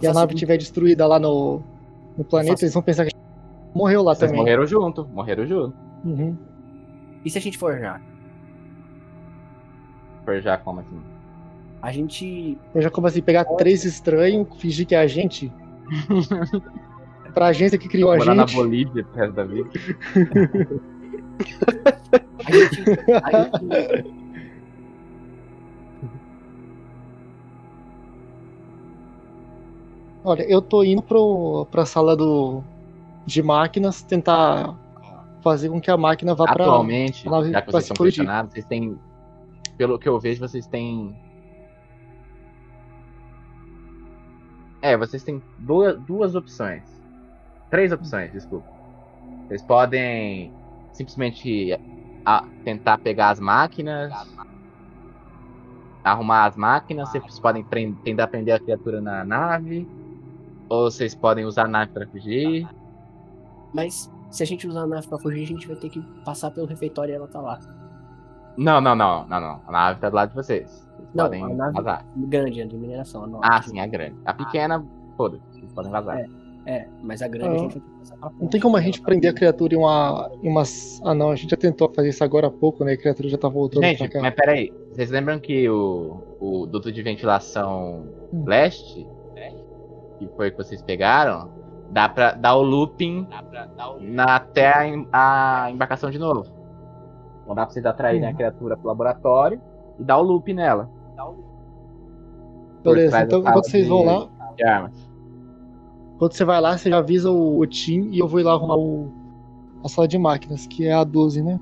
[0.01, 1.61] E a nave seguinte- estiver destruída lá no,
[2.17, 4.43] no planeta, faço- eles vão pensar que a gente morreu lá Vocês também.
[4.43, 5.73] morreram junto, morreram junto.
[6.05, 6.37] Uhum.
[7.25, 7.99] E se a gente forjar?
[10.23, 11.01] Por já como assim?
[11.81, 12.57] A gente.
[12.73, 15.51] Eu já como assim, pegar três estranhos, fingir que é a gente.
[17.33, 18.55] pra agência que criou a Morar na gente.
[18.55, 19.69] Bolívia pro resto da vida.
[22.47, 24.15] A gente, a gente
[30.23, 32.63] Olha, eu tô indo pro, pra sala do,
[33.25, 34.75] de máquinas tentar
[35.45, 36.63] fazer com que a máquina vá pra.
[36.65, 38.99] Atualmente, ela já que vocês são questionados, vocês têm.
[39.77, 41.15] Pelo que eu vejo, vocês têm.
[44.81, 46.83] É, vocês têm duas, duas opções.
[47.69, 48.67] Três opções, desculpa.
[49.47, 50.51] Vocês podem
[50.91, 51.77] simplesmente
[52.25, 54.11] a- tentar pegar as máquinas.
[56.03, 59.87] Arrumar as máquinas, vocês podem pren- tentar prender a criatura na nave.
[60.69, 62.67] Ou vocês podem usar a nave para fugir.
[63.73, 66.51] Mas se a gente usar a nave pra fugir, a gente vai ter que passar
[66.51, 67.59] pelo refeitório e ela tá lá.
[68.57, 69.61] Não, não, não, não, não.
[69.67, 70.69] A nave tá do lado de vocês.
[70.69, 72.05] Vocês Não, podem a nave- vazar.
[72.15, 73.23] Grande, a de mineração.
[73.23, 73.43] A nova.
[73.45, 74.15] Ah, sim, a grande.
[74.25, 74.85] A pequena,
[75.17, 76.19] foda-se, vocês podem vazar.
[76.19, 76.25] É.
[76.67, 78.75] É, mas a grande a Ah, gente vai ter que passar pra Não tem como
[78.75, 80.31] a gente prender a criatura em uma.
[80.41, 80.99] em umas.
[81.05, 82.93] Ah não, a gente já tentou fazer isso agora há pouco, né?
[82.93, 84.21] A criatura já tá voltando Gente, pra cá.
[84.21, 84.73] mas peraí.
[84.91, 88.43] Vocês lembram que o, o duto de ventilação Hum.
[88.47, 89.05] leste,
[90.17, 91.51] que foi que vocês pegaram,
[91.91, 93.27] dá pra dar o looping
[94.01, 94.67] na, até
[95.11, 96.45] a, a embarcação de novo.
[97.43, 98.31] Então dá pra vocês atraírem Hum.
[98.31, 99.61] a criatura pro laboratório
[99.99, 100.89] e dar o loop nela.
[102.83, 105.09] Beleza, então enquanto vocês de- vão lá, de armas.
[106.19, 108.53] quando você vai lá, você já avisa o, o Tim e eu vou ir lá
[108.53, 109.11] arrumar o,
[109.83, 111.59] a sala de máquinas, que é a 12, né?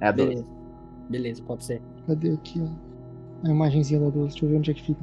[0.00, 0.28] É a 12.
[0.28, 0.46] Beleza.
[1.08, 1.80] Beleza, pode ser.
[2.06, 3.46] Cadê aqui, ó?
[3.48, 5.00] A imagenzinha da 12, deixa eu ver onde é que fica.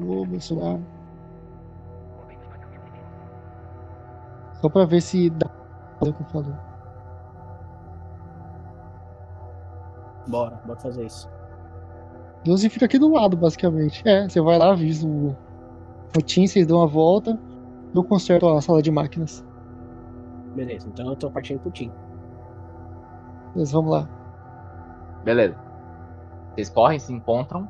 [0.00, 0.78] Ô, meu celular.
[4.60, 5.48] Só pra ver se dá
[6.00, 6.54] o que eu falei.
[10.26, 11.28] Bora, bora fazer isso.
[12.44, 14.02] 12 fica aqui do lado, basicamente.
[14.06, 15.36] É, você vai lá, avisa o,
[16.16, 17.38] o Tim, vocês dão uma volta.
[17.94, 19.44] Eu conserto a sala de máquinas.
[20.54, 21.90] Beleza, então eu tô partindo pro Tim.
[23.54, 24.08] Beleza, vamos lá.
[25.24, 25.56] Beleza.
[26.54, 27.68] Vocês correm, se encontram.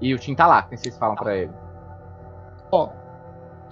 [0.00, 0.60] E o Tim tá lá.
[0.60, 1.52] O que vocês falam pra ele?
[2.70, 2.90] Ó,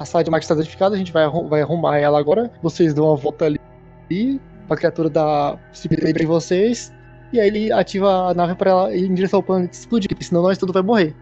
[0.03, 2.51] a sala de máquinas está danificada, a gente vai, vai arrumar ela agora.
[2.61, 6.93] Vocês dão uma volta ali pra criatura dar se meter em vocês.
[7.33, 10.25] E aí ele ativa a nave pra ela ir em direção ao planeta explodir, porque
[10.25, 11.15] senão nós tudo vai morrer.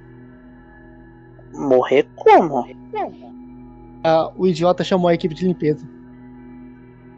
[1.52, 2.66] Morrer como?
[4.02, 5.86] Ah, o idiota chamou a equipe de limpeza.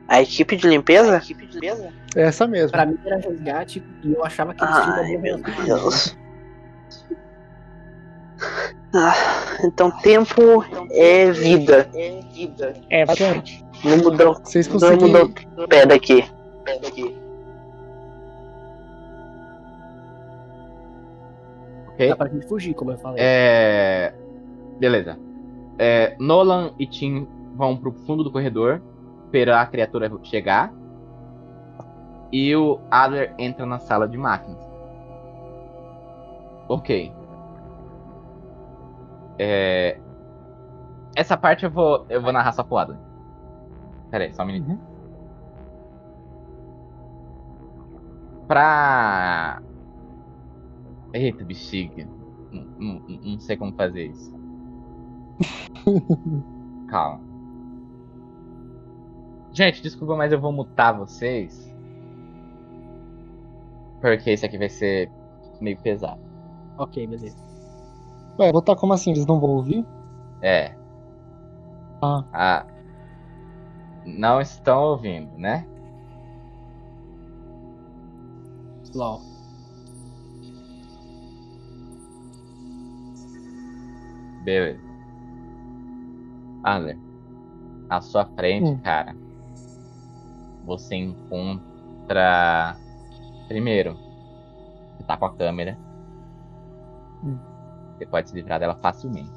[0.08, 1.14] A equipe de limpeza?
[1.14, 1.92] A equipe de limpeza?
[2.16, 2.72] Essa mesmo.
[2.72, 5.38] Pra mim era resgate e eu achava que eles tinham Ai, uma meu.
[5.64, 6.16] Deus.
[8.94, 9.14] Ah,
[9.64, 11.88] então tempo é vida.
[11.94, 12.74] É vida.
[12.90, 13.64] É, bastante.
[13.84, 14.34] Não mudou.
[14.34, 15.48] Vocês Não mudou conseguem.
[15.56, 16.24] o pé daqui.
[16.64, 17.16] Pé daqui.
[21.88, 22.08] Ok?
[22.08, 23.22] Dá pra gente fugir, como eu falei.
[23.22, 24.14] É.
[24.78, 25.18] Beleza.
[25.78, 28.82] É, Nolan e Tim vão pro fundo do corredor
[29.24, 30.72] esperar a criatura chegar.
[32.30, 34.62] E o Adler entra na sala de máquinas.
[36.68, 37.12] Ok.
[39.38, 40.00] É,
[41.16, 42.98] Essa parte eu vou, eu vou narrar só pro Adler.
[44.10, 44.68] Pera aí, só um minuto.
[44.68, 44.78] Uhum.
[48.46, 49.62] Pra.
[51.14, 52.06] Eita, bexiga.
[52.50, 54.30] Não, não- não sei como fazer isso.
[56.88, 57.20] Calma.
[59.52, 61.72] Gente, desculpa, mas eu vou mutar vocês.
[64.00, 65.10] Porque isso aqui vai ser
[65.60, 66.20] meio pesado.
[66.76, 67.36] Ok, beleza.
[68.38, 69.10] Ué, botar como assim?
[69.10, 69.84] Eles não vão ouvir?
[70.40, 70.74] É.
[72.02, 72.24] Ah.
[72.32, 72.66] Ah,
[74.04, 75.66] não estão ouvindo, né?
[78.94, 79.20] LOL.
[84.44, 84.80] Beleza.
[86.64, 86.98] Adler,
[87.88, 88.78] à sua frente, Hum.
[88.82, 89.14] cara,
[90.64, 92.76] você encontra.
[93.48, 93.94] Primeiro,
[94.96, 95.76] você tá com a câmera.
[98.02, 99.30] Você pode se livrar dela facilmente.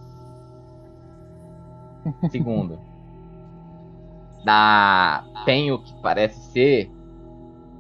[2.31, 2.79] Segundo,
[4.43, 5.23] na...
[5.45, 6.91] tem o que parece ser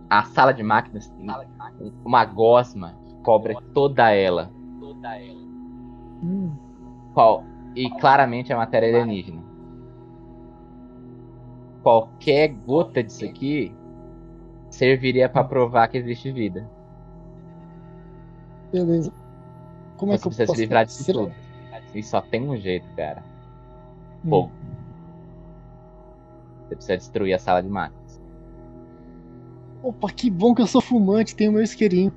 [0.07, 4.51] a sala de máquinas, tem uma gosma que cobre toda ela.
[6.23, 6.51] Hum.
[7.15, 7.43] Qual,
[7.75, 9.43] e claramente é matéria alienígena.
[11.81, 13.75] Qualquer gota disso aqui
[14.69, 16.69] serviria pra provar que existe vida.
[18.71, 19.24] Beleza.
[19.97, 21.31] Como é Você que eu precisa posso se livrar disso tudo.
[21.93, 23.23] E só tem um jeito, cara.
[24.25, 24.29] Hum.
[24.29, 24.51] Fogo.
[26.67, 28.21] Você precisa destruir a sala de máquinas.
[29.83, 32.11] Opa, que bom que eu sou fumante, tenho meu isqueirinho.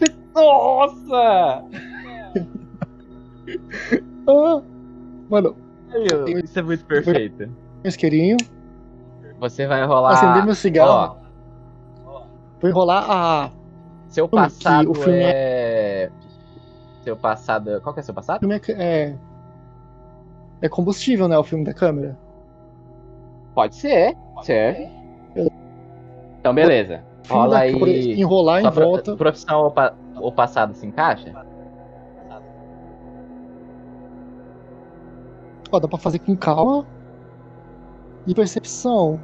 [0.34, 1.64] Nossa!
[4.28, 4.62] Ah!
[5.28, 5.56] Mano,
[6.44, 7.38] Isso é muito perfeito.
[7.38, 7.52] meu
[7.84, 8.36] isqueirinho,
[9.40, 10.12] Você vai rolar.
[10.12, 11.16] acender meu cigarro,
[12.06, 12.22] Ó,
[12.60, 13.50] vou enrolar a.
[14.08, 15.69] seu passado o filme é.
[17.02, 17.80] Seu passado.
[17.82, 18.40] Qual que é seu O passado?
[18.40, 19.16] filme é, é.
[20.62, 21.38] É combustível, né?
[21.38, 22.16] O filme da câmera.
[23.54, 24.90] Pode ser, certo.
[26.40, 27.02] Então, beleza.
[27.28, 28.12] Rola aí.
[28.20, 29.16] Enrolar em volta.
[29.16, 31.32] profissão ou, pa- ou passado se encaixa?
[35.72, 36.84] Ó, dá pra fazer com calma.
[38.26, 39.14] E percepção.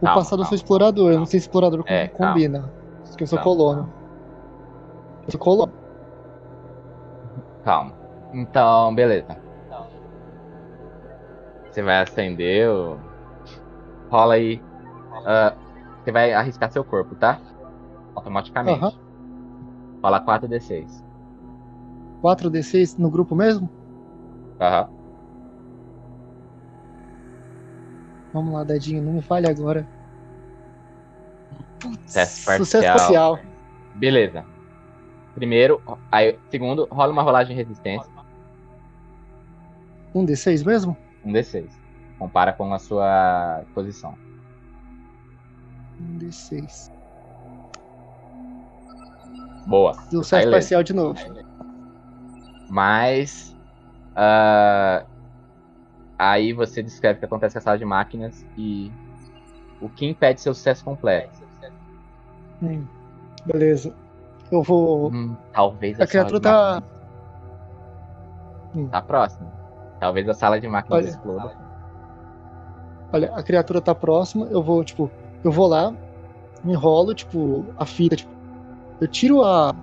[0.00, 1.12] O Calma, passado eu sou calma, explorador.
[1.12, 2.32] Eu não sei se explorador É, calma.
[2.34, 2.72] combina.
[3.08, 3.92] Porque eu sou Calma, colono.
[5.26, 5.72] Eu sou colono.
[7.64, 7.92] Calma.
[8.32, 9.36] Então, beleza.
[11.70, 12.98] Você vai acender o.
[14.10, 14.62] Rola aí.
[15.26, 15.54] ah,
[16.02, 17.40] você vai arriscar seu corpo, tá?
[18.14, 18.78] Automaticamente.
[18.78, 18.92] Aham.
[20.02, 21.02] Rola 4d6.
[22.22, 23.68] 4d6 no grupo mesmo?
[24.60, 24.88] Aham.
[28.32, 29.86] Vamos lá, Dedinho, não me falhe agora.
[31.80, 32.64] Putz, Sucesso parcial.
[32.66, 33.38] Sucesso parcial.
[33.94, 34.53] Beleza.
[35.34, 38.08] Primeiro, aí, segundo, rola uma rolagem de resistência.
[40.14, 40.96] Um D6 mesmo?
[41.24, 41.66] Um D6.
[42.18, 44.16] Compara com a sua posição.
[46.00, 46.92] Um D6.
[49.66, 49.94] Boa.
[50.08, 51.18] Sucesso Aí, parcial de novo.
[52.70, 53.52] Mas.
[54.14, 55.04] ah,
[56.18, 58.92] aí você descreve o que acontece com a sala de máquinas e
[59.80, 61.44] o que impede seu sucesso completo.
[62.62, 62.86] Hum,
[63.44, 64.03] beleza.
[64.54, 65.10] Eu vou.
[65.12, 66.82] Hum, talvez A a, sala criatura de tá-
[68.76, 68.88] Hum.
[68.88, 69.52] tá próxima.
[69.98, 71.08] Talvez a sala de máquinas Olha.
[71.08, 71.52] exploda.
[73.12, 75.10] Olha, a criatura tá próxima, eu vou, tipo,
[75.42, 75.92] eu vou lá,
[76.64, 78.30] enrolo, tipo, a fita, tipo,
[79.00, 79.74] eu tiro a,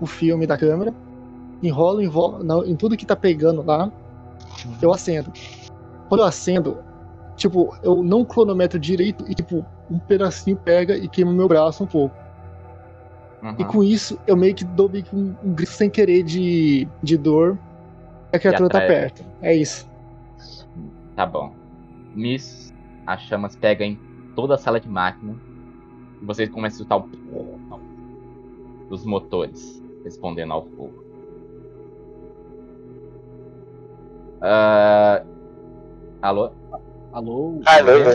[0.00, 0.94] o filme da câmera,
[1.62, 3.90] enrolo, enrolo em tudo que tá pegando lá,
[4.80, 5.30] eu acendo.
[6.08, 6.78] Quando eu acendo,
[7.36, 11.84] tipo, eu não cronometro direito e, tipo, um pedacinho pega e queima o meu braço
[11.84, 12.14] um pouco.
[13.42, 13.68] E Uhum.
[13.68, 17.16] com isso, eu meio que dou meio que um, um grito sem querer de, de
[17.16, 17.58] dor.
[18.32, 19.24] E a criatura tá perto.
[19.40, 19.88] É isso.
[21.14, 21.52] Tá bom.
[22.14, 22.72] Nisso,
[23.06, 23.98] as chamas pegam em
[24.34, 25.36] toda a sala de máquina
[26.20, 27.08] e vocês começam a escutar o
[28.88, 30.94] dos motores respondendo ao fogo.
[34.40, 35.22] Ah,
[36.22, 36.50] alô?
[37.12, 37.60] Alô?
[37.66, 38.14] Alô?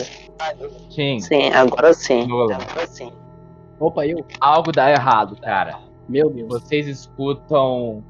[0.89, 2.23] Tim, Sim, agora sim.
[2.23, 3.11] Agora sim.
[3.83, 4.25] Opa, eu?
[4.39, 5.79] algo dá errado, cara.
[6.07, 6.47] Meu Deus.
[6.47, 8.03] Vocês escutam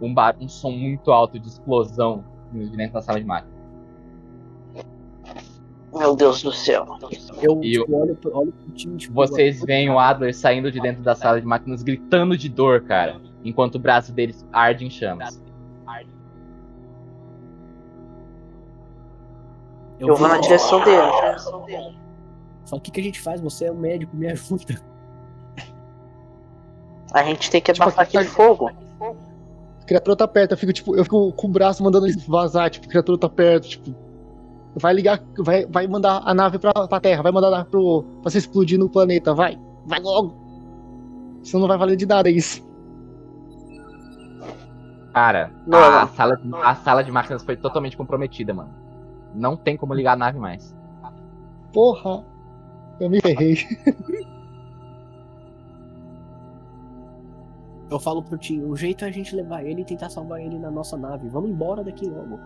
[0.00, 0.36] um, bar...
[0.40, 3.52] um som muito alto de explosão de dentro da sala de máquina.
[5.92, 6.86] Meu Deus do céu.
[7.42, 10.70] Eu, E tipo, olho, pro- olho pro time, tipo, Vocês eu- veem o Adler saindo
[10.70, 13.20] de dentro da sala de máquinas gritando de dor, cara.
[13.44, 15.40] Enquanto o braço deles arde em chamas.
[19.98, 21.98] Eu vou na direção dele.
[22.64, 23.40] Só o que, que a gente faz?
[23.40, 24.80] Você é o médico, me ajuda.
[27.12, 28.70] A gente tem que Tipo, abafar aqui- aquele fogo.
[29.80, 32.68] A criatura tá perto, eu fico, tipo, eu fico com o braço mandando ele vazar,
[32.70, 33.94] tipo, a criatura tá perto, tipo.
[34.76, 38.02] Vai ligar, vai, vai mandar a nave pra, pra Terra, vai mandar a nave pro,
[38.22, 40.36] pra se explodir no planeta, vai, vai logo.
[41.42, 42.66] Senão não vai valer de nada isso.
[45.14, 46.08] Cara, Não, a, não.
[46.08, 48.70] sala, a sala de máquinas foi totalmente comprometida, mano.
[49.34, 50.76] Não tem como ligar a nave mais.
[51.72, 52.24] Porra,
[53.00, 53.56] eu me ferrei.
[57.90, 60.58] Eu falo pro Tim, o jeito é a gente levar ele e tentar salvar ele
[60.58, 61.28] na nossa nave.
[61.28, 62.38] Vamos embora daqui logo.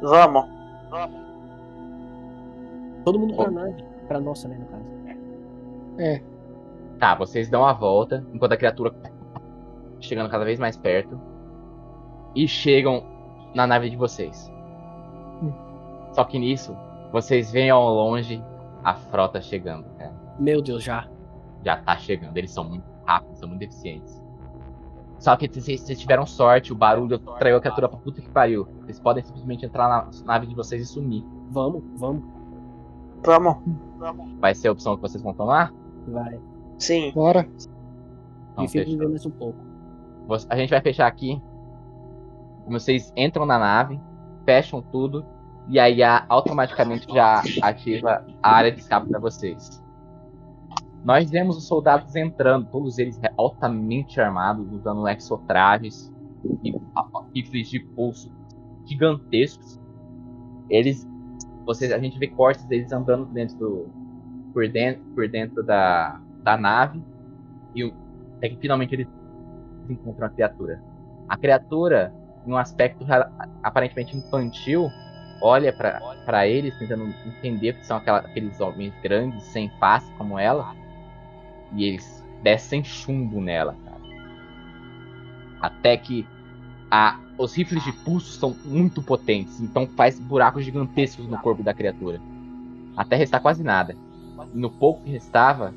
[0.00, 0.46] Vamos.
[3.04, 3.84] Todo mundo pra nave.
[4.06, 4.84] Pra nossa, né, no caso.
[6.98, 8.94] Tá, vocês dão a volta, enquanto a criatura
[10.00, 11.18] chegando cada vez mais perto.
[12.34, 13.02] E chegam
[13.54, 14.50] na nave de vocês.
[15.42, 15.52] Hum.
[16.12, 16.76] Só que nisso,
[17.10, 18.42] vocês veem ao longe
[18.84, 20.12] a frota chegando, cara.
[20.38, 21.08] Meu Deus, já.
[21.64, 22.36] Já tá chegando.
[22.36, 24.22] Eles são muito rápidos, são muito eficientes.
[25.18, 28.68] Só que vocês, vocês tiveram sorte, o barulho traiu a criatura pra puta que pariu.
[28.82, 31.24] Vocês podem simplesmente entrar na nave de vocês e sumir.
[31.50, 32.22] Vamos, vamos.
[33.24, 33.58] Vamos.
[34.38, 35.72] Vai ser a opção que vocês vão tomar?
[36.06, 36.38] Vai.
[36.78, 37.10] Sim.
[37.12, 37.48] Bora.
[38.52, 38.92] Então, fechou.
[38.92, 39.58] viver mais um pouco.
[40.48, 41.42] A gente vai fechar aqui.
[42.68, 43.98] Vocês entram na nave,
[44.44, 45.24] fecham tudo,
[45.68, 49.82] e aí automaticamente já ativa a área de escape para vocês.
[51.04, 56.12] Nós vemos os soldados entrando, todos eles altamente armados, usando exotrajes
[56.62, 56.74] e
[57.34, 58.30] rifles de pulso
[58.84, 59.80] gigantescos.
[60.68, 61.08] Eles,
[61.64, 63.86] vocês, a gente vê cortes deles andando dentro do,
[64.52, 67.02] por dentro, por dentro da, da nave
[67.74, 67.92] e
[68.36, 69.08] até que finalmente eles
[69.88, 70.82] encontram a criatura.
[71.28, 72.12] A criatura,
[72.46, 73.04] em um aspecto
[73.62, 74.90] aparentemente infantil,
[75.40, 80.74] olha pra eles, tentando entender que são aquela- aqueles homens grandes, sem face como ela,
[81.72, 83.98] e eles descem chumbo nela, cara.
[85.60, 86.26] Até que
[86.90, 91.72] a os rifles de pulso são muito potentes, então faz buracos gigantescos no corpo da
[91.72, 92.20] criatura.
[92.96, 93.94] Até restar quase nada.
[94.52, 95.72] E no pouco que restava,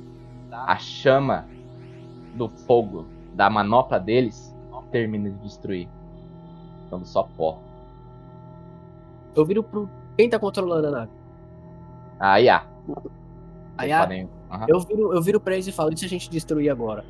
[0.51, 1.45] a chama
[2.35, 3.05] do fogo
[3.35, 4.51] da manopla deles
[4.91, 5.87] termina de destruir.
[6.83, 7.59] Ficando só pó.
[9.33, 9.89] Eu viro pro.
[10.17, 11.11] Quem tá controlando a nave?
[12.19, 12.65] Aí, ah.
[13.77, 14.29] Aí, ah, podem-
[14.67, 17.05] Eu viro, eu viro pra eles e falo: e se a gente destruir agora?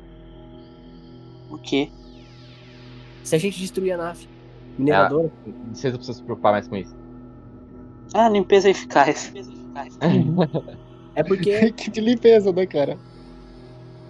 [1.50, 1.90] O quê?
[3.22, 4.28] Se a gente destruir a nave?
[4.78, 5.30] Mineradora?
[5.72, 6.94] Vocês não precisam se preocupar mais com isso.
[8.14, 9.32] Ah, limpeza eficaz.
[11.14, 11.70] É porque.
[11.90, 12.98] De limpeza, né, cara?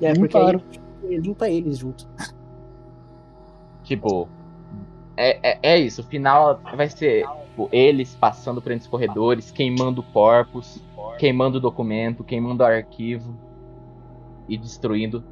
[0.01, 0.63] é porque Limparam.
[1.03, 2.07] aí limpa eles junto.
[3.83, 4.29] Tipo,
[5.17, 6.03] é, é, é isso.
[6.03, 10.81] O final vai ser tipo, eles passando por entre os corredores, queimando corpos,
[11.23, 13.33] queimando documento, queimando arquivo
[14.49, 15.23] e destruindo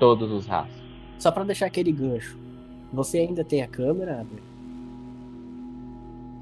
[0.00, 0.82] todos os rastros.
[1.18, 2.38] Só pra deixar aquele gancho.
[2.94, 4.22] Você ainda tem a câmera?
[4.22, 4.42] Abner?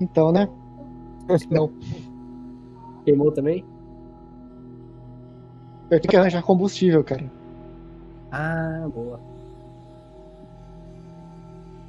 [0.01, 0.49] Então, né?
[1.51, 1.69] Não,
[3.05, 3.65] Queimou também?
[5.91, 7.29] eu tenho que arranjar combustível, cara.
[8.31, 9.19] Ah, boa.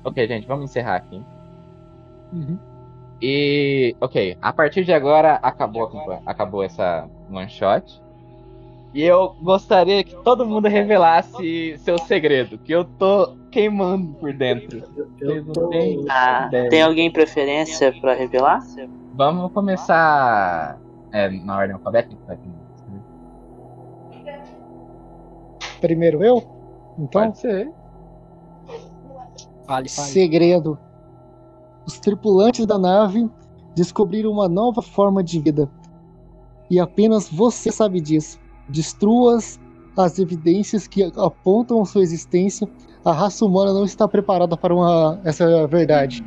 [0.03, 1.23] Ok, gente, vamos encerrar aqui.
[2.33, 2.57] Uhum.
[3.21, 8.01] E, ok, a partir de agora acabou, a campanha- acabou essa one shot.
[8.93, 14.83] E eu gostaria que todo mundo revelasse seu segredo, que eu tô queimando por dentro.
[15.19, 15.69] Eu, tô.
[16.09, 18.59] Ah, tem alguém preferência pra revelar?
[19.13, 20.79] Vamos começar
[21.11, 22.39] é, na ordem alfabética?
[25.81, 26.37] Primeiro eu?
[26.97, 27.71] Então, Pode ser.
[29.65, 29.89] Fale, fale.
[29.89, 30.79] segredo.
[31.87, 33.29] Os tripulantes da nave
[33.75, 35.69] descobriram uma nova forma de vida.
[36.69, 38.39] E apenas você sabe disso.
[38.67, 39.57] Destrua as-
[39.97, 42.67] as evidências que apontam sua existência.
[43.05, 46.23] A raça humana não está preparada para uma, essa verdade.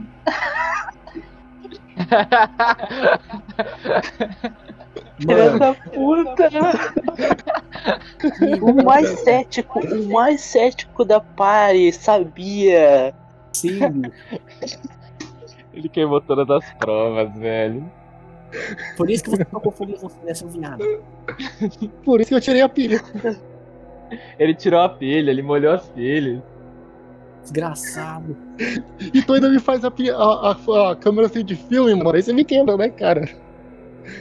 [5.18, 6.48] Filha da puta!
[8.62, 13.14] o mais cético, o mais cético da party sabia.
[13.52, 13.80] Sim,
[15.72, 17.84] Ele queimou todas as provas, velho.
[18.96, 20.82] por isso que você tocou fogo em você, né, seu viado?
[22.04, 23.00] Por isso que eu tirei a pilha.
[24.36, 26.42] Ele tirou a pilha, ele molhou as pilhas.
[27.42, 28.36] Desgraçado.
[29.14, 32.14] E tu ainda me faz a, a, a- a câmera assim de filme, mano.
[32.16, 33.28] Aí você me quebra, né, cara?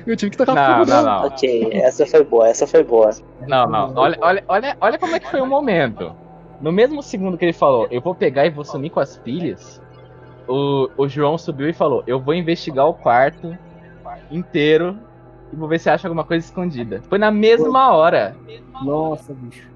[0.05, 1.21] Eu tive que tacar Não, fogo não, nela.
[1.21, 1.27] não.
[1.27, 3.09] Ok, essa foi boa, essa foi boa.
[3.47, 3.93] Não, não.
[3.95, 6.15] Olha, olha, olha, olha como é que foi o momento.
[6.61, 9.81] No mesmo segundo que ele falou, eu vou pegar e vou sumir com as pilhas,
[10.49, 13.55] o, o João subiu e falou, eu vou investigar o quarto
[14.31, 14.97] inteiro
[15.53, 17.01] e vou ver se acha alguma coisa escondida.
[17.07, 18.35] Foi na mesma hora.
[18.84, 19.69] Nossa, bicho.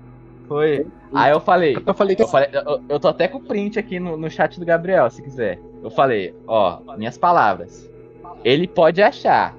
[0.48, 0.88] Foi.
[1.14, 3.78] Aí eu falei, Eu falei que eu, falei eu, eu tô até com o print
[3.78, 5.60] aqui no, no chat do Gabriel, se quiser.
[5.84, 7.90] Eu falei, ó, minhas palavras.
[8.44, 9.56] Ele pode achar.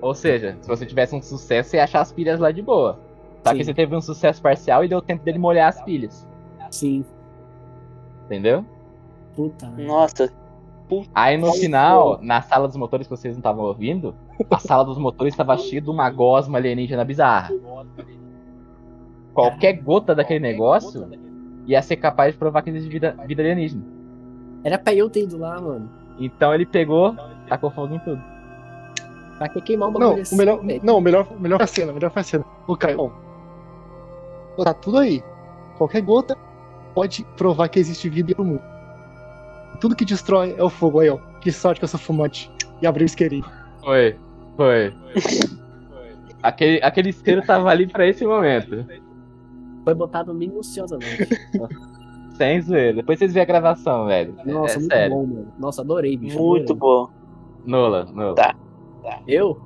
[0.00, 3.00] Ou seja, se você tivesse um sucesso, você ia achar as pilhas lá de boa.
[3.42, 3.64] Só que Sim.
[3.64, 6.26] você teve um sucesso parcial e deu tempo dele molhar as pilhas.
[6.70, 7.04] Sim.
[8.26, 8.64] Entendeu?
[9.34, 9.66] Puta.
[9.78, 10.32] Nossa,
[11.14, 14.14] Aí no final, na sala dos motores que vocês não estavam ouvindo,
[14.50, 17.50] a sala dos motores estava cheia de uma gosma alienígena bizarra.
[19.32, 21.08] Qualquer gota daquele negócio
[21.66, 23.82] ia ser capaz de provar que existe vida, vida alienígena.
[24.62, 25.88] Era pra eu ter ido lá, mano.
[26.18, 27.16] Então ele pegou,
[27.48, 28.22] tacou fogo em tudo.
[29.38, 30.80] Pra que queimar uma Não, bagulho o assim, melhor, velho?
[30.84, 32.44] não, o melhor, melhor foi a cena, o melhor foi a cena.
[32.66, 33.12] O Caio,
[34.62, 35.22] tá tudo aí.
[35.76, 36.36] Qualquer gota
[36.94, 38.73] pode provar que existe vida no mundo.
[39.80, 41.18] Tudo que destrói é o fogo aí, ó.
[41.40, 42.50] Que sorte que eu sou fumante.
[42.80, 43.44] E abriu o isqueirinho.
[43.82, 44.16] Foi,
[44.56, 44.94] foi.
[46.42, 48.84] Aquele, aquele isqueiro tava ali pra esse momento.
[49.84, 51.28] Foi botado minuciosamente.
[52.36, 52.94] Sem zoeira.
[52.96, 54.34] Depois vocês veem a gravação, velho.
[54.44, 55.14] Nossa, é muito sério.
[55.14, 55.52] bom, mano.
[55.58, 56.36] Nossa, adorei, bicho.
[56.38, 56.80] muito adorei.
[56.80, 57.08] bom.
[57.64, 58.34] Nola, Nola.
[58.34, 58.54] Tá.
[59.26, 59.60] Eu?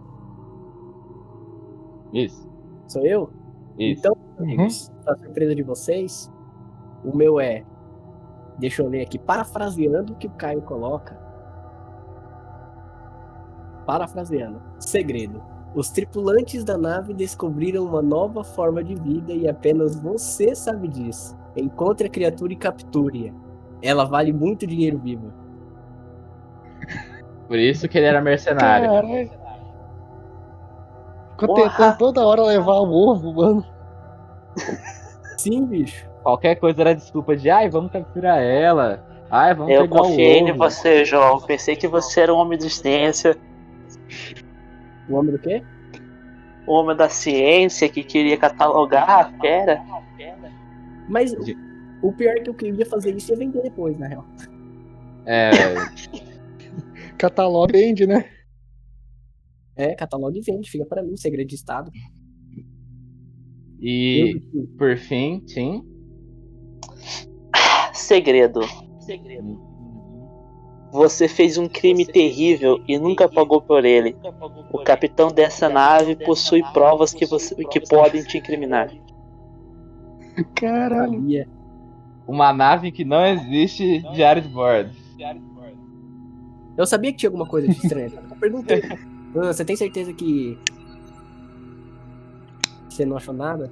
[2.12, 2.48] Isso,
[2.86, 3.30] Sou eu?
[3.78, 4.00] isso.
[4.00, 4.44] Então, Uhum.
[4.44, 6.32] amigos, pra surpresa de vocês,
[7.04, 7.64] o meu é.
[8.58, 11.16] Deixa eu ler aqui, parafraseando o que o Caio coloca.
[13.86, 14.60] Parafraseando.
[14.78, 15.42] Segredo.
[15.74, 21.36] Os tripulantes da nave descobriram uma nova forma de vida e apenas você sabe disso.
[21.56, 23.32] Encontre a criatura e capture-a.
[23.80, 25.32] Ela vale muito dinheiro viva.
[27.46, 28.88] Por isso que ele era mercenário.
[28.88, 29.30] Caralho.
[31.38, 33.64] Ficou tentando toda hora levar o ovo, mano.
[35.38, 36.07] Sim, bicho.
[36.28, 39.02] Qualquer coisa era desculpa de, ai, vamos capturar ela.
[39.30, 41.40] Ai, vamos Eu pegar confiei o em você, João.
[41.40, 43.34] Pensei que você era um homem de ciência,
[45.08, 45.62] O homem do quê?
[46.66, 49.82] um homem da ciência que queria catalogar a fera.
[51.08, 54.06] Mas o- o pior é que eu queria fazer isso e ia vender depois, na
[54.08, 54.26] real.
[55.24, 55.50] É,
[57.16, 58.28] Catalog vende, né?
[59.74, 61.90] É, catálogo e vende, fica pra mim, segredo de Estado.
[63.80, 64.42] e
[64.76, 65.82] por fim, Tim.
[68.08, 68.60] Segredo.
[70.90, 74.16] Você fez um crime terrível e nunca pagou por ele.
[74.72, 78.90] O capitão dessa nave possui provas que, você, que podem te incriminar.
[80.54, 81.46] Caralho.
[82.26, 84.90] Uma nave que não existe, diário de bordo.
[86.78, 88.12] Eu sabia que tinha alguma coisa de estranho.
[88.30, 88.82] Eu perguntei.
[89.34, 90.58] Você tem certeza que.
[92.88, 93.70] Você não achou nada?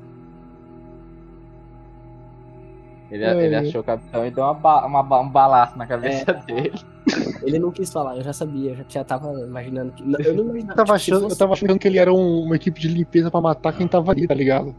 [3.11, 3.59] Ele, ele É.
[3.59, 6.35] achou o capitão e deu uma, ba- uma ba- um balaço na cabeça É.
[6.53, 6.73] dele.
[7.43, 10.03] Ele não quis falar, eu já sabia, eu já, já tava imaginando que.
[10.03, 10.73] não, Eu não imaginava.
[10.73, 12.89] Eu tava, tipo, achando, eu fosse- tava achando que ele era um- uma equipe de
[12.89, 14.75] limpeza pra matar quem tava ali, tá ligado?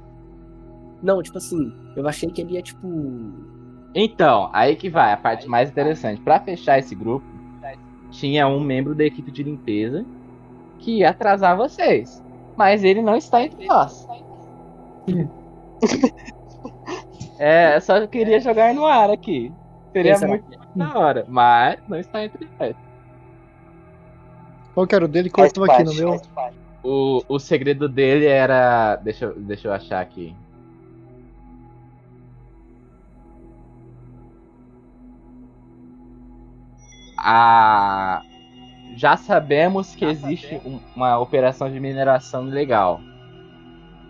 [1.01, 2.85] Não, tipo assim, eu achei que ele ia, tipo.
[3.95, 6.19] Então, aí que vai a parte mais interessante.
[6.21, 7.25] Pra fechar esse grupo,
[8.11, 10.05] tinha um membro da equipe de limpeza
[10.79, 12.21] que ia atrasar vocês.
[12.57, 14.05] Mas ele não está entre nós.
[17.39, 19.51] é, eu só queria jogar no ar aqui.
[19.91, 20.57] Seria muito é?
[20.75, 22.75] da hora, mas não está entre nós.
[24.73, 25.29] Qual que era o dele?
[25.29, 26.21] Cortou aqui no meu.
[26.83, 28.95] O, o segredo dele era.
[28.97, 30.35] Deixa, eu- deixa eu achar aqui.
[37.17, 38.21] A...
[38.95, 43.01] Já sabemos que existe um- uma operação de mineração ilegal.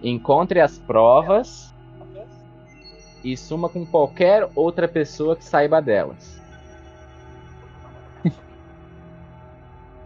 [0.04, 1.74] Encontre as provas
[3.32, 6.42] e suma com qualquer outra pessoa que saiba delas.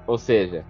[0.07, 0.65] Ou seja,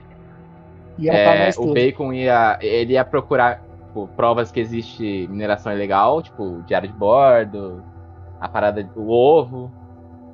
[1.01, 1.73] é, o.
[1.73, 2.57] Bacon ia.
[2.61, 7.83] Ele ia procurar tipo, provas que existe mineração ilegal, tipo, diário de bordo,
[8.39, 9.71] a parada do ovo.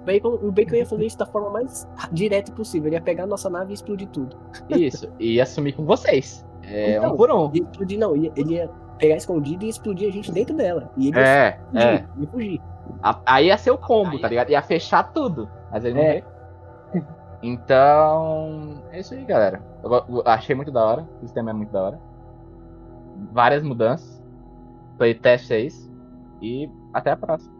[0.02, 2.88] O Bacon, o Bacon ia fazer isso da forma mais direta possível.
[2.88, 4.38] Ele ia pegar a nossa nave e explodir tudo.
[4.70, 5.12] Isso.
[5.20, 6.46] e ia sumir com vocês.
[6.64, 7.52] É, Então, um por um.
[7.54, 8.16] Ia explodir, não.
[8.16, 10.92] Ia, ele ia pegar escondido e explodir a gente dentro dela.
[10.98, 11.82] E ele ia É, fugir.
[11.88, 12.06] é.
[12.20, 12.62] Ia fugir.
[13.04, 14.50] A- Aí ia ser o combo, tá ligado?
[14.50, 15.50] Ia fechar tudo.
[15.72, 16.12] Mas ele não É.
[16.14, 16.26] veio.
[17.44, 18.82] Então.
[18.92, 19.62] É isso aí, galera.
[19.84, 21.08] Eu eu achei muito da hora.
[21.18, 22.00] O sistema é muito da hora.
[23.32, 24.24] Várias mudanças.
[24.98, 25.92] Playtest é isso.
[26.42, 27.54] E até a próxima.